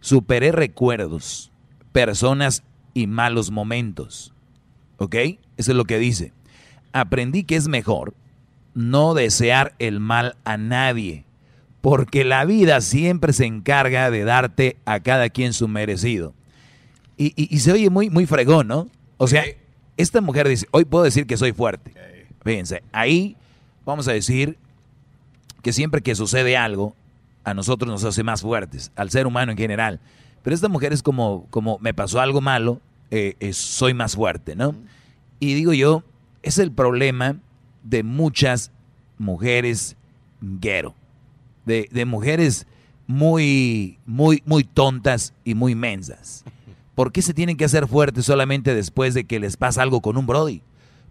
[0.00, 1.50] Superé recuerdos,
[1.92, 2.62] personas
[2.92, 4.34] y malos momentos.
[4.98, 5.14] ¿Ok?
[5.56, 6.34] Eso es lo que dice.
[6.92, 8.12] Aprendí que es mejor
[8.74, 11.24] no desear el mal a nadie,
[11.80, 16.34] porque la vida siempre se encarga de darte a cada quien su merecido.
[17.16, 18.88] Y, y- y se oye muy, muy fregón, ¿no?
[19.16, 19.42] O sea,
[19.98, 21.92] esta mujer dice, hoy puedo decir que soy fuerte.
[22.44, 23.36] Fíjense, ahí
[23.84, 24.56] vamos a decir
[25.60, 26.94] que siempre que sucede algo,
[27.44, 30.00] a nosotros nos hace más fuertes, al ser humano en general.
[30.42, 32.80] Pero esta mujer es como, como me pasó algo malo,
[33.10, 34.74] eh, eh, soy más fuerte, ¿no?
[35.40, 36.04] Y digo yo,
[36.42, 37.36] es el problema
[37.82, 38.70] de muchas
[39.18, 39.96] mujeres
[40.40, 40.94] guero,
[41.66, 42.66] de, de mujeres
[43.08, 46.44] muy, muy, muy tontas y muy mensas.
[46.98, 50.16] ¿Por qué se tienen que hacer fuertes solamente después de que les pasa algo con
[50.16, 50.62] un Brody?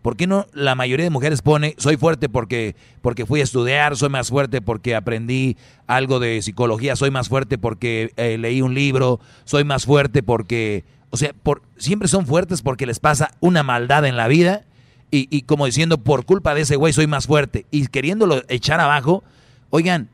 [0.01, 3.95] ¿Por qué no la mayoría de mujeres pone, soy fuerte porque, porque fui a estudiar,
[3.95, 5.55] soy más fuerte porque aprendí
[5.85, 10.83] algo de psicología, soy más fuerte porque eh, leí un libro, soy más fuerte porque,
[11.09, 14.65] o sea, por, siempre son fuertes porque les pasa una maldad en la vida
[15.09, 18.81] y, y como diciendo, por culpa de ese güey soy más fuerte y queriéndolo echar
[18.81, 19.23] abajo,
[19.69, 20.09] oigan,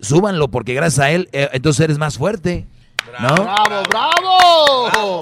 [0.00, 2.66] súbanlo porque gracias a él, eh, entonces eres más fuerte,
[3.20, 3.34] ¿no?
[3.34, 5.20] ¡Bravo, bravo!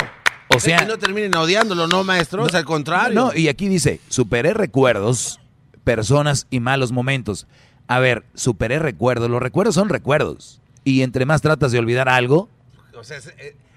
[0.53, 2.47] O sea, que no terminen odiándolo, ¿no, maestro?
[2.47, 3.15] Es al contrario.
[3.15, 5.41] no, y aquí dice, superé recuerdos,
[5.85, 7.47] personas y malos momentos.
[7.87, 9.31] A ver, superé recuerdos.
[9.31, 10.61] Los recuerdos son recuerdos.
[10.85, 12.49] Y entre más tratas de olvidar algo,
[12.99, 13.33] O sea, es,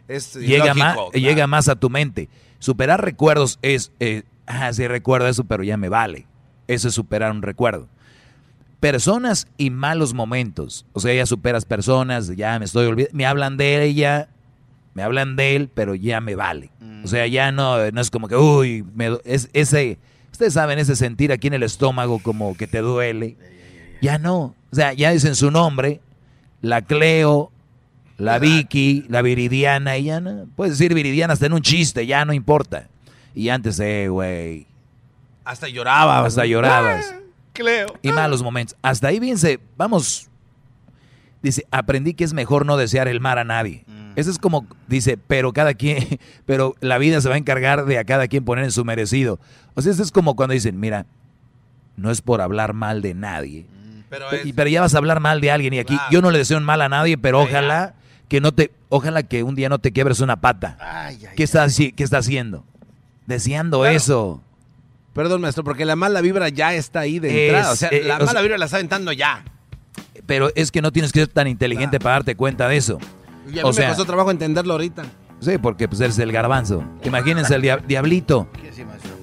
[0.08, 1.12] es llega, más, claro.
[1.12, 2.30] llega más a tu mente.
[2.60, 6.28] Superar recuerdos es, eh, ah, sí recuerdo eso, pero ya me vale.
[6.68, 7.88] Eso es superar un recuerdo.
[8.84, 10.86] Personas y malos momentos.
[10.92, 13.16] O sea, ya superas personas, ya me estoy olvidando.
[13.16, 14.28] Me hablan de ella,
[14.94, 16.70] me hablan de él, pero ya me vale.
[17.02, 20.00] O sea, ya no, no es como que, uy, me es ese,
[20.34, 23.38] ustedes saben ese sentir aquí en el estómago como que te duele.
[24.02, 24.54] Ya no.
[24.70, 26.02] O sea, ya dicen su nombre,
[26.60, 27.54] la Cleo,
[28.18, 30.46] la Vicky, la Viridiana, y ya no.
[30.58, 32.90] Puedes decir Viridiana hasta en un chiste, ya no importa.
[33.34, 34.68] Y antes, eh, güey.
[35.46, 36.26] Hasta lloraba.
[36.26, 37.16] Hasta llorabas.
[37.54, 37.88] Cleo.
[38.02, 38.76] Y malos momentos.
[38.82, 40.30] Hasta ahí bien se, vamos.
[41.42, 43.84] Dice, aprendí que es mejor no desear el mal a nadie.
[44.16, 47.98] Eso es como, dice, pero cada quien, pero la vida se va a encargar de
[47.98, 49.40] a cada quien poner en su merecido.
[49.74, 51.06] O sea, eso es como cuando dicen, mira,
[51.98, 53.66] no es por hablar mal de nadie.
[54.10, 56.38] Pero, y- pero ya vas a hablar mal de alguien y aquí yo no le
[56.38, 57.96] deseo un mal a nadie, pero ojalá
[58.30, 60.78] que no te, ojalá que un día no te quiebres una pata.
[61.36, 62.64] ¿Qué está, haci- qué está haciendo?
[63.26, 64.43] Deseando eso.
[65.14, 67.72] Perdón, maestro, porque la mala vibra ya está ahí de Es, entrada.
[67.72, 69.44] O sea, eh, la mala sea- vibra la está aventando ya.
[70.26, 72.98] Pero es que no tienes que ser tan inteligente para darte cuenta de eso.
[73.48, 75.04] Y a mí O me sea, costó trabajo entenderlo ahorita.
[75.40, 76.84] Sí, porque pues eres el garbanzo.
[77.04, 78.48] Imagínense el dia- diablito.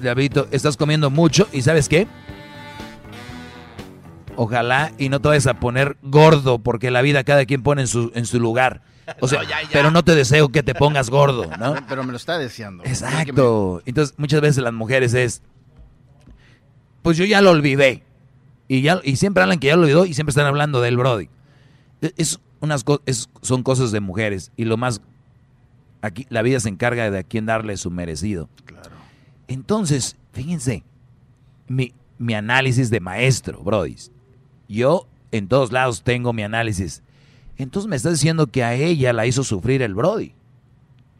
[0.02, 2.06] Diablito, estás comiendo mucho y ¿sabes qué?
[4.36, 7.88] Ojalá y no te vayas a poner gordo porque la vida cada quien pone en
[7.88, 8.82] su, en su lugar.
[9.20, 9.40] O sea,
[9.72, 11.74] pero no te deseo que te pongas gordo, ¿no?
[11.88, 12.84] Pero me lo está deseando.
[12.84, 13.82] Exacto.
[13.84, 15.42] Entonces, muchas veces las mujeres es,
[17.02, 18.02] pues yo ya lo olvidé.
[18.68, 21.28] Y, ya, y siempre hablan que ya lo olvidó y siempre están hablando del Brody.
[22.00, 24.52] Es- Es unas es- son cosas de mujeres.
[24.56, 25.00] Y lo más,
[26.02, 28.48] aquí la vida se encarga de a quién darle su merecido.
[28.64, 28.90] Claro.
[29.48, 30.84] Entonces, fíjense,
[31.68, 33.96] mi, mi análisis de maestro, Brody.
[34.68, 37.02] Yo en todos lados tengo mi análisis.
[37.56, 40.32] Entonces me estás diciendo que a ella la hizo sufrir el Brody.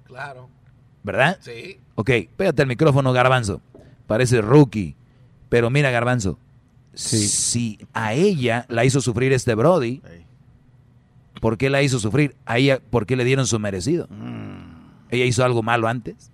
[0.05, 0.49] Claro.
[1.03, 1.39] ¿Verdad?
[1.41, 1.79] Sí.
[1.95, 3.61] Ok, pégate el micrófono, Garbanzo.
[4.07, 4.95] Parece rookie.
[5.51, 6.39] Pero mira, Garbanzo.
[6.95, 10.01] Si a ella la hizo sufrir este Brody,
[11.41, 12.35] ¿por qué la hizo sufrir?
[12.47, 14.09] A ella, ¿por qué le dieron su merecido?
[15.11, 16.31] ¿Ella hizo algo malo antes?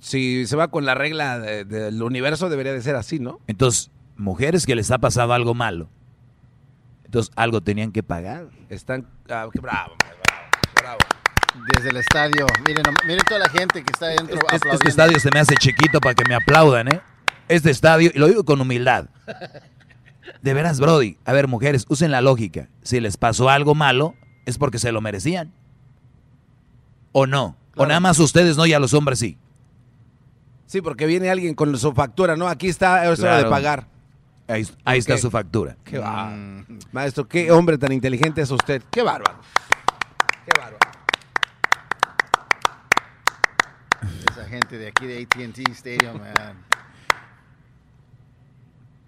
[0.00, 3.38] Si se va con la regla de- del universo, debería de ser así, ¿no?
[3.46, 5.88] Entonces, mujeres que les ha pasado algo malo,
[7.04, 8.48] entonces algo tenían que pagar.
[8.70, 9.06] Están.
[9.28, 10.18] ah, qué bravo, bravo,
[10.76, 10.98] bravo.
[11.76, 12.46] Desde el estadio.
[12.66, 16.00] Miren, miren toda la gente que está dentro Este, este estadio se me hace chiquito
[16.00, 17.00] para que me aplaudan, ¿eh?
[17.50, 19.06] Este estadio, y lo digo con humildad.
[20.40, 21.18] De veras, Brody.
[21.24, 22.68] A ver, mujeres, usen la lógica.
[22.82, 24.14] Si les pasó algo malo,
[24.46, 25.52] es porque se lo merecían.
[27.10, 27.56] ¿O no?
[27.74, 29.36] O nada más ustedes no y a los hombres sí.
[30.66, 32.46] Sí, porque viene alguien con su factura, ¿no?
[32.46, 33.88] Aquí está, es hora de pagar.
[34.46, 35.76] Ahí, ahí está su factura.
[35.82, 36.64] Qué bárbaro.
[36.92, 38.80] Maestro, qué hombre tan inteligente es usted.
[38.92, 39.40] Qué bárbaro.
[40.46, 40.78] Qué bárbaro.
[44.30, 46.70] Esa gente de aquí de AT&T Stadium, man.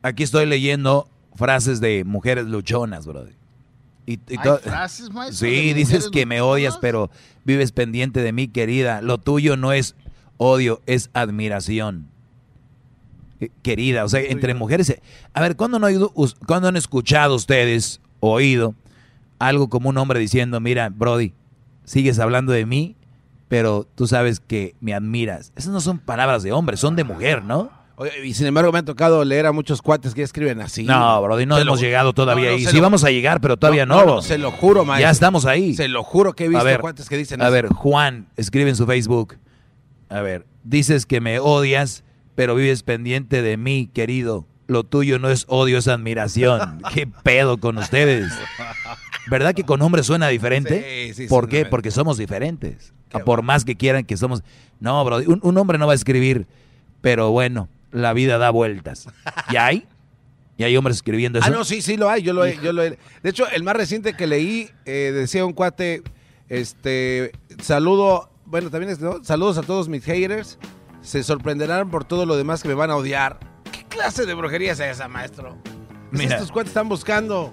[0.02, 3.32] Aquí estoy leyendo frases de mujeres luchonas, Brody.
[4.04, 7.10] Y, y ¿Hay to- frases, maestro, Sí, dices que me odias, pero
[7.44, 9.00] vives pendiente de mí, querida.
[9.00, 9.94] Lo tuyo no es
[10.38, 12.08] odio, es admiración.
[13.40, 14.92] Eh, Querida, o sea, entre mujeres.
[15.34, 15.86] A ver, ¿cuándo, no
[16.46, 18.74] cuándo han escuchado ustedes, oído,
[19.38, 21.32] algo como un hombre diciendo, mira, Brody,
[21.84, 22.96] sigues hablando de mí,
[23.48, 25.52] pero tú sabes que me admiras?
[25.56, 27.70] Esas no son palabras de hombre, son de mujer, ¿no?
[27.96, 30.84] Oye, y sin embargo me ha tocado leer a muchos cuates que escriben así.
[30.84, 32.64] No, Brody, no Se hemos lo- llegado todavía No, no, ahí.
[32.66, 34.22] Sí lo- vamos a llegar, pero todavía No, no.
[34.22, 35.06] se lo juro, maestro.
[35.06, 35.74] Ya estamos ahí.
[35.74, 37.52] Se lo juro que he visto ver, cuates que dicen A eso.
[37.52, 39.36] ver, Juan, escribe en su Facebook.
[40.08, 42.02] A ver, dices que me odias,
[42.34, 44.46] pero vives pendiente de mí, querido.
[44.68, 46.80] Lo tuyo no es odio, es admiración.
[46.94, 48.32] ¿Qué pedo con ustedes?
[49.30, 51.12] ¿Verdad que con hombres suena diferente?
[51.14, 51.66] Sí, sí, ¿Por qué?
[51.66, 52.92] Porque somos diferentes.
[53.12, 54.42] A por más que quieran que somos...
[54.80, 56.46] No, bro, un, un hombre no va a escribir,
[57.02, 59.06] pero bueno, la vida da vueltas.
[59.50, 59.86] ¿Y hay?
[60.56, 61.48] ¿Y hay hombres escribiendo eso?
[61.48, 62.22] Ah, no, sí, sí lo hay.
[62.22, 65.44] Yo lo he, yo lo he- De hecho, el más reciente que leí eh, decía
[65.46, 66.02] un cuate,
[66.48, 67.32] este,
[67.62, 69.22] saludo, bueno, también es, ¿no?
[69.24, 70.58] saludos a todos mis haters.
[71.00, 73.40] Se sorprenderán por todo lo demás que me van a odiar.
[73.72, 75.56] ¿Qué clase de brujería es esa, maestro?
[76.10, 76.34] Mira.
[76.36, 77.50] Estos cuates están buscando.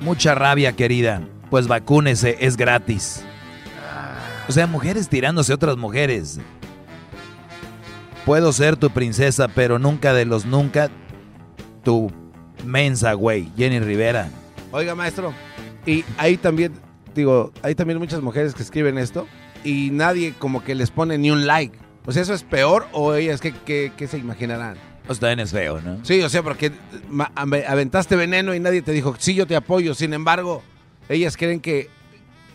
[0.00, 1.22] Mucha rabia, querida.
[1.50, 3.22] Pues vacúnese, es gratis.
[4.48, 6.38] O sea, mujeres tirándose a otras mujeres.
[8.26, 10.90] Puedo ser tu princesa, pero nunca de los nunca
[11.84, 12.10] tu
[12.64, 13.48] mensa, güey.
[13.56, 14.28] Jenny Rivera.
[14.72, 15.32] Oiga, maestro.
[15.86, 16.72] Y hay también,
[17.14, 19.26] digo, hay también muchas mujeres que escriben esto
[19.62, 21.78] y nadie como que les pone ni un like.
[22.04, 24.76] O sea, ¿eso es peor o ellas qué, qué- qué se imaginarán?
[25.06, 26.04] Pues también es feo, ¿no?
[26.04, 26.72] Sí, o sea, porque
[27.36, 29.94] aventaste veneno y nadie te dijo, sí, yo te apoyo.
[29.94, 30.64] Sin embargo,
[31.08, 31.88] ellas creen que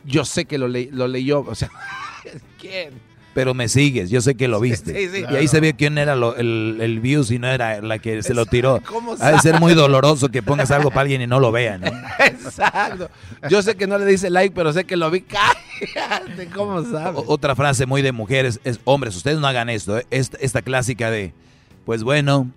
[0.03, 1.39] yo sé que lo, le- lo leyó.
[1.47, 1.69] O sea,
[2.59, 2.91] ¿quién?
[3.33, 4.93] Pero me sigues, yo sé que lo viste.
[4.93, 5.23] sí, sí.
[5.31, 8.21] y ahí se ve quién era lo- el, el view si no era la que
[8.23, 8.81] se lo tiró.
[8.85, 11.77] ¿Cómo Ha de ser muy doloroso que pongas algo para alguien y no lo vea,
[11.77, 11.87] ¿no?
[12.19, 13.09] Exacto.
[13.49, 15.21] Yo sé que no le dice like, pero sé que lo vi.
[15.93, 17.23] Cállate, ¿cómo sabes?
[17.25, 20.05] Otra frase muy de mujeres es, hombres, ustedes no hagan esto, ¿eh?
[20.11, 21.33] esta, esta clásica de,
[21.85, 22.49] pues bueno,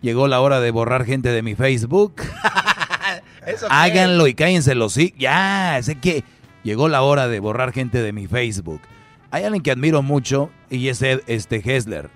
[0.00, 2.14] llegó la hora de borrar gente de mi Facebook.
[3.68, 5.12] Háganlo y cállense los sí.
[5.18, 6.24] Ya, sé que
[6.62, 8.80] llegó la hora de borrar gente de mi Facebook.
[9.34, 12.08] Hay alguien que admiro mucho y es Ed- este Hessler.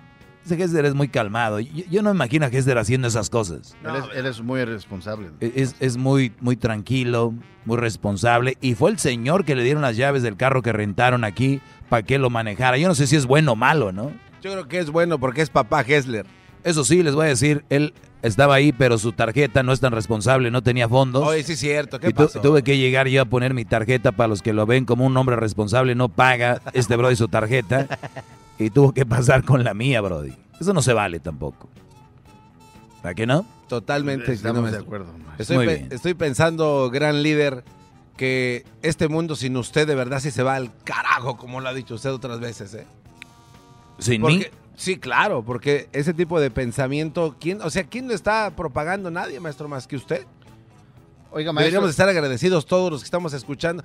[0.45, 1.59] Ese Hessler es muy calmado.
[1.59, 3.75] Yo, yo no me imagino a Hessler haciendo esas cosas.
[3.83, 5.29] él, es, él es muy responsable.
[5.41, 7.33] Es, es muy, muy tranquilo,
[7.65, 8.57] muy responsable.
[8.61, 11.59] Y fue el señor que le dieron las llaves del carro que rentaron aquí
[11.89, 12.77] para que lo manejara.
[12.77, 14.11] Yo no sé si es bueno o malo, ¿no?
[14.41, 16.25] Yo creo que es bueno porque es papá Hessler.
[16.63, 19.91] Eso sí, les voy a decir, él estaba ahí, pero su tarjeta no es tan
[19.93, 21.25] responsable, no tenía fondos.
[21.27, 21.99] Oye, sí es cierto.
[21.99, 22.41] ¿Qué Y tu- pasó?
[22.41, 25.15] tuve que llegar yo a poner mi tarjeta para los que lo ven como un
[25.17, 27.87] hombre responsable, no paga este Brody su tarjeta.
[28.57, 30.33] Y tuvo que pasar con la mía, Brody.
[30.59, 31.69] Eso no se vale tampoco.
[33.01, 33.45] ¿Para qué no?
[33.69, 34.33] Totalmente.
[34.33, 35.07] Estamos no, de acuerdo.
[35.37, 35.87] Estoy, Muy pe- bien.
[35.91, 37.63] estoy pensando, gran líder,
[38.17, 41.73] que este mundo sin usted de verdad sí se va al carajo, como lo ha
[41.73, 42.85] dicho usted otras veces, ¿eh?
[43.99, 44.45] Sin Porque- mí.
[44.79, 49.11] Sí, claro, porque ese tipo de pensamiento, ¿quién, o sea, ¿quién lo está propagando?
[49.11, 50.25] Nadie, maestro, más que usted.
[51.31, 51.65] Oiga, maestro.
[51.65, 53.83] Deberíamos estar agradecidos todos los que estamos escuchando.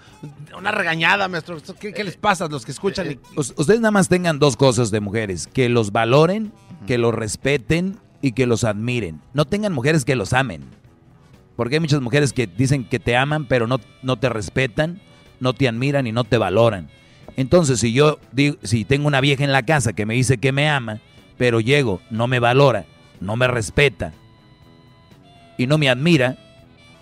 [0.57, 1.59] Una regañada, maestro.
[1.81, 3.11] ¿Qué, qué les pasa a los que escuchan?
[3.11, 6.53] y- Us- Ustedes nada más tengan dos cosas de mujeres, que los valoren,
[6.87, 9.21] que los respeten y que los admiren.
[9.35, 10.63] No tengan mujeres que los amen.
[11.57, 15.01] Porque hay muchas mujeres que dicen que te aman, pero no, no te respetan,
[15.41, 16.89] no te admiran y no te valoran.
[17.37, 20.53] Entonces, si yo digo, si tengo una vieja en la casa que me dice que
[20.53, 21.01] me ama,
[21.37, 22.85] pero llego, no me valora,
[23.21, 24.13] no me respeta
[25.59, 26.37] y no me admira,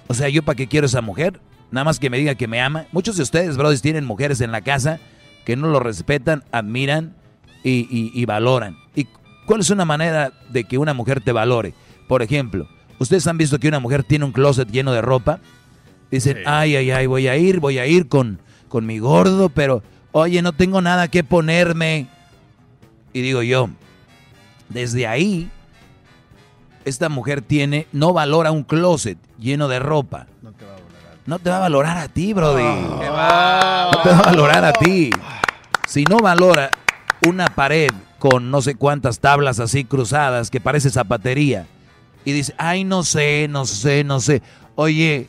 [0.08, 1.40] o sea, ¿yo para qué quiero esa mujer?
[1.70, 2.86] Nada más que me diga que me ama.
[2.92, 5.00] Muchos de ustedes, brothers, tienen mujeres en la casa
[5.44, 7.14] que no lo respetan, admiran
[7.64, 8.76] y, y- y valoran.
[8.94, 9.06] ¿Y
[9.46, 11.74] cuál es una manera de que una mujer te valore?
[12.08, 12.68] Por ejemplo,
[12.98, 15.40] ¿ustedes han visto que una mujer tiene un closet lleno de ropa?
[16.10, 18.38] Dicen, ay, ay, ay, voy a ir, voy a ir con,
[18.68, 19.82] con mi gordo, pero,
[20.12, 22.06] oye, no tengo nada que ponerme.
[23.12, 23.68] Y digo yo,
[24.68, 25.50] desde ahí,
[26.84, 30.26] esta mujer tiene, no valora un closet lleno de ropa.
[31.24, 32.62] No te va a valorar a ti, Brody.
[32.62, 35.10] No te va a valorar a ti.
[35.86, 36.70] Si no valora
[37.26, 41.66] una pared con no sé cuántas tablas así cruzadas que parece zapatería
[42.24, 44.42] y dice, ay, no sé, no sé, no sé.
[44.74, 45.28] Oye,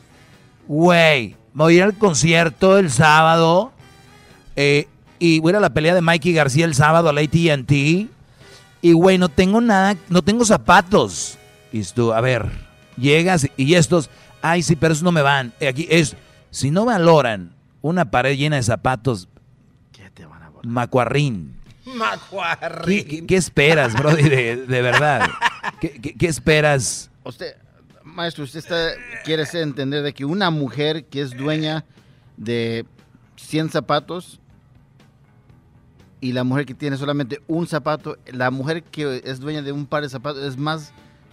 [0.66, 3.73] güey, voy a ir al concierto el sábado
[4.56, 7.20] eh, y voy a ir a la pelea de Mikey García el sábado a la
[7.20, 8.08] AT&T
[8.82, 11.38] y, güey, no tengo nada, no tengo zapatos.
[11.72, 12.50] Y tú, a ver,
[12.96, 14.10] llegas y estos,
[14.42, 15.52] ay, sí, pero esos no me van.
[15.60, 16.16] Eh, Aquí es,
[16.50, 19.28] si no valoran una pared llena de zapatos,
[20.62, 21.54] macuarrín.
[22.84, 25.28] ¿Qué, qué- qué esperas, Brody, de, de verdad?
[25.80, 27.10] ¿Qué, qué- qué esperas?
[27.24, 27.54] Usted,
[28.02, 28.90] maestro, usted está,
[29.24, 31.84] quiere entender de que una mujer que es dueña
[32.36, 32.86] de
[33.36, 34.40] 100 zapatos
[36.24, 39.84] y la mujer que tiene solamente un zapato, la mujer que es dueña de un
[39.84, 40.92] par de zapatos es más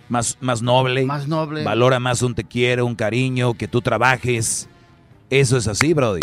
[0.10, 1.06] Más, más noble.
[1.06, 1.64] Más noble.
[1.64, 4.68] Valora más un te quiero, un cariño, que tú trabajes.
[5.30, 6.20] Eso es así, Brody.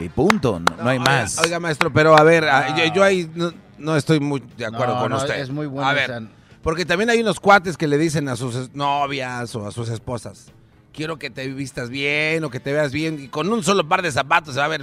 [0.00, 1.38] Y punto, no, no hay Oiga, más.
[1.38, 4.94] Oiga, maestro, pero a ver, a- yo, yo ahí no, no estoy muy de acuerdo
[4.96, 5.38] No, con no, usted.
[5.38, 6.22] es muy bueno, A o ver, sea-
[6.62, 10.46] porque también hay unos cuates que le dicen a sus novias o a sus esposas,
[10.92, 14.02] quiero que te vistas bien o que te veas bien, y con un solo par
[14.02, 14.80] de zapatos se va a ver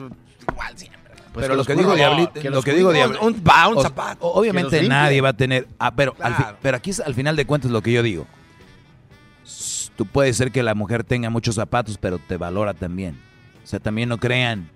[0.49, 1.02] igual siempre.
[1.41, 2.91] Pero que lo que digo Diablito, que lo que digo.
[2.93, 4.25] Diablito, Un, un, un zapato.
[4.25, 7.45] o- obviamente nadie va a tener, ah, pero al fi- pero aquí al final de
[7.45, 8.25] cuentas lo que yo digo.
[9.95, 13.19] Tú puedes ser que la mujer tenga muchos zapatos, pero te valora también.
[13.63, 14.69] O sea, también no crean,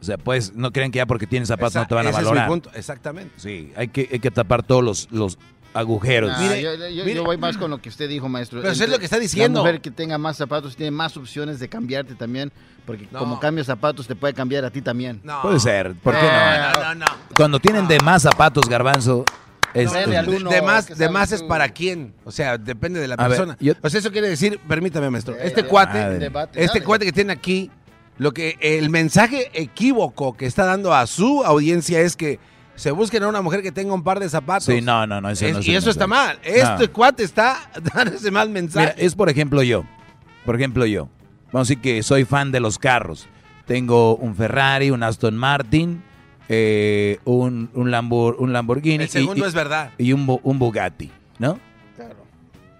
[0.00, 2.10] o sea, pues no crean que ya porque tienes zapatos Esa- no te van a
[2.10, 2.48] ese es mi valorar.
[2.48, 3.32] punto, exactamente.
[3.38, 5.38] Sí, hay que, hay que tapar todos los, los
[5.74, 6.30] agujeros.
[6.30, 8.60] Nah, yo, yo- yo voy más con lo que usted dijo, maestro.
[8.60, 9.60] Pero eso es Entre lo que está diciendo.
[9.60, 12.50] La mujer que tenga más zapatos tiene más opciones de cambiarte también,
[12.86, 13.18] porque No.
[13.20, 15.20] como cambias zapatos te puede cambiar a ti también.
[15.42, 16.80] Puede ser, ¿por qué No, no?
[16.82, 17.06] no, no,
[17.36, 19.24] Cuando tienen de más zapatos, garbanzo,
[19.74, 19.92] es...
[19.92, 22.12] De, más, de más es para quién.
[22.24, 23.56] O sea, depende de la A ver, persona.
[23.60, 25.98] yo- O sea, eso quiere decir, permítame, maestro, este ya, cuate.
[26.18, 26.84] Debate, este dale.
[26.84, 27.70] cuate que tiene aquí,
[28.18, 32.38] lo que el mensaje equívoco que está dando a su audiencia es que
[32.80, 34.64] se busquen a una mujer que tenga un par de zapatos.
[34.64, 36.38] Sí, no, no, no, eso Es- no es y eso está mal.
[36.42, 36.92] Este No.
[36.92, 38.94] cuate está dando ese mal mensaje.
[38.96, 39.84] Mira, es por ejemplo yo.
[40.44, 41.08] Por ejemplo yo.
[41.52, 43.28] Vamos a decir que soy fan de los carros.
[43.66, 46.02] Tengo un Ferrari, un Aston Martin,
[46.48, 49.04] eh, un, un, Lambor- un Lamborghini.
[49.04, 49.90] El segundo y, es verdad.
[49.98, 51.58] Y un, un Bugatti, ¿no?
[51.96, 52.16] Claro.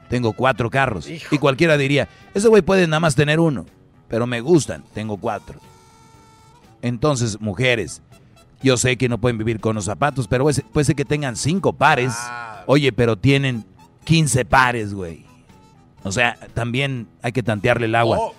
[0.09, 1.09] tengo cuatro carros.
[1.09, 3.67] Y cualquiera diría, ese güey puede nada más tener uno,
[4.09, 5.61] pero me gustan, tengo cuatro.
[6.83, 8.03] Entonces, mujeres,
[8.62, 11.73] yo sé que no pueden vivir con los zapatos, pero puede ser que tengan cinco
[11.73, 12.12] pares.
[12.16, 12.62] Ah.
[12.66, 13.65] Oye, pero tienen
[14.05, 15.24] 15 pares, güey.
[16.03, 18.19] O sea, también hay que tantearle el agua.
[18.20, 18.35] Oh,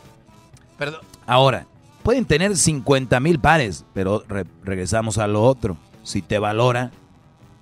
[0.77, 1.01] perdón.
[1.25, 1.67] Ahora,
[2.03, 4.23] pueden tener 50 mil pares, pero
[4.63, 5.77] regresamos a lo otro.
[6.03, 6.91] Si te valora,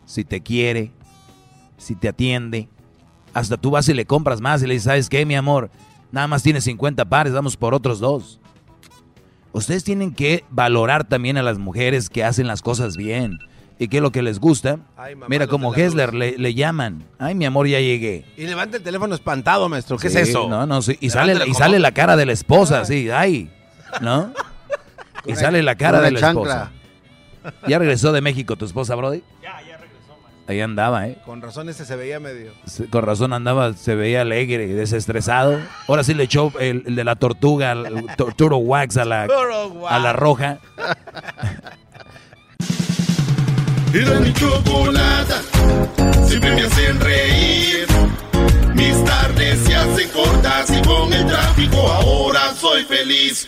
[0.06, 0.92] si te quiere,
[1.78, 2.70] si te atiende,
[3.34, 5.70] hasta tú vas y le compras más y le dices, ¿sabes qué, mi amor?
[6.12, 8.39] Nada más tienes 50 pares, vamos por otros dos.
[9.52, 13.40] Ustedes tienen que valorar también a las mujeres que hacen las cosas bien
[13.80, 14.80] y qué es lo que les gusta.
[15.30, 17.06] Mira, como Hessler le, llaman.
[17.18, 18.26] Ay, mi amor, ya llegué.
[18.36, 19.98] Y levanta el teléfono espantado, maestro.
[19.98, 20.50] ¿Qué es eso?
[20.50, 20.98] No, no, sí.
[21.00, 23.10] Y, sale, y sale la cara de la esposa, sí.
[23.10, 23.50] Ay,
[24.02, 24.34] ¿no?
[25.26, 26.72] y sale la cara de la esposa.
[27.68, 29.24] ¿Ya regresó de México tu esposa, Brody?
[29.42, 29.69] Ya, ya.
[30.50, 31.16] Ahí andaba, ¿eh?
[31.26, 32.54] Con razón ese se veía medio.
[32.90, 35.60] Con razón andaba, se veía alegre, desestresado.
[35.88, 39.28] Ahora sí le echó el, de la tortuga, el Turo Wax a la,
[39.90, 40.58] a la roja.
[43.94, 45.44] Era mi chocolata,
[46.26, 47.86] siempre me hacen reír.
[48.74, 53.48] Mis tardes se hacen cortas y con el tráfico ahora soy feliz.